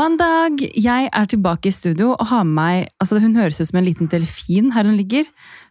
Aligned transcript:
Mandag! 0.00 0.62
Jeg 0.80 1.10
er 1.12 1.26
tilbake 1.28 1.68
i 1.68 1.74
studio 1.74 2.14
og 2.14 2.28
har 2.30 2.46
med 2.48 2.54
meg 2.56 2.86
altså 3.02 3.18
Hun 3.20 3.34
høres 3.36 3.58
ut 3.60 3.68
som 3.68 3.80
en 3.80 3.84
liten 3.84 4.08
delfin 4.08 4.70
her 4.72 4.88
hun 4.88 4.96
ligger. 4.96 5.26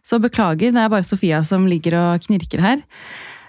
Så 0.06 0.20
beklager, 0.22 0.70
det 0.70 0.78
er 0.78 0.92
bare 0.92 1.06
Sofia 1.06 1.40
som 1.46 1.66
ligger 1.66 1.96
og 1.98 2.22
knirker 2.28 2.62
her. 2.62 2.84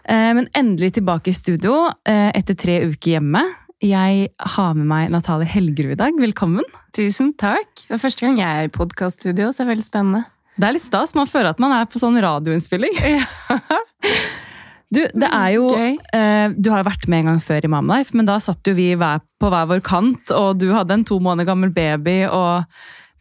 Eh, 0.09 0.31
Men 0.33 0.49
endelig 0.57 0.95
tilbake 0.97 1.29
i 1.29 1.37
studio 1.37 1.91
eh, 2.09 2.31
etter 2.33 2.57
tre 2.57 2.79
uker 2.89 3.19
hjemme. 3.19 3.43
Jeg 3.85 4.29
har 4.55 4.73
med 4.73 4.89
meg 4.89 5.13
Natalie 5.13 5.49
Helgerud 5.53 5.93
i 5.93 6.01
dag. 6.01 6.17
Velkommen. 6.17 6.65
Tusen 6.97 7.35
takk. 7.37 7.69
Det 7.85 7.99
er 7.99 8.01
første 8.01 8.25
gang 8.25 8.41
jeg 8.41 8.49
er 8.49 8.69
i 8.69 8.73
podkaststudio, 8.73 9.51
så 9.51 9.61
det 9.61 9.67
er 9.67 9.73
veldig 9.75 9.85
spennende. 9.85 10.23
Det 10.57 10.65
er 10.65 10.79
litt 10.79 10.87
stas. 10.87 11.13
Man 11.13 11.29
føler 11.29 11.53
at 11.53 11.61
man 11.61 11.77
er 11.77 11.85
på 11.85 12.01
sånn 12.01 12.17
radioinnspilling. 12.25 12.97
Du, 14.91 14.99
det 15.15 15.27
er 15.31 15.53
jo 15.55 15.67
Gøy. 15.71 15.93
eh, 16.13 16.47
Du 16.59 16.71
har 16.73 16.83
vært 16.83 17.07
med 17.07 17.23
en 17.23 17.29
gang 17.33 17.43
før 17.43 17.63
i 17.63 17.71
Mamlife, 17.71 18.15
men 18.17 18.27
da 18.27 18.39
satt 18.43 18.67
jo 18.67 18.73
vi 18.75 18.89
på 18.95 19.49
hver 19.51 19.69
vår 19.69 19.79
kant, 19.87 20.31
og 20.35 20.57
du 20.59 20.71
hadde 20.75 20.97
en 20.97 21.05
to 21.07 21.19
måneder 21.23 21.47
gammel 21.47 21.71
baby, 21.71 22.25
og 22.27 22.65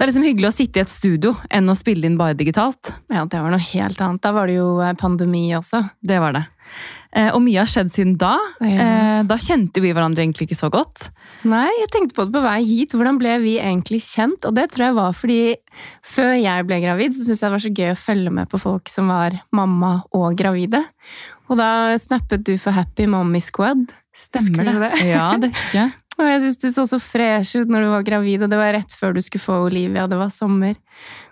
det 0.01 0.07
er 0.07 0.11
liksom 0.11 0.25
hyggelig 0.25 0.49
å 0.49 0.57
sitte 0.57 0.81
i 0.81 0.83
et 0.83 0.91
studio 0.91 1.35
enn 1.53 1.69
å 1.69 1.77
spille 1.77 2.09
inn 2.09 2.17
bare 2.19 2.35
digitalt. 2.35 2.95
Ja, 3.13 3.27
det 3.29 3.39
var 3.43 3.53
noe 3.53 3.61
helt 3.61 4.01
annet. 4.01 4.23
Da 4.25 4.33
var 4.33 4.49
det 4.49 4.57
jo 4.57 4.81
eh, 4.81 4.95
pandemi 4.99 5.45
også. 5.55 5.83
Det 6.01 6.19
var 6.23 6.33
det. 6.39 6.43
Eh, 7.13 7.29
og 7.35 7.43
mye 7.45 7.61
har 7.61 7.69
skjedd 7.69 7.93
siden 7.93 8.15
da. 8.19 8.33
Ja. 8.65 8.87
Eh, 8.87 9.23
da 9.29 9.37
kjente 9.37 9.83
vi 9.85 9.93
hverandre 9.93 10.25
egentlig 10.25 10.49
ikke 10.49 10.57
så 10.59 10.71
godt. 10.73 11.11
Nei, 11.49 11.69
jeg 11.81 11.89
tenkte 11.93 12.17
på 12.17 12.27
det 12.29 12.35
på 12.37 12.43
vei 12.45 12.59
hit. 12.69 12.95
Hvordan 12.97 13.21
ble 13.21 13.37
vi 13.45 13.55
egentlig 13.61 14.03
kjent? 14.05 14.45
Og 14.49 14.57
det 14.57 14.69
tror 14.75 14.89
jeg 14.89 14.99
var 14.99 15.17
fordi 15.17 15.41
før 16.05 16.35
jeg 16.37 16.67
ble 16.69 16.81
gravid, 16.85 17.17
så 17.17 17.25
syntes 17.25 17.41
jeg 17.41 17.49
det 17.49 17.55
var 17.55 17.65
så 17.65 17.75
gøy 17.79 17.93
å 17.95 18.01
følge 18.01 18.35
med 18.41 18.51
på 18.53 18.61
folk 18.61 18.93
som 18.93 19.13
var 19.13 19.39
mamma 19.57 19.95
og 20.17 20.37
gravide. 20.39 20.83
Og 21.51 21.59
da 21.59 21.97
snappet 21.99 22.45
du 22.47 22.55
for 22.61 22.77
Happy 22.77 23.09
Mommy 23.11 23.41
Squad. 23.43 23.89
Stemmer 24.15 24.69
det? 24.69 24.77
det? 24.85 24.93
Ja, 25.09 25.33
det 25.41 25.55
husker 25.55 25.85
jeg. 25.85 25.97
Og 26.21 26.29
jeg 26.29 26.43
syns 26.45 26.61
du 26.61 26.69
så 26.75 26.85
så 26.89 26.99
fresh 27.01 27.57
ut 27.57 27.71
når 27.71 27.87
du 27.87 27.91
var 27.95 28.05
gravid, 28.05 28.45
og 28.45 28.53
det 28.53 28.59
var 28.61 28.75
rett 28.77 28.93
før 28.97 29.17
du 29.17 29.23
skulle 29.25 29.43
få 29.43 29.57
Olivia, 29.71 30.07
det 30.11 30.19
var 30.21 30.33
sommer. 30.35 30.77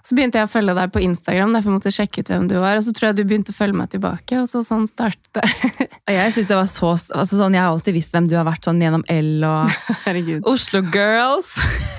Så 0.06 0.16
begynte 0.16 0.40
jeg 0.40 0.48
å 0.48 0.50
følge 0.50 0.72
deg 0.78 0.92
på 0.94 1.02
Instagram, 1.04 1.52
derfor 1.52 1.74
måtte 1.74 1.90
jeg 1.90 1.98
sjekke 1.98 2.22
ut 2.22 2.30
hvem 2.32 2.46
du 2.48 2.54
var. 2.62 2.78
Og 2.78 2.86
så 2.86 2.94
tror 2.96 3.10
jeg 3.10 3.18
du 3.18 3.28
begynte 3.28 3.52
å 3.52 3.58
følge 3.58 3.76
meg 3.76 3.90
tilbake, 3.92 4.40
og 4.40 4.48
så 4.48 4.62
sånn 4.64 4.86
startet 4.88 5.28
det. 5.36 5.88
Jeg 6.08 6.32
synes 6.32 6.48
det 6.48 6.56
var 6.56 6.70
så, 6.72 6.94
altså 6.96 7.36
sånn, 7.42 7.58
jeg 7.58 7.64
har 7.66 7.74
alltid 7.74 7.98
visst 7.98 8.16
hvem 8.16 8.30
du 8.30 8.36
har 8.38 8.48
vært 8.48 8.64
sånn 8.64 8.80
gjennom 8.80 9.04
L 9.12 9.44
og 9.44 9.76
Herregud. 10.06 10.48
Oslo 10.48 10.80
Girls. 10.94 11.52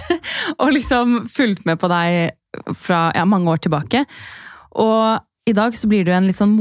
og 0.61 0.73
liksom 0.73 1.21
fulgt 1.29 1.67
med 1.69 1.77
på 1.81 1.91
deg 1.91 2.73
fra 2.73 3.09
ja, 3.13 3.27
mange 3.29 3.53
år 3.53 3.61
tilbake. 3.61 4.05
Og 4.81 5.49
i 5.49 5.53
dag 5.53 5.77
så 5.77 5.89
blir 5.91 6.07
du 6.07 6.13
en 6.15 6.25
litt 6.29 6.41
sånn 6.41 6.57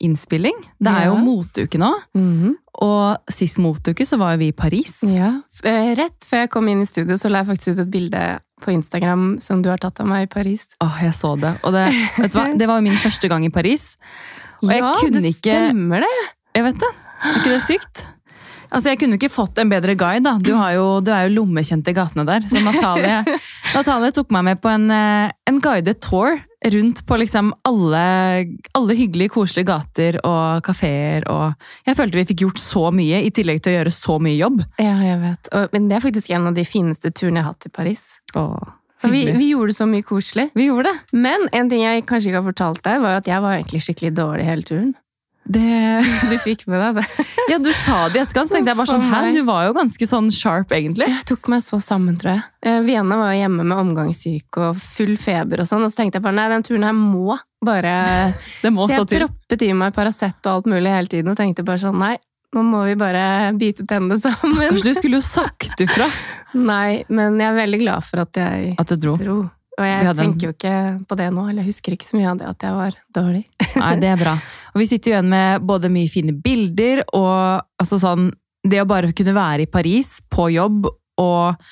moteinnspilling. 0.00 0.54
Det 0.80 0.88
er 0.92 1.06
jo 1.06 1.14
Ja. 1.14 1.22
moteuke 1.24 1.78
nå. 1.78 1.92
Mhm. 2.14 2.54
Og 2.80 3.18
sist 3.30 3.58
moteuke 3.58 4.06
så 4.06 4.16
var 4.18 4.32
jo 4.32 4.38
vi 4.38 4.48
i 4.48 4.52
Paris. 4.52 5.02
Ja. 5.02 5.42
Eh, 5.64 5.94
Rett 5.96 6.20
før 6.24 6.42
jeg 6.46 6.50
kom 6.50 6.68
inn 6.68 6.82
i 6.82 6.86
studio, 6.86 7.14
så 7.16 7.28
la 7.30 7.42
jeg 7.42 7.56
faktisk 7.56 7.68
ut 7.72 7.78
et 7.80 7.90
bilde 7.90 8.40
på 8.62 8.70
Instagram 8.72 9.40
som 9.40 9.62
du 9.62 9.68
har 9.68 9.78
tatt 9.78 10.00
av 10.00 10.06
meg 10.06 10.22
i 10.22 10.26
Paris. 10.32 10.66
Åh, 10.80 11.02
jeg 11.02 11.12
så 11.12 11.38
det. 11.40 11.58
Og 11.64 11.72
det, 11.72 11.86
vet 12.18 12.32
du 12.32 12.38
hva? 12.38 12.56
det 12.58 12.66
var 12.68 12.78
jo 12.78 12.82
min 12.82 12.96
første 12.98 13.28
gang 13.28 13.44
i 13.44 13.50
Paris. 13.50 13.96
Og 14.62 14.70
jeg 14.70 14.80
ja, 14.80 14.92
kunne 15.00 15.20
det 15.22 15.34
ikke- 15.34 15.70
stemmer 15.70 16.00
det! 16.00 16.34
Jeg 16.54 16.64
vet 16.64 16.78
det. 16.78 16.92
Er 17.24 17.34
ikke 17.34 17.50
det 17.50 17.62
sykt? 17.62 18.06
Altså, 18.70 18.84
Jeg 18.90 18.98
kunne 18.98 19.14
ikke 19.18 19.30
fått 19.32 19.56
en 19.58 19.68
bedre 19.70 19.94
guide. 19.96 20.22
da. 20.24 20.36
Du, 20.38 20.54
har 20.54 20.72
jo, 20.74 21.00
du 21.00 21.10
er 21.10 21.26
jo 21.28 21.40
lommekjent 21.42 21.88
i 21.88 21.92
gatene 21.94 22.26
der. 22.26 22.40
Så 22.40 22.62
Natalie, 22.62 23.24
Natalie 23.74 24.10
tok 24.12 24.30
meg 24.30 24.44
med 24.44 24.60
på 24.60 24.68
en, 24.68 24.90
eh, 24.90 25.30
en 25.46 25.58
guidet 25.60 26.00
tour 26.00 26.38
rundt 26.64 27.06
på 27.06 27.16
liksom 27.16 27.52
alle, 27.68 28.04
alle 28.72 28.96
hyggelige, 28.98 29.32
koselige 29.34 29.68
gater 29.68 30.18
og 30.26 30.64
kafeer. 30.66 31.26
Og 31.30 31.86
jeg 31.86 31.98
følte 31.98 32.18
vi 32.18 32.26
fikk 32.32 32.44
gjort 32.46 32.62
så 32.62 32.88
mye, 32.94 33.22
i 33.22 33.30
tillegg 33.34 33.62
til 33.62 33.74
å 33.74 33.76
gjøre 33.78 33.94
så 33.94 34.18
mye 34.22 34.38
jobb. 34.38 34.62
Ja, 34.80 34.96
jeg 35.04 35.20
vet. 35.22 35.52
Og, 35.54 35.74
men 35.74 35.88
det 35.90 35.98
er 35.98 36.04
faktisk 36.08 36.34
en 36.34 36.50
av 36.50 36.58
de 36.58 36.66
fineste 36.68 37.12
turene 37.14 37.40
jeg 37.40 37.46
har 37.46 37.54
hatt 37.54 37.68
i 37.70 37.74
Paris. 37.78 38.04
Åh, 38.38 38.74
vi, 39.06 39.24
vi 39.30 39.52
gjorde 39.52 39.76
så 39.76 39.86
mye 39.86 40.02
koselig. 40.02 40.48
vi 40.58 40.66
gjorde 40.66 40.90
det. 40.90 41.18
Men 41.18 41.46
en 41.54 41.70
ting 41.70 41.84
jeg 41.84 42.06
kanskje 42.08 42.32
ikke 42.32 42.40
har 42.42 42.48
fortalt 42.50 42.82
deg, 42.86 43.04
var 43.04 43.20
at 43.20 43.30
jeg 43.30 43.44
var 43.44 43.58
egentlig 43.58 43.84
skikkelig 43.86 44.16
dårlig 44.18 44.48
hele 44.48 44.66
turen. 44.66 44.96
Det. 45.48 46.04
Du 46.30 46.34
fikk 46.44 46.66
med 46.70 46.80
deg 46.82 46.98
det. 47.00 47.26
Ja, 47.48 47.58
du 47.62 47.70
sa 47.72 47.98
det 48.12 48.20
i 48.20 48.22
etterkant, 48.22 48.50
så 48.50 48.56
tenkte 48.58 48.72
jeg 48.74 48.78
bare 48.80 48.90
sånn, 48.92 49.06
hæ, 49.08 49.20
du 49.34 49.40
var 49.48 49.64
jo 49.68 49.74
ganske 49.78 50.08
sånn 50.10 50.28
sharp 50.34 50.72
egentlig. 50.76 51.08
Jeg 51.08 51.24
tok 51.30 51.48
meg 51.52 51.64
så 51.64 51.80
sammen, 51.82 52.18
tror 52.20 52.34
jeg. 52.36 52.44
Eh, 52.68 52.78
Vienna 52.86 53.16
var 53.20 53.32
jo 53.34 53.40
hjemme 53.42 53.64
med 53.64 53.80
omgangssyke 53.82 54.68
og 54.70 54.80
full 54.82 55.16
feber 55.20 55.64
og 55.64 55.70
sånn, 55.70 55.84
og 55.86 55.92
så 55.94 56.02
tenkte 56.02 56.20
jeg 56.20 56.26
bare 56.28 56.36
nei, 56.38 56.48
den 56.52 56.66
turen 56.68 56.86
her 56.88 56.96
må 56.96 57.38
bare 57.64 57.96
Det 58.64 58.70
må 58.74 58.86
Så 58.86 59.00
jeg 59.00 59.08
til. 59.10 59.24
proppet 59.26 59.64
i 59.66 59.72
meg 59.74 59.94
Paracet 59.96 60.38
og 60.46 60.52
alt 60.60 60.68
mulig 60.70 60.92
hele 60.94 61.10
tiden 61.10 61.32
og 61.32 61.38
tenkte 61.40 61.64
bare 61.66 61.80
sånn 61.82 61.98
nei, 61.98 62.14
nå 62.54 62.62
må 62.64 62.84
vi 62.86 62.94
bare 62.96 63.24
bite 63.60 63.84
tennene 63.88 64.16
sammen. 64.22 64.56
Stakkars, 64.56 64.84
du 64.86 64.94
skulle 64.96 65.18
jo 65.18 65.24
sagt 65.36 65.80
ifra 65.84 66.06
Nei, 66.56 67.02
men 67.12 67.36
jeg 67.40 67.50
er 67.50 67.58
veldig 67.64 67.80
glad 67.82 68.04
for 68.06 68.22
at 68.24 68.38
jeg 68.40 68.74
at 68.80 68.88
du 68.94 68.96
dro. 69.02 69.16
dro. 69.20 69.38
Og 69.78 69.84
jeg 69.86 70.14
tenker 70.18 70.48
jo 70.48 70.52
ikke 70.56 70.70
på 71.06 71.16
det 71.20 71.26
nå, 71.30 71.42
eller 71.50 71.62
jeg 71.62 71.68
husker 71.70 71.94
ikke 71.94 72.06
så 72.08 72.16
mye 72.18 72.30
av 72.32 72.38
det 72.40 72.46
at 72.50 72.64
jeg 72.66 72.74
var 72.74 72.96
dårlig. 73.14 73.42
Nei, 73.78 73.90
det 74.02 74.08
er 74.10 74.16
bra. 74.18 74.32
Og 74.78 74.84
vi 74.84 74.92
sitter 74.92 75.10
jo 75.10 75.14
igjen 75.16 75.32
med 75.32 75.64
både 75.66 75.88
mye 75.90 76.06
fine 76.06 76.30
bilder 76.38 77.00
og 77.10 77.64
altså 77.82 77.96
sånn 77.98 78.28
Det 78.62 78.78
å 78.78 78.86
bare 78.86 79.10
kunne 79.10 79.34
være 79.34 79.64
i 79.64 79.70
Paris 79.70 80.20
på 80.30 80.44
jobb 80.54 80.86
og 81.18 81.70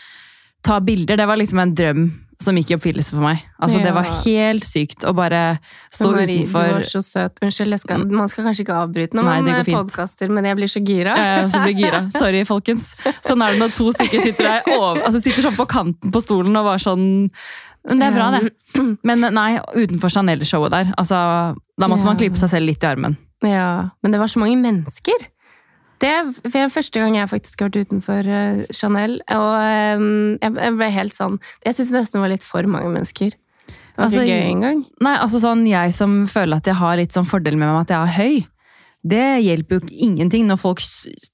ta 0.66 0.80
bilder, 0.82 1.14
det 1.20 1.26
var 1.30 1.38
liksom 1.38 1.60
en 1.62 1.74
drøm 1.78 2.00
som 2.42 2.56
gikk 2.58 2.70
i 2.70 2.76
oppfyllelse 2.76 3.14
for 3.14 3.24
meg. 3.24 3.42
Altså, 3.62 3.78
Det 3.82 3.92
var 3.96 4.08
helt 4.24 4.64
sykt 4.68 5.04
å 5.08 5.12
bare 5.16 5.58
stå 5.90 6.10
utenfor 6.10 6.18
Marie, 6.20 6.44
du 6.46 6.52
var 6.76 6.82
så 6.90 7.00
søt. 7.04 7.38
Unnskyld, 7.42 7.78
skal, 7.80 8.04
man 8.12 8.28
skal 8.28 8.44
kanskje 8.48 8.66
ikke 8.66 8.76
avbryte 8.82 9.16
når 9.16 9.24
Nei, 9.28 9.36
man 9.40 9.62
går 9.64 9.70
podkaster, 9.72 10.28
men 10.28 10.44
jeg 10.44 10.58
blir 10.58 10.70
så 10.72 10.82
gira. 10.84 11.14
Jeg 11.16 11.46
også 11.46 11.62
blir 11.64 11.78
gira. 11.80 12.02
Sorry, 12.20 12.42
folkens. 12.48 12.92
Sånn 13.24 13.42
er 13.46 13.54
det 13.56 13.62
når 13.64 13.72
to 13.78 13.88
stykker 13.96 14.20
sitter 14.26 14.50
der 14.50 14.68
over, 14.76 15.00
altså 15.08 15.22
sitter 15.24 15.48
sånn 15.48 15.56
på 15.56 15.68
kanten 15.70 16.12
på 16.12 16.22
stolen 16.24 16.56
og 16.60 16.68
var 16.68 16.82
sånn 16.82 17.06
Men 17.86 18.00
det 18.02 18.06
er 18.10 18.16
bra, 18.16 18.30
det. 18.34 18.50
Men 19.06 19.20
nei, 19.32 19.50
utenfor 19.78 20.10
Chanel-showet 20.10 20.72
der, 20.74 20.92
altså 20.98 21.54
Da 21.78 21.86
måtte 21.88 22.04
man 22.04 22.16
Ja. 22.16 22.20
klype 22.24 22.36
seg 22.40 22.50
selv 22.50 22.66
litt 22.66 22.82
i 22.82 22.88
armen. 22.88 23.16
Ja, 23.44 23.90
men 24.02 24.12
det 24.12 24.18
var 24.18 24.26
så 24.32 24.40
mange 24.40 24.56
mennesker. 24.58 25.28
Det 26.02 26.10
er 26.12 26.68
første 26.72 27.00
gang 27.00 27.16
jeg 27.16 27.30
faktisk 27.30 27.62
har 27.62 27.70
vært 27.70 27.88
utenfor 27.88 28.28
eh, 28.28 28.64
Chanel, 28.74 29.18
og 29.32 29.52
eh, 29.62 30.06
jeg, 30.42 30.52
jeg 30.60 30.74
ble 30.76 30.90
helt 30.92 31.16
sånn 31.16 31.38
Jeg 31.64 31.78
syns 31.78 31.94
nesten 31.94 32.18
det 32.18 32.24
var 32.24 32.34
litt 32.34 32.44
for 32.46 32.68
mange 32.68 32.90
mennesker. 32.92 33.32
Det 33.32 34.02
var 34.02 34.10
Altså, 34.10 34.26
ikke 34.26 34.36
gøy 34.36 34.50
engang. 34.50 34.82
Nei, 35.00 35.14
altså 35.16 35.40
sånn 35.40 35.62
jeg 35.68 35.94
som 35.96 36.18
føler 36.28 36.60
at 36.60 36.68
jeg 36.68 36.76
har 36.76 36.98
litt 37.00 37.16
sånn 37.16 37.28
fordel 37.28 37.56
med 37.56 37.70
meg 37.70 37.86
at 37.86 37.94
jeg 37.94 38.02
er 38.02 38.16
høy, 38.18 38.34
det 39.06 39.40
hjelper 39.44 39.78
jo 39.78 39.96
ingenting 40.06 40.46
når 40.48 40.58
folk 40.60 40.80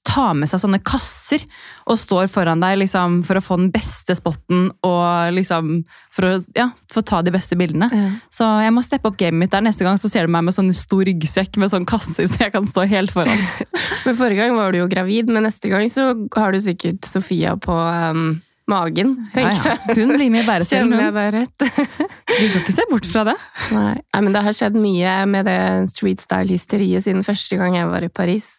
tar 0.05 0.35
med 0.37 0.51
seg 0.51 0.61
sånne 0.61 0.79
kasser 0.85 1.43
og 1.89 1.97
står 1.99 2.29
foran 2.31 2.61
deg 2.63 2.77
liksom, 2.83 3.21
for 3.27 3.39
å 3.39 3.43
få 3.43 3.57
den 3.59 3.71
beste 3.73 4.15
spotten 4.17 4.69
og 4.85 5.33
liksom 5.35 5.73
for 6.13 6.29
å 6.29 6.33
ja, 6.57 6.69
få 6.93 7.03
ta 7.07 7.23
de 7.25 7.33
beste 7.33 7.57
bildene. 7.59 7.89
Ja. 7.89 8.11
Så 8.33 8.47
jeg 8.63 8.75
må 8.75 8.85
steppe 8.85 9.09
opp 9.09 9.17
gamet 9.19 9.45
mitt 9.45 9.55
der. 9.55 9.65
Neste 9.65 9.87
gang 9.87 9.99
så 10.01 10.11
ser 10.11 10.27
du 10.27 10.35
meg 10.35 10.45
med 10.47 10.55
sånn 10.55 10.71
stor 10.77 11.03
ryggsekk 11.09 11.57
med 11.61 11.73
sånne 11.73 11.89
kasser, 11.89 12.29
så 12.29 12.45
jeg 12.45 12.55
kan 12.55 12.69
stå 12.69 12.85
helt 12.91 13.13
foran. 13.15 13.43
Men 14.05 14.19
Forrige 14.19 14.45
gang 14.45 14.57
var 14.57 14.73
du 14.73 14.81
jo 14.83 14.89
gravid, 14.91 15.29
men 15.31 15.45
neste 15.47 15.69
gang 15.71 15.85
så 15.91 16.11
har 16.35 16.53
du 16.53 16.59
sikkert 16.61 17.07
Sofia 17.07 17.55
på 17.61 17.73
eh, 17.73 18.19
magen. 18.71 19.15
tenker 19.33 19.51
tenker 19.51 19.69
ja. 19.69 19.77
jeg. 19.87 19.97
Hun 19.99 20.15
blir 20.15 20.31
med 20.33 20.43
i 20.43 20.47
bæreselen, 20.47 20.91
Kjenner 20.91 21.05
jeg 21.05 21.15
deg 21.17 21.29
rett? 21.35 21.65
Du 22.33 22.47
skal 22.47 22.59
ikke 22.61 22.75
se 22.75 22.87
bort 22.89 23.07
fra 23.11 23.25
det. 23.27 23.37
Nei. 23.75 23.93
Nei, 23.99 24.21
men 24.21 24.35
det 24.35 24.43
har 24.45 24.57
skjedd 24.57 24.77
mye 24.79 25.15
med 25.29 25.49
det 25.49 25.61
street 25.93 26.23
style-hysteriet 26.23 27.05
siden 27.05 27.25
første 27.27 27.59
gang 27.59 27.77
jeg 27.79 27.89
var 27.91 28.05
i 28.05 28.11
Paris. 28.13 28.53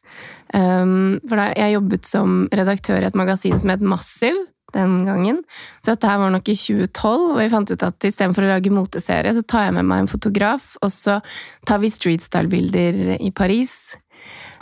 Um, 0.55 1.23
for 1.29 1.41
da, 1.41 1.49
jeg 1.59 1.79
jobbet 1.79 2.09
som 2.09 2.43
redaktør 2.53 3.01
i 3.03 3.09
et 3.09 3.17
magasin 3.19 3.57
som 3.59 3.73
het 3.73 3.85
Massiv 3.85 4.37
den 4.75 5.05
gangen. 5.07 5.43
Så 5.85 5.95
dette 5.95 6.11
her 6.11 6.21
var 6.21 6.33
nok 6.35 6.49
i 6.51 6.57
2012, 6.59 7.27
og 7.31 7.37
vi 7.39 7.51
fant 7.53 7.71
ut 7.71 7.85
at 7.87 8.07
istedenfor 8.09 8.47
å 8.47 8.55
lage 8.57 8.73
moteserie, 8.75 9.35
så 9.37 9.45
tar 9.47 9.69
jeg 9.69 9.77
med 9.79 9.87
meg 9.91 10.05
en 10.05 10.11
fotograf, 10.11 10.75
og 10.83 10.91
så 10.93 11.21
tar 11.69 11.83
vi 11.83 11.93
street 11.95 12.25
style-bilder 12.27 13.21
i 13.21 13.31
Paris. 13.35 13.95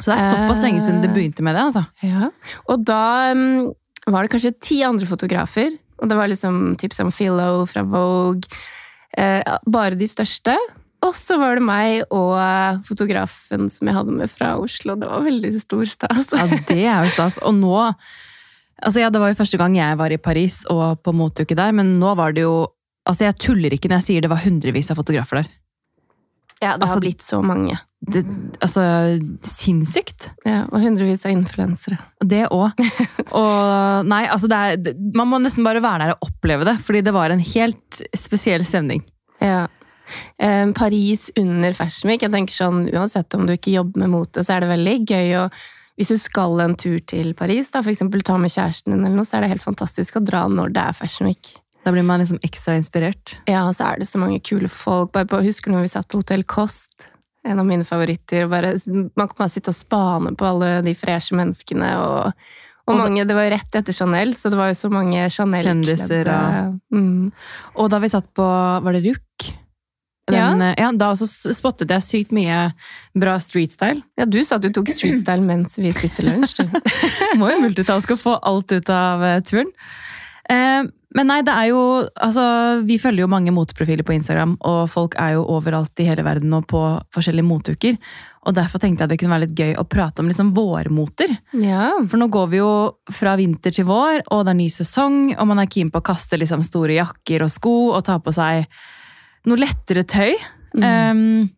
Så 0.02 0.10
det 0.10 0.18
er 0.18 0.32
såpass 0.34 0.62
lenge 0.64 0.82
siden 0.82 1.02
det 1.04 1.12
begynte 1.14 1.44
med 1.46 1.56
det. 1.56 1.68
altså. 1.70 1.84
Ja. 2.02 2.32
Og 2.72 2.82
da 2.86 3.04
um, 3.32 3.70
var 4.06 4.24
det 4.24 4.32
kanskje 4.32 4.54
ti 4.62 4.82
andre 4.86 5.06
fotografer. 5.06 5.76
Og 6.02 6.10
det 6.10 6.18
var 6.18 6.30
liksom 6.30 6.76
typ 6.80 6.94
som 6.96 7.12
Philo 7.14 7.64
fra 7.70 7.84
Vogue. 7.86 8.48
Eh, 9.14 9.42
bare 9.70 9.98
de 9.98 10.08
største. 10.10 10.56
Og 11.02 11.14
så 11.18 11.36
var 11.38 11.58
det 11.58 11.64
meg 11.66 12.04
og 12.14 12.34
eh, 12.38 12.82
fotografen 12.86 13.68
som 13.70 13.88
jeg 13.88 13.96
hadde 13.96 14.18
med 14.18 14.30
fra 14.30 14.54
Oslo. 14.58 14.96
Det 14.98 15.10
var 15.10 15.24
veldig 15.26 15.52
stor 15.62 15.88
stas. 15.90 16.28
Ja, 16.34 16.46
det 16.68 16.84
er 16.84 17.06
jo 17.06 17.14
stas. 17.14 17.40
Og 17.42 17.56
nå 17.58 17.74
altså 18.82 19.02
ja, 19.02 19.10
Det 19.14 19.22
var 19.22 19.30
jo 19.30 19.38
første 19.38 19.58
gang 19.60 19.76
jeg 19.78 19.98
var 19.98 20.14
i 20.14 20.20
Paris 20.22 20.62
og 20.70 21.02
på 21.02 21.14
moteuke 21.14 21.58
der, 21.58 21.74
men 21.74 21.98
nå 22.02 22.14
var 22.18 22.34
det 22.34 22.46
jo 22.46 22.66
altså 23.06 23.26
Jeg 23.26 23.38
tuller 23.42 23.74
ikke 23.74 23.90
når 23.90 24.00
jeg 24.00 24.08
sier 24.08 24.22
det 24.22 24.30
var 24.30 24.42
hundrevis 24.44 24.90
av 24.94 24.98
fotografer 24.98 25.42
der. 25.42 25.50
Ja, 26.62 26.76
det 26.76 26.86
Altså- 26.86 26.94
har 26.94 27.00
blitt 27.02 27.24
så 27.26 27.40
mange. 27.42 27.78
Det, 28.02 28.22
altså, 28.60 28.82
Sinnssykt. 29.46 30.30
Ja, 30.46 30.64
og 30.70 30.80
hundrevis 30.82 31.24
av 31.26 31.32
influensere. 31.34 31.98
Det 32.22 32.44
òg. 32.50 32.72
Og 33.32 34.06
nei, 34.06 34.24
altså 34.26 34.48
det 34.50 34.58
er, 34.58 34.94
man 35.14 35.30
må 35.30 35.38
nesten 35.42 35.66
bare 35.66 35.82
være 35.82 36.06
der 36.06 36.14
og 36.16 36.28
oppleve 36.30 36.66
det, 36.66 36.76
fordi 36.82 37.02
det 37.06 37.14
var 37.14 37.30
en 37.34 37.42
helt 37.42 38.02
spesiell 38.14 38.64
stemning. 38.66 39.04
Ja. 39.42 39.66
Eh, 40.38 40.66
Paris 40.74 41.30
under 41.38 41.72
Fashion 41.78 42.10
Week. 42.10 42.22
Jeg 42.22 42.32
tenker 42.34 42.54
sånn, 42.54 42.84
Uansett 42.92 43.34
om 43.38 43.46
du 43.46 43.54
ikke 43.54 43.74
jobber 43.76 44.02
med 44.02 44.10
mote, 44.14 44.42
så 44.42 44.56
er 44.56 44.64
det 44.64 44.72
veldig 44.74 44.96
gøy 45.06 45.38
å 45.44 45.46
hvis 46.00 46.08
du 46.08 46.16
skal 46.18 46.58
en 46.64 46.72
tur 46.74 46.98
til 47.04 47.34
Paris, 47.36 47.68
da, 47.70 47.82
for 47.84 47.92
eksempel 47.92 48.22
ta 48.24 48.38
med 48.40 48.50
kjæresten 48.50 48.94
din, 48.94 49.02
eller 49.04 49.18
noe, 49.20 49.28
så 49.28 49.36
er 49.36 49.44
det 49.44 49.50
helt 49.52 49.64
fantastisk 49.66 50.16
å 50.18 50.22
dra 50.24 50.46
når 50.48 50.72
det 50.72 50.82
er 50.88 50.96
Fashion 50.96 51.28
Week. 51.28 51.52
Da 51.84 51.92
blir 51.92 52.04
man 52.06 52.20
liksom 52.22 52.38
ekstra 52.46 52.76
inspirert. 52.78 53.36
Ja, 53.50 53.64
og 53.68 53.74
så 53.74 53.88
er 53.90 54.02
det 54.02 54.06
så 54.10 54.20
mange 54.22 54.38
kule 54.44 54.68
folk. 54.70 55.10
Bare 55.14 55.26
på, 55.26 55.40
husker 55.42 55.70
du 55.70 55.76
når 55.76 55.88
vi 55.88 55.94
satt 55.96 56.08
på 56.12 56.20
Hotell 56.20 56.44
Kost? 56.46 57.08
En 57.44 57.58
av 57.58 57.66
mine 57.66 57.82
favoritter. 57.84 58.46
Bare, 58.46 58.76
man 58.86 59.26
kan 59.26 59.38
bare 59.40 59.50
sitte 59.50 59.72
og 59.72 59.78
spane 59.78 60.34
på 60.38 60.46
alle 60.46 60.76
de 60.86 60.94
freshe 60.94 61.34
menneskene. 61.34 61.88
Og, 61.98 62.44
og 62.86 62.92
Og 62.94 63.00
mange, 63.00 63.24
det 63.26 63.34
var 63.34 63.48
jo 63.48 63.54
rett 63.56 63.80
etter 63.80 63.96
Chanel, 63.96 64.36
så 64.38 64.52
det 64.52 64.60
var 64.60 64.70
jo 64.70 64.78
så 64.78 64.92
mange 64.94 65.26
Chanel-kledde 65.26 65.96
Kjendiser 65.98 66.30
Ja. 66.30 66.70
mm. 66.94 67.32
Og 67.74 67.90
da 67.90 67.98
vi 68.02 68.12
satt 68.14 68.30
på 68.34 68.46
Var 68.86 68.92
det 68.98 69.02
RUK? 69.08 69.50
Ja. 70.30 70.52
Den, 70.54 70.62
eh, 70.62 70.74
ja, 70.78 70.92
da 70.94 71.10
også 71.10 71.26
spottet 71.52 71.90
jeg 71.90 72.02
sykt 72.06 72.30
mye 72.32 72.68
bra 73.18 73.34
street-style. 73.42 74.04
Ja, 74.16 74.24
du 74.24 74.38
sa 74.46 74.56
at 74.60 74.62
du 74.62 74.70
tok 74.70 74.86
streetstyle 74.94 75.42
mens 75.42 75.74
vi 75.82 75.90
spiste 75.92 76.22
lunsj. 76.22 76.62
Må 77.42 77.50
jo 77.50 77.58
multitaske 77.64 78.14
og 78.14 78.22
få 78.22 78.36
alt 78.38 78.70
ut 78.70 78.92
av 78.94 79.24
eh, 79.26 79.40
turen. 79.42 79.72
Eh, 80.46 80.86
men 81.16 81.28
nei, 81.28 81.40
det 81.44 81.52
er 81.52 81.68
jo 81.70 81.80
Altså, 82.22 82.44
vi 82.88 82.98
følger 83.00 83.24
jo 83.24 83.30
mange 83.30 83.52
moteprofiler 83.54 84.06
på 84.06 84.14
Instagram, 84.16 84.56
og 84.68 84.90
folk 84.90 85.16
er 85.20 85.36
jo 85.36 85.46
overalt 85.54 86.00
i 86.00 86.06
hele 86.08 86.24
verden 86.26 86.52
og 86.56 86.66
på 86.70 86.80
forskjellige 87.14 87.46
moteuker. 87.46 87.98
Og 88.48 88.56
derfor 88.56 88.82
tenkte 88.82 89.04
jeg 89.04 89.12
det 89.12 89.18
kunne 89.20 89.36
være 89.36 89.46
litt 89.46 89.58
gøy 89.58 89.76
å 89.78 89.86
prate 89.86 90.22
om 90.22 90.30
liksom 90.30 90.50
vårmoter. 90.56 91.34
Ja. 91.62 91.92
For 92.08 92.18
nå 92.18 92.26
går 92.32 92.48
vi 92.50 92.58
jo 92.62 92.72
fra 93.14 93.36
vinter 93.38 93.74
til 93.74 93.86
vår, 93.86 94.24
og 94.34 94.44
det 94.46 94.54
er 94.54 94.58
ny 94.58 94.68
sesong, 94.72 95.18
og 95.36 95.50
man 95.52 95.62
er 95.62 95.70
keen 95.70 95.92
på 95.94 96.02
å 96.02 96.06
kaste 96.06 96.40
liksom 96.40 96.64
store 96.66 96.96
jakker 96.98 97.46
og 97.46 97.52
sko 97.54 97.76
og 97.92 98.02
ta 98.08 98.18
på 98.22 98.34
seg 98.34 98.66
noe 99.46 99.62
lettere 99.62 100.06
tøy. 100.08 100.34
Mm. 100.74 100.86
Um, 100.86 101.50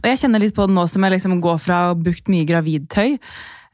og 0.00 0.08
jeg 0.10 0.24
kjenner 0.24 0.42
litt 0.42 0.56
på 0.56 0.66
det 0.66 0.74
nå 0.74 0.86
som 0.90 1.06
jeg 1.06 1.14
liksom 1.14 1.38
går 1.44 1.60
fra 1.62 1.82
å 1.84 1.92
ha 1.92 1.98
brukt 1.98 2.30
mye 2.32 2.46
gravidtøy 2.48 3.12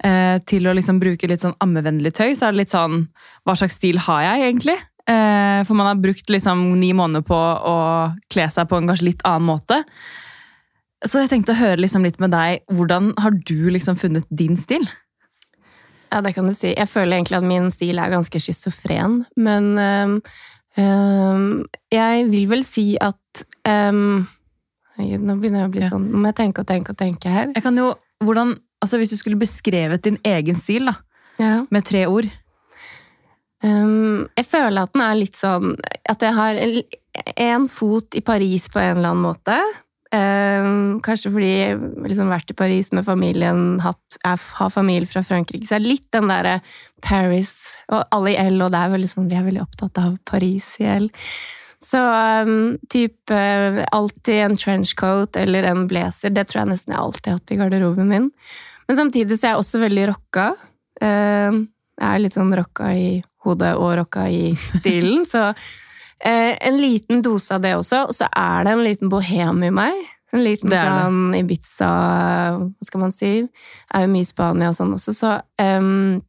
eh, 0.05 0.37
til 0.49 0.69
å 0.69 0.75
liksom 0.76 1.00
bruke 1.00 1.29
litt 1.31 1.44
sånn 1.44 1.56
ammevennlig 1.65 2.12
tøy, 2.17 2.35
så 2.37 2.49
er 2.49 2.55
det 2.55 2.65
litt 2.65 2.75
sånn 2.75 3.06
Hva 3.49 3.56
slags 3.56 3.79
stil 3.81 4.00
har 4.05 4.26
jeg 4.26 4.50
egentlig? 4.50 4.76
Eh, 5.11 5.61
for 5.67 5.75
man 5.75 5.89
har 5.91 5.99
brukt 6.01 6.31
liksom 6.31 6.67
ni 6.79 6.93
måneder 6.95 7.25
på 7.27 7.35
å 7.37 7.77
kle 8.31 8.47
seg 8.53 8.69
på 8.71 8.79
en 8.79 8.91
kanskje 8.91 9.09
litt 9.11 9.25
annen 9.27 9.49
måte. 9.51 9.81
Så 11.07 11.23
jeg 11.23 11.31
tenkte 11.33 11.55
å 11.55 11.61
høre 11.61 11.81
liksom 11.81 12.05
litt 12.05 12.19
med 12.21 12.31
deg. 12.35 12.61
Hvordan 12.71 13.15
har 13.19 13.35
du 13.49 13.71
liksom 13.73 13.97
funnet 13.99 14.27
din 14.31 14.59
stil? 14.61 14.85
Ja, 16.12 16.21
det 16.21 16.35
kan 16.37 16.47
du 16.49 16.53
si. 16.57 16.73
Jeg 16.75 16.91
føler 16.91 17.17
egentlig 17.19 17.39
at 17.39 17.47
min 17.47 17.71
stil 17.73 17.99
er 18.03 18.11
ganske 18.12 18.41
schizofren, 18.43 19.21
men 19.39 19.69
um, 19.79 20.17
um, 20.77 21.45
jeg 21.95 22.27
vil 22.33 22.49
vel 22.51 22.65
si 22.67 22.93
at 23.01 23.45
um, 23.71 24.27
Herregud, 24.99 25.23
nå 25.25 25.37
begynner 25.41 25.62
jeg 25.65 25.71
å 25.71 25.73
bli 25.77 25.85
Ja. 25.85 25.91
sånn 25.93 26.09
Nå 26.11 26.19
må 26.21 26.29
jeg 26.33 26.39
tenke 26.43 26.65
og 26.65 26.67
tenke 26.69 26.93
og 26.93 26.99
tenke 26.99 27.31
her. 27.33 27.53
Jeg 27.55 27.62
kan 27.65 27.79
jo, 27.79 27.93
hvordan, 28.27 28.57
altså 28.83 28.99
Hvis 29.01 29.15
du 29.15 29.17
skulle 29.21 29.39
beskrevet 29.41 30.03
din 30.05 30.19
egen 30.27 30.59
stil 30.61 30.91
da, 30.91 30.97
Ja. 31.39 31.65
med 31.71 31.87
tre 31.89 32.03
ord 32.11 32.27
Øhm, 33.67 34.29
jeg 34.39 34.49
føler 34.49 34.87
at 34.87 34.95
den 34.95 35.03
er 35.05 35.19
litt 35.19 35.37
sånn 35.37 35.75
At 36.09 36.23
jeg 36.25 36.33
har 36.33 36.57
en 37.37 37.67
fot 37.69 38.17
i 38.17 38.23
Paris 38.25 38.71
på 38.73 38.81
en 38.81 38.97
eller 38.97 39.12
annen 39.12 39.27
måte. 39.27 39.57
Um, 40.11 40.99
kanskje 41.07 41.31
fordi 41.31 41.51
jeg 41.51 41.75
har 41.77 42.09
liksom 42.11 42.31
vært 42.33 42.51
i 42.51 42.57
Paris 42.59 42.89
med 42.97 43.05
familien, 43.07 43.61
hatt, 43.83 44.17
er, 44.27 44.41
har 44.59 44.73
familie 44.75 45.07
fra 45.07 45.23
Frankrike. 45.27 45.69
Så 45.69 45.77
er 45.77 45.85
litt 45.85 46.09
den 46.15 46.31
derre 46.31 46.57
Paris 47.05 47.53
og 47.91 48.09
alle 48.15 48.33
i 48.33 48.39
L, 48.41 48.59
og 48.65 48.73
det 48.75 48.81
er 48.81 48.95
veldig 48.95 49.11
sånn, 49.11 49.29
vi 49.31 49.39
er 49.39 49.47
veldig 49.47 49.62
opptatt 49.62 50.01
av 50.03 50.17
Paris 50.27 50.73
i 50.83 50.89
L. 50.97 51.07
Så 51.81 52.01
um, 52.01 52.75
type 52.93 53.39
alltid 53.95 54.43
en 54.45 54.59
trenchcoat 54.59 55.39
eller 55.41 55.71
en 55.71 55.87
blazer. 55.91 56.35
Det 56.35 56.49
tror 56.49 56.65
jeg 56.65 56.73
nesten 56.75 56.97
jeg 56.97 57.03
alltid 57.05 57.31
har 57.31 57.39
hatt 57.39 57.55
i 57.55 57.61
garderoben 57.62 58.11
min. 58.11 58.31
Men 58.91 58.99
samtidig 58.99 59.39
så 59.39 59.47
er 59.47 59.55
jeg 59.55 59.62
også 59.62 59.81
veldig 59.85 60.11
rocka. 60.11 60.51
Øhm, 61.07 61.62
jeg 62.01 62.09
er 62.11 62.23
litt 62.25 62.35
sånn 62.37 62.53
rocka 62.59 62.91
i 62.99 63.11
hodet 63.46 63.75
og 63.81 63.94
rocka 64.00 64.26
i 64.28 64.54
stilen, 64.81 65.25
så 65.28 65.50
eh, 65.50 66.56
en 66.60 66.81
liten 66.81 67.22
dose 67.25 67.54
av 67.56 67.62
det 67.64 67.75
også. 67.78 68.06
Og 68.10 68.16
så 68.16 68.28
er 68.37 68.66
det 68.66 68.75
en 68.76 68.84
liten 68.84 69.12
bohem 69.12 69.62
i 69.66 69.70
meg. 69.75 70.00
En 70.32 70.44
liten 70.44 70.70
Det 70.70 70.78
det. 70.78 70.87
sånn 70.87 71.34
Ibiza 71.34 71.87
Hva 72.60 72.87
skal 72.87 73.00
man 73.02 73.10
si? 73.16 73.31
Er 73.90 74.04
jo 74.04 74.10
mye 74.12 74.22
i 74.22 74.28
Spania 74.28 74.69
og 74.70 74.76
sånn 74.78 74.92
også, 74.94 75.14
så 75.16 75.31
um, 75.58 76.20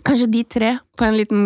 Kanskje 0.00 0.30
de 0.32 0.40
tre 0.48 0.70
på 0.96 1.04
en 1.06 1.16
liten 1.16 1.42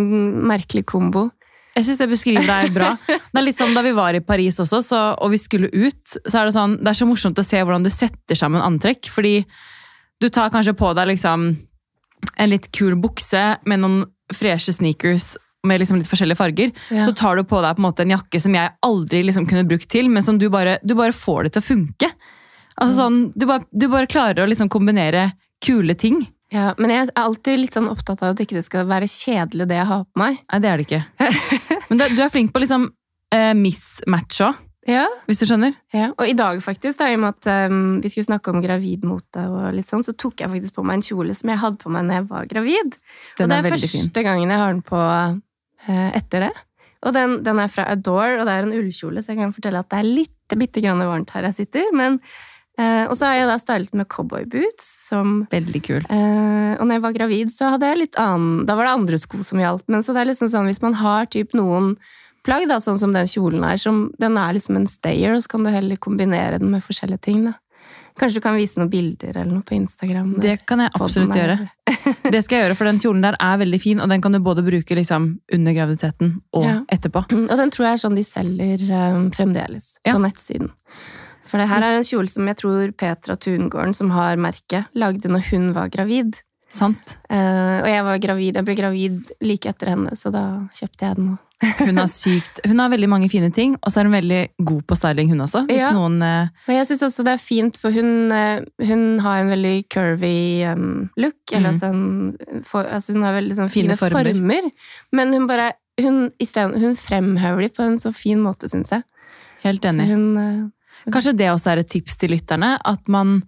merkelig 0.49 0.85
kombo. 0.89 1.27
Jeg 1.75 1.85
synes 1.89 1.99
det 2.01 2.09
beskriver 2.13 2.47
deg 2.47 2.73
bra. 2.75 2.93
Det 3.09 3.41
er 3.41 3.45
litt 3.45 3.59
sånn 3.59 3.75
Da 3.77 3.83
vi 3.85 3.93
var 3.97 4.15
i 4.15 4.23
Paris 4.25 4.61
også, 4.63 4.79
så, 4.85 5.01
og 5.19 5.33
vi 5.35 5.41
skulle 5.41 5.71
ut, 5.73 6.15
så 6.23 6.39
er 6.43 6.49
det 6.49 6.55
sånn 6.55 6.79
Det 6.81 6.91
er 6.93 6.99
så 7.01 7.09
morsomt 7.09 7.41
å 7.41 7.45
se 7.47 7.61
hvordan 7.61 7.85
du 7.85 7.91
setter 7.93 8.39
sammen 8.39 8.63
antrekk. 8.65 9.09
Fordi 9.13 9.35
du 10.23 10.29
tar 10.31 10.53
kanskje 10.55 10.77
på 10.79 10.93
deg 10.97 11.11
liksom 11.15 11.49
en 12.39 12.53
litt 12.53 12.69
kul 12.77 12.95
bukse 13.03 13.41
med 13.67 13.83
noen 13.83 14.03
freshe 14.37 14.75
sneakers 14.75 15.33
med 15.67 15.79
liksom 15.83 16.01
litt 16.01 16.11
forskjellige 16.11 16.41
farger. 16.41 16.73
Ja. 16.91 17.07
Så 17.07 17.15
tar 17.15 17.39
du 17.39 17.45
på 17.47 17.61
deg 17.63 17.77
på 17.77 17.83
en 17.83 17.87
måte 17.87 18.05
en 18.07 18.15
jakke 18.15 18.41
som 18.43 18.55
jeg 18.57 18.75
aldri 18.83 19.23
liksom 19.27 19.47
kunne 19.51 19.67
brukt 19.69 19.89
til, 19.93 20.11
men 20.11 20.25
som 20.27 20.39
du 20.41 20.49
bare, 20.51 20.79
du 20.83 20.97
bare 20.99 21.15
får 21.15 21.47
det 21.47 21.55
til 21.55 21.63
å 21.63 21.69
funke. 21.69 22.11
Altså 22.81 22.97
sånn, 22.97 23.19
du 23.37 23.47
bare, 23.47 23.67
du 23.71 23.87
bare 23.93 24.11
klarer 24.11 24.43
å 24.43 24.49
liksom 24.51 24.71
kombinere 24.73 25.31
kule 25.63 25.95
ting. 25.95 26.25
Ja, 26.53 26.73
men 26.77 26.93
jeg 26.93 27.07
er 27.07 27.13
alltid 27.17 27.63
litt 27.63 27.77
sånn 27.77 27.89
opptatt 27.89 28.25
av 28.25 28.35
at 28.35 28.43
ikke 28.43 28.59
det 28.59 28.67
skal 28.67 28.89
være 28.89 29.09
kjedelig 29.09 29.69
det 29.71 29.79
jeg 29.79 29.89
har 29.89 30.03
på 30.05 30.21
meg. 30.21 30.43
Nei, 30.51 30.61
det 30.61 30.69
er 30.69 30.81
det 30.81 30.89
ikke. 30.89 31.05
Men 31.89 32.01
du, 32.01 32.05
du 32.17 32.21
er 32.25 32.33
flink 32.33 32.53
på 32.53 32.61
liksom 32.61 32.91
eh, 33.33 33.53
mismatch 33.57 34.43
òg, 34.45 34.59
Ja, 34.89 35.05
hvis 35.29 35.39
du 35.39 35.47
skjønner. 35.47 35.77
Ja, 35.95 36.09
og 36.17 36.27
i 36.27 36.35
dag 36.35 36.59
faktisk, 36.65 36.99
da, 36.99 37.07
i 37.13 37.15
og 37.15 37.23
med 37.23 37.37
at 37.37 37.71
um, 37.71 38.01
vi 38.03 38.11
skulle 38.11 38.27
snakke 38.27 38.51
om 38.51 38.63
gravidmote, 38.65 39.45
og 39.47 39.69
litt 39.77 39.87
sånn, 39.87 40.03
så 40.03 40.15
tok 40.19 40.43
jeg 40.43 40.51
faktisk 40.51 40.75
på 40.75 40.83
meg 40.87 40.99
en 40.99 41.07
kjole 41.07 41.37
som 41.39 41.53
jeg 41.53 41.61
hadde 41.63 41.79
på 41.79 41.93
meg 41.95 42.09
når 42.09 42.19
jeg 42.19 42.29
var 42.33 42.49
gravid. 42.51 42.97
Den 43.39 43.47
og 43.47 43.53
det 43.53 43.59
er 43.59 43.69
er 43.69 43.77
første 43.77 43.93
fin. 43.95 44.27
gangen 44.27 44.51
jeg 44.51 44.63
har 44.63 44.73
den 44.75 44.85
på 44.87 44.99
uh, 44.99 46.09
etter 46.19 46.49
det. 46.49 46.55
Og 47.03 47.15
den, 47.15 47.41
den 47.47 47.59
er 47.63 47.71
fra 47.71 47.87
Adore, 47.91 48.41
og 48.41 48.47
det 48.47 48.55
er 48.55 48.67
en 48.67 48.75
ullkjole, 48.79 49.23
så 49.23 49.33
jeg 49.33 49.43
kan 49.43 49.55
fortelle 49.55 49.83
at 49.83 49.91
det 49.91 50.01
er 50.01 50.09
litt 50.21 50.57
bitte 50.59 50.83
grann 50.85 51.01
varmt 51.01 51.31
her 51.35 51.47
jeg 51.49 51.57
sitter. 51.61 51.87
Men, 51.95 52.19
uh, 52.81 53.05
og 53.07 53.15
så 53.19 53.29
har 53.29 53.39
jeg 53.39 53.49
da 53.53 53.59
stylet 53.63 53.95
med 53.99 54.09
cowboyboots, 54.11 54.89
som 55.07 55.45
Veldig 55.55 55.83
kul. 55.87 56.03
Uh, 56.11 56.75
og 56.75 56.89
når 56.89 56.99
jeg 56.99 57.05
var 57.07 57.17
gravid, 57.21 57.55
så 57.55 57.71
hadde 57.77 57.93
jeg 57.93 58.03
litt 58.03 58.19
annen 58.19 58.67
Da 58.67 58.75
var 58.79 58.91
det 58.91 58.97
andre 58.99 59.23
sko 59.23 59.45
som 59.47 59.63
gjaldt. 59.63 59.87
Men 59.87 60.03
så 60.03 60.15
det 60.15 60.25
er 60.25 60.31
liksom 60.33 60.51
sånn, 60.51 60.67
hvis 60.71 60.83
man 60.83 60.99
har 60.99 61.31
typ 61.31 61.55
noen 61.55 61.95
plagg, 62.45 62.69
da, 62.69 62.81
sånn 62.83 62.99
som 62.99 63.13
den 63.15 63.27
kjolen 63.31 63.65
er, 63.65 63.77
som, 63.79 64.07
den 64.19 64.37
er 64.41 64.55
liksom 64.57 64.77
en 64.81 64.87
stayer, 64.91 65.35
og 65.37 65.43
så 65.45 65.49
kan 65.57 65.65
du 65.67 65.71
heller 65.71 65.97
kombinere 66.03 66.59
den 66.59 66.71
med 66.73 66.83
forskjellige 66.85 67.21
ting. 67.29 67.45
da. 67.51 67.55
Kanskje 68.19 68.43
du 68.43 68.45
kan 68.45 68.57
vise 68.59 68.77
noen 68.77 68.91
bilder 68.93 69.39
eller 69.41 69.55
noe 69.55 69.65
på 69.65 69.73
Instagram? 69.73 70.35
Det 70.43 70.59
kan 70.69 70.83
jeg 70.85 70.91
absolutt 70.99 71.33
gjøre. 71.33 71.55
Det 72.29 72.43
skal 72.45 72.59
jeg 72.59 72.67
gjøre, 72.67 72.77
for 72.77 72.85
den 72.91 72.99
kjolen 73.01 73.23
der 73.25 73.39
er 73.41 73.57
veldig 73.63 73.81
fin, 73.81 74.03
og 74.05 74.11
den 74.13 74.21
kan 74.21 74.35
du 74.37 74.41
både 74.45 74.65
bruke 74.67 74.99
liksom 74.99 75.31
under 75.55 75.73
graviditeten 75.73 76.35
og 76.53 76.67
Ja. 76.67 76.75
etterpå. 76.93 77.23
Og 77.51 77.57
den 77.57 77.71
tror 77.73 77.87
jeg 77.89 77.93
er 77.97 78.03
sånn 78.05 78.19
de 78.19 78.25
selger 78.27 78.85
um, 79.17 79.31
fremdeles, 79.33 79.95
Ja. 80.05 80.13
på 80.13 80.21
nettsiden. 80.27 80.69
For 81.49 81.61
det 81.61 81.69
her 81.69 81.83
er 81.85 81.99
en 81.99 82.05
kjole 82.09 82.29
som 82.33 82.47
jeg 82.49 82.57
tror 82.61 82.93
Petra 82.97 83.37
Tungården, 83.37 83.95
som 83.97 84.11
har 84.13 84.37
merket, 84.41 84.87
lagde 84.97 85.29
når 85.33 85.49
hun 85.51 85.73
var 85.77 85.89
gravid. 85.93 86.37
Sant? 86.73 87.17
Uh, 87.29 87.81
og 87.85 87.89
jeg 87.93 88.05
var 88.05 88.19
gravid, 88.25 88.57
jeg 88.57 88.65
ble 88.65 88.77
gravid 88.77 89.33
like 89.45 89.69
etter 89.73 89.91
henne, 89.93 90.13
så 90.17 90.31
da 90.33 90.45
kjøpte 90.73 91.09
jeg 91.09 91.17
den 91.19 91.33
òg. 91.35 91.41
Hun 91.79 91.97
har 92.01 92.09
sykt 92.11 92.59
Hun 92.67 92.79
har 92.83 92.91
veldig 92.91 93.09
mange 93.09 93.29
fine 93.31 93.51
ting, 93.55 93.77
og 93.83 93.93
så 93.93 94.01
er 94.01 94.09
hun 94.09 94.17
veldig 94.17 94.41
god 94.67 94.83
på 94.91 94.97
styling, 94.99 95.29
hun 95.31 95.41
også. 95.45 95.63
Hvis 95.69 95.79
Ja. 95.83 95.93
noen 95.95 96.17
eh, 96.23 96.49
Og 96.69 96.75
jeg 96.75 96.87
syns 96.91 97.03
også 97.07 97.25
det 97.29 97.35
er 97.37 97.43
fint, 97.43 97.77
for 97.79 97.91
hun, 97.95 98.33
eh, 98.33 98.65
hun 98.89 99.05
har 99.23 99.43
en 99.45 99.53
veldig 99.53 99.77
curvy 99.93 100.35
um, 100.73 101.11
look. 101.17 101.39
Eller 101.53 101.71
Mhm. 101.71 101.75
altså, 101.75 101.91
en, 101.93 102.63
for, 102.65 102.83
altså 102.85 103.13
hun 103.15 103.23
har 103.23 103.35
veldig 103.41 103.57
sånn 103.61 103.71
Fine 103.71 103.97
fine, 103.97 103.97
former. 103.97 104.33
former. 104.33 104.71
Men 105.13 105.33
hun 105.33 105.47
bare 105.47 105.73
hun, 106.01 106.31
stedet, 106.43 106.81
hun 106.81 106.95
fremhøver 106.97 107.61
dem 107.69 107.71
på 107.77 107.83
en 107.85 107.99
så 107.99 108.13
fin 108.17 108.39
måte, 108.43 108.69
syns 108.73 108.91
jeg. 108.91 109.03
Helt 109.63 109.83
enig. 109.85 110.07
hun, 110.09 110.37
eh, 110.39 111.11
Kanskje 111.13 111.37
det 111.37 111.49
også 111.51 111.71
er 111.73 111.79
et 111.83 111.89
tips 111.91 112.17
til 112.17 112.31
lytterne. 112.31 112.79
At 112.85 113.07
man 113.09 113.43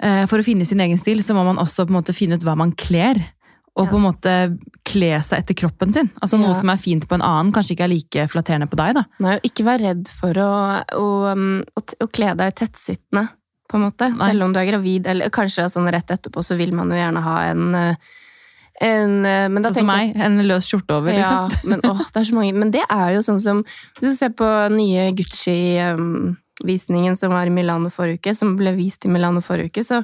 eh, 0.00 0.26
for 0.26 0.38
å 0.38 0.44
finne 0.46 0.64
sin 0.66 0.78
egen 0.80 0.98
stil, 0.98 1.18
så 1.22 1.34
må 1.34 1.44
man 1.44 1.58
også 1.58 1.86
på 1.86 1.90
en 1.90 2.02
måte 2.02 2.14
finne 2.14 2.34
ut 2.38 2.44
hva 2.46 2.56
man 2.56 2.72
kler. 2.72 3.18
Og 3.78 3.84
Ja. 3.86 3.90
på 3.92 3.96
en 3.96 4.02
måte 4.02 4.32
kle 4.84 5.20
seg 5.22 5.38
etter 5.44 5.54
kroppen 5.54 5.92
sin. 5.94 6.08
Altså 6.20 6.36
Noe 6.40 6.48
Ja. 6.50 6.54
som 6.58 6.68
er 6.70 6.76
fint 6.82 7.06
på 7.06 7.14
en 7.14 7.22
annen, 7.22 7.52
kanskje 7.54 7.76
ikke 7.76 7.84
er 7.86 7.92
like 7.94 8.26
flatterende 8.28 8.66
på 8.68 8.74
deg. 8.76 8.94
da. 8.98 9.04
nei, 9.20 9.38
ikke 9.46 9.62
vær 9.64 9.78
redd 9.78 10.08
for 10.10 10.32
å, 10.34 10.50
å, 10.98 11.06
um, 11.32 11.62
å, 11.78 11.82
å 12.02 12.08
kle 12.10 12.34
deg 12.34 12.56
tettsittende, 12.58 13.28
på 13.70 13.76
en 13.78 13.84
måte. 13.86 14.08
Nei. 14.16 14.30
Selv 14.32 14.42
om 14.48 14.52
du 14.52 14.58
er 14.58 14.66
gravid, 14.66 15.06
eller 15.06 15.30
kanskje 15.30 15.70
sånn 15.70 15.86
rett 15.92 16.10
etterpå, 16.10 16.42
så 16.42 16.56
vil 16.56 16.72
man 16.74 16.88
jo 16.90 16.96
gjerne 16.96 17.22
ha 17.22 17.36
en, 17.52 17.74
eh, 17.74 17.94
en 18.80 19.24
eh, 19.26 19.48
men 19.48 19.62
Sånn 19.62 19.74
som 19.74 19.86
meg. 19.86 20.16
En 20.16 20.38
løs 20.42 20.66
skjorte 20.66 20.90
over. 20.96 21.12
Ja, 21.12 21.46
liksom. 21.46 21.60
men 21.70 21.80
åh, 21.84 22.02
det 22.12 22.16
er 22.16 22.24
så 22.24 22.34
mange. 22.34 22.54
Men 22.54 22.70
det 22.72 22.82
er 22.88 23.14
jo 23.14 23.20
sånn 23.22 23.40
som 23.40 23.64
Hvis 24.00 24.10
du 24.10 24.16
ser 24.16 24.30
på 24.30 24.44
nye 24.74 25.12
Gucci-visningen 25.12 27.16
som 27.16 27.30
var 27.32 27.46
i 27.46 27.50
Milano 27.54 27.90
forrige 27.90 28.18
uke, 28.22 28.34
som 28.34 28.56
ble 28.58 28.72
vist 28.76 29.04
i 29.04 29.08
Milano 29.12 29.40
forrige 29.44 29.70
uke, 29.70 29.84
så, 29.86 30.02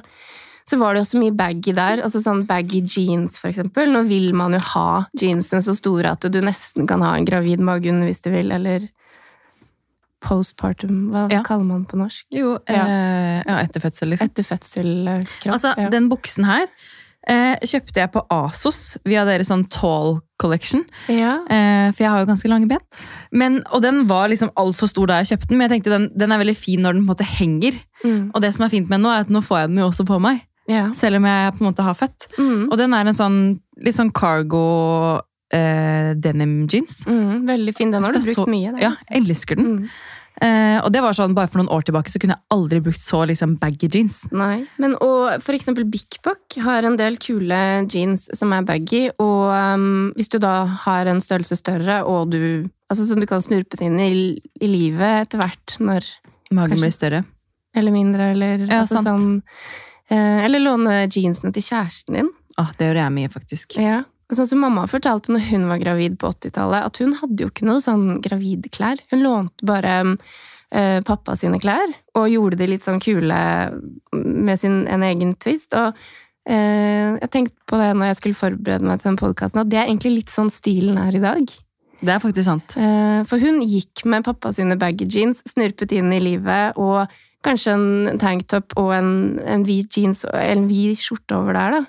så 0.65 0.79
var 0.81 0.93
det 0.95 1.03
jo 1.03 1.09
så 1.11 1.19
mye 1.21 1.35
baggy 1.37 1.73
der. 1.77 2.01
Altså 2.01 2.21
sånn 2.23 2.45
baggy 2.49 2.81
jeans, 2.89 3.37
for 3.37 3.51
eksempel. 3.51 3.91
Nå 3.93 4.01
vil 4.09 4.31
man 4.33 4.55
jo 4.57 4.59
ha 4.73 5.05
jeansene 5.13 5.61
så 5.61 5.75
store 5.77 6.11
at 6.15 6.25
du 6.33 6.39
nesten 6.41 6.87
kan 6.89 7.03
ha 7.05 7.11
en 7.19 7.25
gravid 7.27 7.61
mage 7.61 7.91
under 7.91 8.09
hvis 8.09 8.23
du 8.25 8.31
vil, 8.33 8.49
eller 8.55 8.87
postpartum, 10.25 11.09
hva 11.13 11.27
Ja. 11.31 11.43
kaller 11.43 11.65
man 11.65 11.85
på 11.85 11.97
norsk? 11.97 12.25
Jo, 12.31 12.57
Ja. 12.67 12.85
eh, 12.85 13.43
ja, 13.45 13.59
etter 13.61 13.79
fødsel, 13.79 14.09
liksom. 14.09 14.25
Etter 14.29 14.43
fødsel-kropp. 14.43 15.53
Altså, 15.53 15.73
ja. 15.77 15.89
den 15.89 16.09
buksen 16.09 16.45
her 16.45 16.65
eh, 17.27 17.55
kjøpte 17.61 17.95
jeg 18.01 18.11
på 18.11 18.25
Asos 18.29 18.97
via 19.05 19.23
deres 19.25 19.47
sånn 19.49 19.67
tall 19.69 20.19
collection. 20.39 20.83
Ja. 21.09 21.39
Eh, 21.49 21.91
for 21.91 22.03
jeg 22.03 22.09
har 22.09 22.19
jo 22.19 22.25
ganske 22.31 22.49
lange 22.49 22.67
ben. 22.67 22.79
Men, 23.31 23.63
og 23.71 23.81
den 23.81 24.05
var 24.07 24.27
liksom 24.29 24.49
altfor 24.55 24.87
stor 24.89 25.07
da 25.07 25.21
jeg 25.23 25.37
kjøpte 25.37 25.47
den, 25.49 25.57
men 25.57 25.69
jeg 25.69 25.81
tenkte 25.83 25.91
den, 25.97 26.09
den 26.15 26.31
er 26.31 26.37
veldig 26.37 26.57
fin 26.57 26.81
når 26.81 26.93
den 26.93 27.05
på 27.05 27.11
en 27.11 27.15
måte 27.15 27.25
henger. 27.37 27.73
Mm. 28.03 28.31
Og 28.33 28.41
det 28.41 28.53
som 28.55 28.65
er 28.65 28.69
fint 28.69 28.89
med 28.89 28.97
den 28.99 29.03
nå, 29.03 29.09
er 29.15 29.19
at 29.21 29.29
nå 29.29 29.41
får 29.41 29.59
jeg 29.61 29.69
den 29.69 29.77
jo 29.77 29.87
også 29.89 30.05
på 30.05 30.19
meg. 30.21 30.41
Ja. 30.67 30.91
Selv 30.93 31.17
om 31.17 31.25
jeg 31.29 31.53
på 31.53 31.61
en 31.63 31.67
måte 31.71 31.83
har 31.85 31.93
født. 31.93 32.27
Mm. 32.39 32.67
Og 32.71 32.77
den 32.77 32.93
er 32.93 33.05
en 33.11 33.13
sånn 33.17 33.39
litt 33.85 33.95
sånn 33.95 34.11
cargo 34.15 35.21
eh, 35.53 36.13
denim 36.17 36.65
jeans. 36.71 37.03
Mm. 37.05 37.45
Veldig 37.47 37.75
fin. 37.77 37.91
Den 37.93 38.03
har 38.03 38.13
du 38.13 38.19
brukt 38.19 38.35
så- 38.39 38.47
mye. 38.49 38.71
Der, 38.73 38.81
Ja, 38.81 38.95
jeg 39.09 39.21
elsker 39.27 39.55
den. 39.55 39.65
Mm. 39.77 39.89
Eh, 40.41 40.81
og 40.83 40.91
det 40.91 41.01
var 41.01 41.13
sånn, 41.13 41.33
bare 41.33 41.47
for 41.47 41.59
noen 41.61 41.69
år 41.71 41.83
tilbake 41.87 42.11
så 42.11 42.19
kunne 42.19 42.35
jeg 42.35 42.43
aldri 42.51 42.81
brukt 42.83 42.99
så 42.99 43.21
liksom 43.25 43.57
baggy 43.57 43.87
jeans. 43.87 44.25
Nei, 44.33 44.65
men 44.77 44.95
og 44.99 45.41
for 45.41 45.53
eksempel 45.55 45.85
Bik 45.89 46.17
Bok 46.23 46.57
har 46.59 46.83
en 46.83 46.97
del 46.97 47.15
kule 47.15 47.87
jeans 47.87 48.27
som 48.33 48.51
er 48.51 48.61
baggy, 48.67 49.11
og 49.17 49.47
um, 49.77 50.11
hvis 50.17 50.27
du 50.27 50.37
da 50.39 50.65
har 50.65 51.05
en 51.07 51.21
størrelse 51.21 51.55
større, 51.61 52.03
og 52.05 52.31
du 52.31 52.69
Altså 52.91 53.07
som 53.07 53.19
du 53.19 53.25
kan 53.25 53.41
snurpe 53.41 53.79
det 53.79 53.81
inn 53.87 53.99
i, 53.99 54.39
i 54.61 54.67
livet 54.67 55.25
etter 55.25 55.39
hvert 55.39 55.77
når 55.79 56.03
Magen 56.51 56.75
Kanskje. 56.75 56.81
blir 56.83 56.93
større. 56.93 57.25
Eller 57.73 57.91
mindre, 57.91 58.27
eller 58.35 58.57
Ja, 58.67 58.81
altså 58.83 59.01
sant. 59.01 59.07
sånn 59.07 59.41
Eller 60.09 60.61
låne 60.61 61.05
jeansene 61.09 61.53
til 61.55 61.63
kjæresten 61.65 62.19
din. 62.19 62.27
Ah, 62.61 62.69
det 62.77 62.89
gjør 62.91 62.99
jeg 63.01 63.13
mye, 63.15 63.31
faktisk. 63.33 63.77
Ja. 63.81 64.03
Sånn 64.33 64.47
som 64.49 64.61
mamma 64.63 64.87
fortalte 64.89 65.33
når 65.33 65.43
hun 65.51 65.65
var 65.69 65.81
gravid 65.81 66.15
på 66.21 66.31
80-tallet, 66.33 66.87
at 66.87 66.99
hun 67.01 67.13
hadde 67.19 67.45
jo 67.45 67.51
ikke 67.51 67.67
noe 67.67 67.81
sånn 67.83 68.05
gravidklær. 68.25 69.03
Hun 69.11 69.21
lånte 69.21 69.67
bare 69.69 69.97
eh, 70.73 71.01
pappa 71.05 71.35
sine 71.37 71.59
klær, 71.61 71.93
og 72.17 72.31
gjorde 72.31 72.57
de 72.61 72.69
litt 72.71 72.85
sånn 72.85 73.01
kule 73.03 73.41
med 74.15 74.61
sin 74.61 74.85
en 74.89 75.05
egen 75.05 75.35
twist. 75.37 75.75
Og 75.77 75.93
eh, 76.49 77.13
jeg 77.21 77.31
tenkte 77.35 77.69
på 77.69 77.81
det 77.81 77.91
når 77.93 78.11
jeg 78.11 78.19
skulle 78.21 78.39
forberede 78.39 78.89
meg 78.89 79.03
til 79.03 79.11
den 79.11 79.21
podkasten, 79.21 79.61
at 79.61 79.69
det 79.69 79.81
er 79.83 79.91
egentlig 79.91 80.15
litt 80.23 80.33
sånn 80.33 80.49
stilen 80.53 80.97
er 81.01 81.19
i 81.19 81.21
dag. 81.21 81.53
Det 82.05 82.11
er 82.11 82.21
faktisk 82.23 82.49
sant. 82.49 82.75
Eh, 82.81 83.21
For 83.29 83.41
hun 83.41 83.61
gikk 83.61 84.07
med 84.09 84.25
pappa 84.25 84.51
sine 84.57 84.77
baggy 84.79 85.05
jeans, 85.05 85.45
snurpet 85.53 85.93
inn 85.95 86.09
i 86.13 86.23
livet, 86.23 86.81
og 86.81 87.13
kanskje 87.45 87.75
en 87.75 88.21
tanktop 88.21 88.75
og 88.81 88.93
en, 88.95 89.11
en 89.45 89.65
hvit 89.67 89.97
jeans 89.97 90.25
og 90.27 90.35
en 90.39 90.65
hvit 90.69 90.99
skjorte 91.01 91.37
over 91.37 91.57
der, 91.57 91.79
da. 91.79 91.83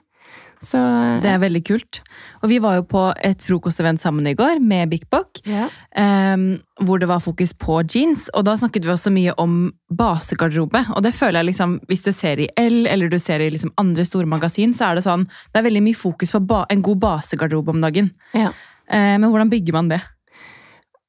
Så 0.67 0.79
Det 1.23 1.29
er 1.31 1.41
veldig 1.41 1.63
kult. 1.67 2.01
Og 2.43 2.51
vi 2.51 2.59
var 2.63 2.79
jo 2.79 2.85
på 2.89 3.03
et 3.25 3.45
frokostevent 3.45 4.01
sammen 4.01 4.27
i 4.27 4.35
går 4.37 4.61
med 4.65 4.91
Bik 4.91 5.05
Bok, 5.13 5.41
ja. 5.47 5.69
Um, 5.97 6.59
hvor 6.81 7.01
det 7.01 7.09
var 7.09 7.23
fokus 7.25 7.53
på 7.53 7.83
jeans. 7.85 8.27
Og 8.35 8.47
da 8.49 8.57
snakket 8.59 8.87
vi 8.87 8.95
også 8.95 9.13
mye 9.15 9.35
om 9.41 9.71
basegarderobe. 9.93 10.83
Og 10.97 11.05
det 11.05 11.15
føler 11.15 11.41
jeg 11.41 11.51
liksom, 11.53 11.79
hvis 11.91 12.05
du 12.07 12.13
ser 12.13 12.43
i 12.43 12.49
L 12.61 12.87
eller 12.87 13.13
du 13.13 13.19
ser 13.21 13.45
i 13.45 13.51
liksom 13.53 13.75
andre 13.81 14.05
store 14.09 14.27
magasin, 14.27 14.75
så 14.75 14.91
er 14.91 14.99
det 14.99 15.07
sånn, 15.07 15.29
det 15.53 15.61
er 15.61 15.69
veldig 15.69 15.85
mye 15.87 15.99
fokus 15.99 16.35
på 16.35 16.65
en 16.71 16.85
god 16.89 17.03
basegarderobe 17.05 17.77
om 17.77 17.85
dagen. 17.85 18.13
Ja. 18.35 18.53
Uh, 18.91 19.17
men 19.21 19.29
hvordan 19.29 19.53
bygger 19.53 19.77
man 19.77 19.93
det? 19.93 20.03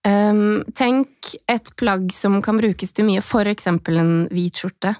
Um, 0.08 0.64
tenk 0.78 1.34
et 1.52 1.74
plagg 1.76 2.14
som 2.16 2.40
kan 2.46 2.60
brukes 2.62 2.94
til 2.96 3.08
mye, 3.10 3.24
eksempel 3.52 4.00
en 4.00 4.14
hvit 4.32 4.56
skjorte. 4.56 4.96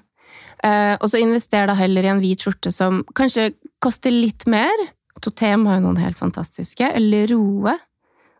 Uh, 0.58 0.98
og 1.00 1.08
så 1.08 1.20
invester 1.22 1.68
da 1.70 1.76
heller 1.78 2.04
i 2.04 2.10
en 2.12 2.20
hvit 2.20 2.42
skjorte 2.44 2.72
som 2.74 3.04
kanskje 3.16 3.52
koster 3.80 4.12
litt 4.12 4.44
mer. 4.50 4.74
Totem 5.22 5.64
har 5.66 5.78
jo 5.78 5.86
noen 5.86 6.02
helt 6.02 6.18
fantastiske. 6.18 6.92
Eller 6.94 7.30
Roe. 7.32 7.78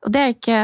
Og 0.04 0.12
det 0.12 0.20
er 0.20 0.34
ikke 0.34 0.60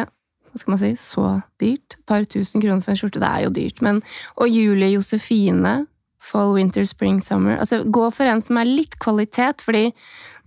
hva 0.54 0.60
skal 0.60 0.70
man 0.70 0.78
si, 0.78 0.92
så 1.00 1.24
dyrt. 1.58 1.96
Et 1.96 2.06
par 2.06 2.22
tusen 2.30 2.62
kroner 2.62 2.82
for 2.84 2.92
en 2.92 2.98
skjorte. 3.00 3.22
Det 3.22 3.30
er 3.30 3.42
jo 3.46 3.54
dyrt, 3.56 3.82
men 3.82 4.02
Og 4.36 4.48
Julie 4.48 4.92
Josefine. 4.94 5.86
Fall, 6.24 6.54
winter, 6.54 6.86
spring, 6.88 7.20
summer. 7.20 7.58
Altså, 7.58 7.82
gå 7.84 8.06
for 8.14 8.24
en 8.24 8.40
som 8.40 8.56
er 8.56 8.64
litt 8.64 8.94
kvalitet, 9.02 9.60
fordi 9.60 9.90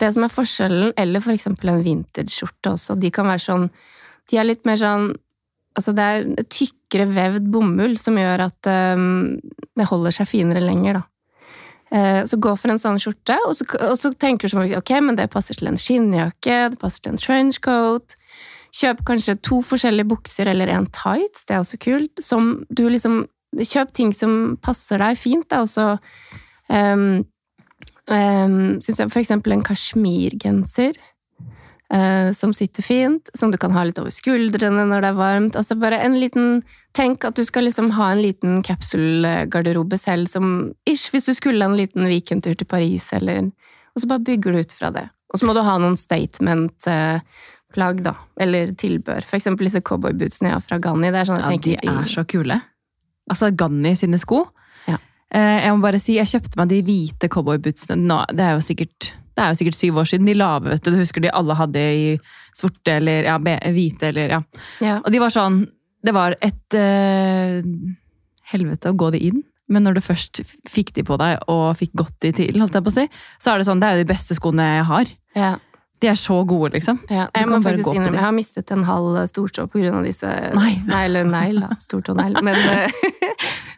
det 0.01 0.07
som 0.13 0.23
er 0.25 0.33
forskjellen, 0.33 0.93
eller 0.97 1.21
for 1.21 1.35
eksempel 1.35 1.69
en 1.69 1.83
vintage-skjorte 1.85 2.71
også, 2.71 2.95
de 2.97 3.11
kan 3.13 3.29
være 3.29 3.43
sånn 3.43 3.69
De 4.27 4.35
er 4.35 4.43
litt 4.43 4.65
mer 4.67 4.75
sånn 4.75 5.11
Altså, 5.77 5.93
det 5.93 6.05
er 6.05 6.47
tykkere 6.49 7.05
vevd 7.11 7.51
bomull 7.53 7.99
som 8.01 8.17
gjør 8.17 8.47
at 8.47 8.69
um, 8.97 9.37
det 9.77 9.85
holder 9.91 10.15
seg 10.15 10.29
finere 10.31 10.63
lenger, 10.63 10.99
da. 10.99 11.05
Eh, 11.89 12.25
så 12.27 12.35
gå 12.37 12.51
for 12.59 12.71
en 12.71 12.81
sånn 12.81 12.99
skjorte, 12.99 13.37
og 13.47 13.53
så, 13.55 13.67
og 13.87 13.95
så 13.99 14.11
tenker 14.19 14.47
du 14.47 14.51
sånn 14.51 14.73
ok, 14.75 14.91
men 15.05 15.15
det 15.15 15.29
passer 15.31 15.55
til 15.55 15.69
en 15.69 15.79
skinnjakke, 15.79 16.57
det 16.73 16.79
passer 16.81 17.05
til 17.05 17.13
en 17.13 17.21
trenchcoat. 17.21 18.17
Kjøp 18.75 19.05
kanskje 19.07 19.37
to 19.45 19.61
forskjellige 19.63 20.09
bukser 20.11 20.51
eller 20.51 20.73
en 20.73 20.89
tights, 20.91 21.45
det 21.47 21.55
er 21.55 21.63
også 21.63 21.79
kult. 21.81 22.23
Som 22.23 22.53
du 22.69 22.87
liksom 22.89 23.25
Kjøp 23.57 23.93
ting 23.95 24.09
som 24.13 24.57
passer 24.61 24.99
deg 24.99 25.15
fint, 25.17 25.45
da, 25.49 25.61
og 25.63 25.69
så 25.71 25.85
um, 26.67 27.23
um, 28.11 28.57
Syns 28.83 28.99
jeg 28.99 29.13
for 29.13 29.21
eksempel 29.21 29.55
en 29.55 29.63
kasjmirgenser 29.65 30.99
som 32.35 32.51
sitter 32.51 32.83
fint, 32.83 33.29
som 33.33 33.47
du 33.47 33.55
kan 33.57 33.71
ha 33.71 33.85
litt 33.87 33.99
over 34.01 34.11
skuldrene 34.11 34.83
når 34.89 35.05
det 35.05 35.07
er 35.07 35.15
varmt. 35.15 35.55
Altså 35.55 35.77
bare 35.79 36.01
en 36.03 36.17
liten 36.19 36.57
Tenk 36.97 37.23
at 37.23 37.37
du 37.37 37.45
skal 37.45 37.63
liksom 37.63 37.91
ha 37.93 38.09
en 38.11 38.23
liten 38.23 38.63
kapsulgarderobe 38.65 39.99
selv 40.01 40.27
som 40.27 40.73
ish, 40.89 41.11
hvis 41.13 41.29
du 41.29 41.35
skulle 41.37 41.63
en 41.63 41.77
liten 41.77 42.09
weekendtur 42.09 42.57
til 42.57 42.67
Paris, 42.67 43.05
eller 43.13 43.51
Og 43.95 44.01
så 44.01 44.09
bare 44.09 44.25
bygger 44.25 44.51
du 44.51 44.59
ut 44.59 44.73
fra 44.73 44.89
det. 44.91 45.05
Og 45.33 45.39
så 45.39 45.47
må 45.47 45.53
du 45.53 45.61
ha 45.65 45.77
noen 45.81 45.97
statement-plagg, 45.99 48.01
da. 48.05 48.13
Eller 48.39 48.73
tilbør. 48.77 49.25
For 49.25 49.37
eksempel 49.39 49.65
disse 49.67 49.81
cowboybootsene 49.81 50.49
jeg 50.51 50.55
har 50.55 50.65
fra 50.65 50.77
Ganni. 50.81 51.11
Det 51.11 51.19
er 51.21 51.29
sånn 51.29 51.41
jeg 51.41 51.77
Ja, 51.77 51.81
de 51.81 51.87
er 52.03 52.11
så 52.11 52.23
kule. 52.29 52.61
Altså 53.29 53.51
Ganni 53.57 53.95
sine 53.99 54.19
sko. 54.21 54.39
Ja. 54.87 54.97
Eh, 55.33 55.65
jeg 55.65 55.71
må 55.73 55.79
bare 55.83 55.99
si, 55.99 56.13
jeg 56.19 56.31
kjøpte 56.31 56.57
meg 56.61 56.67
de 56.71 56.83
hvite 56.87 57.27
cowboybootsene. 57.33 58.19
Det 58.37 58.43
er 58.45 58.53
jo 58.55 58.61
sikkert 58.63 58.99
det 59.37 59.43
er 59.45 59.53
jo 59.53 59.59
sikkert 59.59 59.77
syv 59.77 59.99
år 60.01 60.09
siden. 60.09 60.25
De 60.25 60.33
lave, 60.33 60.71
vet 60.71 60.81
du. 60.81 60.89
Du 60.93 60.97
husker 60.97 61.21
de 61.21 61.33
alle 61.37 61.57
hadde 61.59 61.81
i 61.93 62.07
sorte 62.57 62.95
eller 62.97 63.27
ja, 63.29 63.37
hvite 63.37 64.09
eller 64.09 64.33
ja. 64.33 64.39
Ja. 64.81 64.95
Og 65.03 65.13
de 65.13 65.21
var 65.21 65.33
sånn 65.33 65.65
Det 66.01 66.13
var 66.15 66.37
et 66.45 66.77
uh, 66.77 67.61
helvete 68.53 68.89
å 68.93 68.97
gå 68.97 69.11
de 69.13 69.21
inn. 69.29 69.43
Men 69.67 69.83
når 69.83 69.97
du 69.97 70.01
først 70.05 70.39
fikk 70.69 70.93
de 70.95 71.03
på 71.03 71.17
deg 71.19 71.41
og 71.51 71.75
fikk 71.77 71.93
godt 71.99 72.15
de 72.23 72.31
til, 72.37 72.59
holdt 72.61 72.77
jeg 72.77 72.85
på 72.85 72.93
å 72.93 72.95
si, 72.95 73.05
så 73.43 73.51
er 73.51 73.59
det 73.59 73.67
sånn, 73.67 73.81
det 73.81 73.89
er 73.89 73.97
jo 73.97 74.05
de 74.05 74.11
beste 74.13 74.37
skoene 74.37 74.67
jeg 74.77 74.85
har. 74.91 75.15
ja. 75.35 75.55
De 75.99 76.07
er 76.11 76.17
så 76.19 76.35
gode, 76.45 76.73
liksom. 76.75 76.99
Ja, 77.09 77.23
jeg 77.33 77.47
må 77.49 77.57
faktisk 77.65 77.89
innrømme, 77.95 78.13
jeg 78.19 78.21
har 78.21 78.33
mistet 78.35 78.71
en 78.71 78.83
halv 78.85 79.15
stortå 79.31 79.63
av 79.65 80.03
disse 80.05 80.29
Nei. 80.53 80.75
Nei, 80.91 81.05
eller 81.07 81.23
negl, 81.25 81.59
da. 81.63 81.69
Stortånegl. 81.81 82.37
Men 82.45 82.55
eh, 82.55 82.91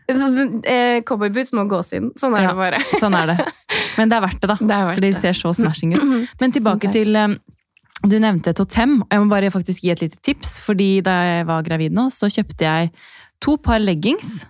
eh, 0.73 1.01
cowboyboots 1.07 1.53
må 1.55 1.63
gås 1.69 1.93
inn. 1.95 2.11
Sånn 2.19 2.35
er 2.35 2.43
Ja. 2.43 2.49
det 2.53 2.57
bare. 2.59 2.81
Sånn 2.99 3.15
er 3.15 3.27
det. 3.33 3.37
Men 3.97 4.09
det 4.11 4.17
er 4.17 4.25
verdt 4.25 4.41
det, 4.41 4.49
da. 4.51 4.57
Det 4.69 4.75
er 4.75 4.85
verdt 4.89 4.99
For 4.99 5.05
de 5.07 5.13
det. 5.13 5.21
ser 5.21 5.33
så 5.37 5.53
smashing 5.55 5.95
ut. 5.95 6.03
Men 6.41 6.51
tilbake 6.55 6.91
til 6.93 7.15
eh, 7.15 7.37
Du 8.07 8.15
nevnte 8.19 8.53
Totem. 8.55 9.01
og 9.03 9.07
Jeg 9.11 9.19
må 9.23 9.29
bare 9.29 9.51
faktisk 9.51 9.81
gi 9.83 9.91
et 9.91 10.01
lite 10.01 10.19
tips. 10.23 10.59
fordi 10.63 11.01
da 11.03 11.11
jeg 11.23 11.47
var 11.47 11.63
gravid 11.63 11.91
nå, 11.95 12.09
så 12.11 12.27
kjøpte 12.31 12.63
jeg 12.67 12.91
to 13.41 13.57
par 13.57 13.79
leggings. 13.79 14.45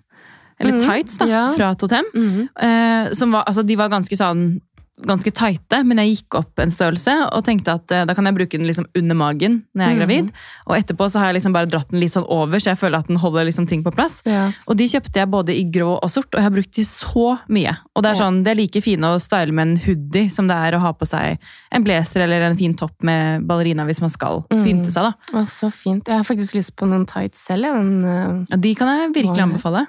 Eller 0.60 0.74
Mhm, 0.74 0.82
tights, 0.84 1.18
da, 1.18 1.26
ja. 1.26 1.44
fra 1.56 1.74
Totem. 1.76 2.04
Mm. 2.14 2.50
Eh, 2.60 3.14
som 3.14 3.32
var, 3.32 3.46
altså, 3.48 3.64
de 3.66 3.76
var 3.80 3.88
ganske 3.90 4.12
sånn 4.18 4.60
ganske 5.08 5.32
tighte, 5.32 5.84
men 5.88 5.98
jeg 6.02 6.16
gikk 6.18 6.36
opp 6.42 6.60
en 6.60 6.72
størrelse 6.74 7.14
og 7.32 7.44
tenkte 7.48 7.72
at 7.78 7.92
eh, 7.96 8.06
da 8.10 8.14
kan 8.18 8.26
jeg 8.28 8.36
bruke 8.36 8.58
den 8.60 8.68
liksom 8.68 8.86
under 9.00 9.16
magen 9.16 9.60
når 9.74 9.84
jeg 9.86 9.96
er 9.96 10.00
gravid. 10.02 10.30
gravid. 10.30 10.42
Og 10.68 10.76
etterpå 10.78 11.08
så 11.10 11.20
har 11.22 11.30
jeg 11.32 11.38
liksom 11.40 11.54
bare 11.56 11.70
dratt 11.72 11.90
den 11.94 12.02
litt 12.02 12.14
sånn 12.16 12.28
over, 12.28 12.60
så 12.60 12.74
jeg 12.74 12.80
føler 12.82 13.00
at 13.00 13.08
den 13.08 13.20
holder 13.22 13.48
liksom 13.48 13.68
ting 13.70 13.84
på 13.86 13.94
plass. 13.96 14.20
Yes. 14.28 14.60
Og 14.68 14.76
de 14.80 14.88
kjøpte 14.92 15.22
jeg 15.22 15.32
både 15.32 15.56
i 15.56 15.64
grå 15.72 15.94
og 15.98 16.10
sort, 16.12 16.30
og 16.34 16.40
jeg 16.42 16.48
har 16.50 16.56
brukt 16.58 16.74
de 16.76 16.86
så 16.88 17.28
mye. 17.48 17.76
Og 17.96 18.04
det 18.04 18.12
er 18.12 18.20
sånn, 18.20 18.42
det 18.44 18.52
er 18.54 18.60
like 18.60 18.82
fine 18.84 19.14
å 19.14 19.20
style 19.24 19.56
med 19.56 19.68
en 19.68 19.78
hoodie 19.86 20.30
som 20.34 20.48
det 20.50 20.58
er 20.68 20.76
å 20.78 20.84
ha 20.84 20.92
på 20.94 21.08
seg 21.08 21.38
en 21.72 21.86
blazer 21.88 22.26
eller 22.26 22.48
en 22.50 22.58
fin 22.60 22.74
topp 22.76 22.98
med 23.08 23.46
ballerina 23.48 23.86
hvis 23.88 24.02
man 24.04 24.10
skal 24.14 24.44
Mm. 24.50 24.64
pynte 24.66 24.92
seg. 24.92 25.04
da. 25.10 25.40
Å, 25.40 25.46
så 25.50 25.70
fint. 25.72 26.08
Jeg 26.08 26.18
har 26.18 26.24
faktisk 26.28 26.56
lyst 26.58 26.76
på 26.76 26.88
noen 26.90 27.06
tights 27.08 27.46
selv. 27.48 27.64
jeg. 27.64 27.74
Den, 27.74 28.46
uh... 28.52 28.58
De 28.58 28.76
kan 28.76 28.88
jeg 28.88 29.14
virkelig 29.16 29.44
anbefale. 29.46 29.86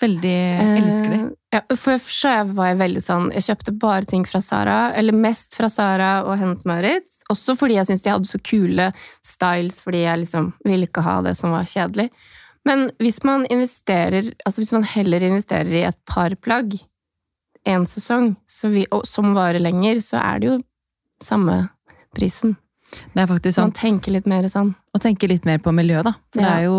Veldig 0.00 0.36
elsker 0.80 1.10
de. 1.12 1.18
Ja, 1.50 1.64
for 1.74 1.98
først 1.98 2.54
var 2.54 2.68
jeg 2.68 2.78
veldig 2.78 3.00
sånn 3.02 3.24
Jeg 3.34 3.42
kjøpte 3.48 3.72
bare 3.82 4.06
ting 4.06 4.22
fra 4.28 4.38
Sara, 4.44 4.92
eller 4.94 5.16
mest 5.16 5.56
fra 5.58 5.66
Sara 5.72 6.10
og 6.22 6.36
Hennes 6.38 6.62
Maurits. 6.68 7.24
Også 7.32 7.56
fordi 7.58 7.74
jeg 7.74 7.88
syntes 7.88 8.04
de 8.04 8.12
hadde 8.12 8.30
så 8.30 8.38
kule 8.46 8.90
styles, 9.26 9.80
fordi 9.82 10.04
jeg 10.04 10.22
liksom 10.22 10.52
ville 10.66 10.86
ikke 10.86 11.02
ha 11.02 11.16
det 11.26 11.34
som 11.40 11.56
var 11.56 11.66
kjedelig. 11.70 12.06
Men 12.68 12.90
hvis 13.00 13.22
man 13.24 13.46
investerer 13.50 14.30
Altså 14.44 14.60
hvis 14.60 14.72
man 14.76 14.86
heller 14.86 15.24
investerer 15.26 15.74
i 15.74 15.84
et 15.88 15.98
par 16.06 16.36
plagg 16.38 16.78
en 17.68 17.84
sesong, 17.84 18.34
så 18.48 18.70
vi, 18.72 18.86
og, 18.88 19.02
som 19.04 19.34
varer 19.36 19.60
lenger, 19.60 19.98
så 20.00 20.16
er 20.22 20.38
det 20.40 20.48
jo 20.48 20.54
samme 21.20 21.56
prisen. 22.16 22.54
Det 23.12 23.20
er 23.20 23.28
faktisk 23.28 23.58
sant. 23.58 23.66
man 23.66 23.76
tenker 23.76 24.14
litt 24.14 24.28
mer 24.30 24.46
sånn. 24.48 24.72
Og 24.94 25.02
tenker 25.04 25.28
litt 25.28 25.44
mer 25.44 25.60
på 25.60 25.74
miljøet, 25.76 26.08
da. 26.08 26.14
For 26.32 26.40
det 26.40 26.54
er 26.54 26.64
jo, 26.64 26.78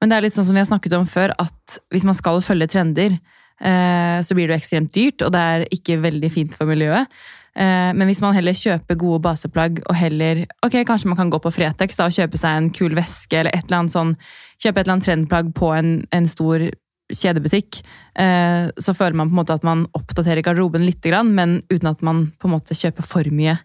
men 0.00 0.08
det 0.08 0.16
er 0.16 0.24
litt 0.24 0.38
sånn 0.38 0.48
som 0.48 0.56
vi 0.56 0.62
har 0.62 0.70
snakket 0.70 0.96
om 0.96 1.04
før, 1.04 1.34
at 1.44 1.76
hvis 1.92 2.06
man 2.08 2.16
skal 2.16 2.40
følge 2.40 2.70
trender, 2.72 3.18
så 3.62 4.34
blir 4.34 4.48
det 4.48 4.56
jo 4.56 4.60
ekstremt 4.60 4.94
dyrt, 4.94 5.22
og 5.22 5.32
det 5.34 5.40
er 5.40 5.64
ikke 5.70 6.00
veldig 6.02 6.30
fint 6.34 6.56
for 6.58 6.66
miljøet. 6.66 7.06
Eh, 7.54 7.92
Men 7.92 8.08
hvis 8.08 8.22
man 8.24 8.34
heller 8.34 8.56
kjøper 8.56 8.96
gode 8.96 9.20
baseplagg, 9.26 9.82
og 9.84 9.96
heller 9.96 10.46
Ok, 10.64 10.78
kanskje 10.88 11.10
man 11.10 11.18
kan 11.18 11.30
gå 11.30 11.38
på 11.38 11.52
Fretex 11.52 11.98
da, 11.98 12.06
og 12.08 12.16
kjøpe 12.16 12.40
seg 12.40 12.56
en 12.56 12.70
kul 12.72 12.94
veske, 12.96 13.36
eller 13.38 13.52
et 13.52 13.66
eller 13.66 13.82
annet 13.82 13.92
sånn 13.92 14.14
Kjøpe 14.62 14.80
et 14.80 14.86
eller 14.86 14.94
annet 14.94 15.08
trendplagg 15.08 15.52
på 15.58 15.72
en, 15.76 15.90
en 16.12 16.28
stor 16.30 16.70
kjedebutikk, 17.12 17.82
eh, 18.16 18.70
så 18.78 18.94
føler 18.96 19.18
man 19.18 19.28
på 19.28 19.34
en 19.34 19.40
måte 19.42 19.56
at 19.58 19.64
man 19.66 19.82
oppdaterer 19.92 20.40
garderoben 20.46 20.84
litt, 20.86 21.04
men 21.26 21.58
uten 21.68 21.90
at 21.90 22.00
man 22.00 22.32
på 22.40 22.48
en 22.48 22.54
måte 22.54 22.76
kjøper 22.78 23.04
for 23.04 23.26
mye. 23.28 23.58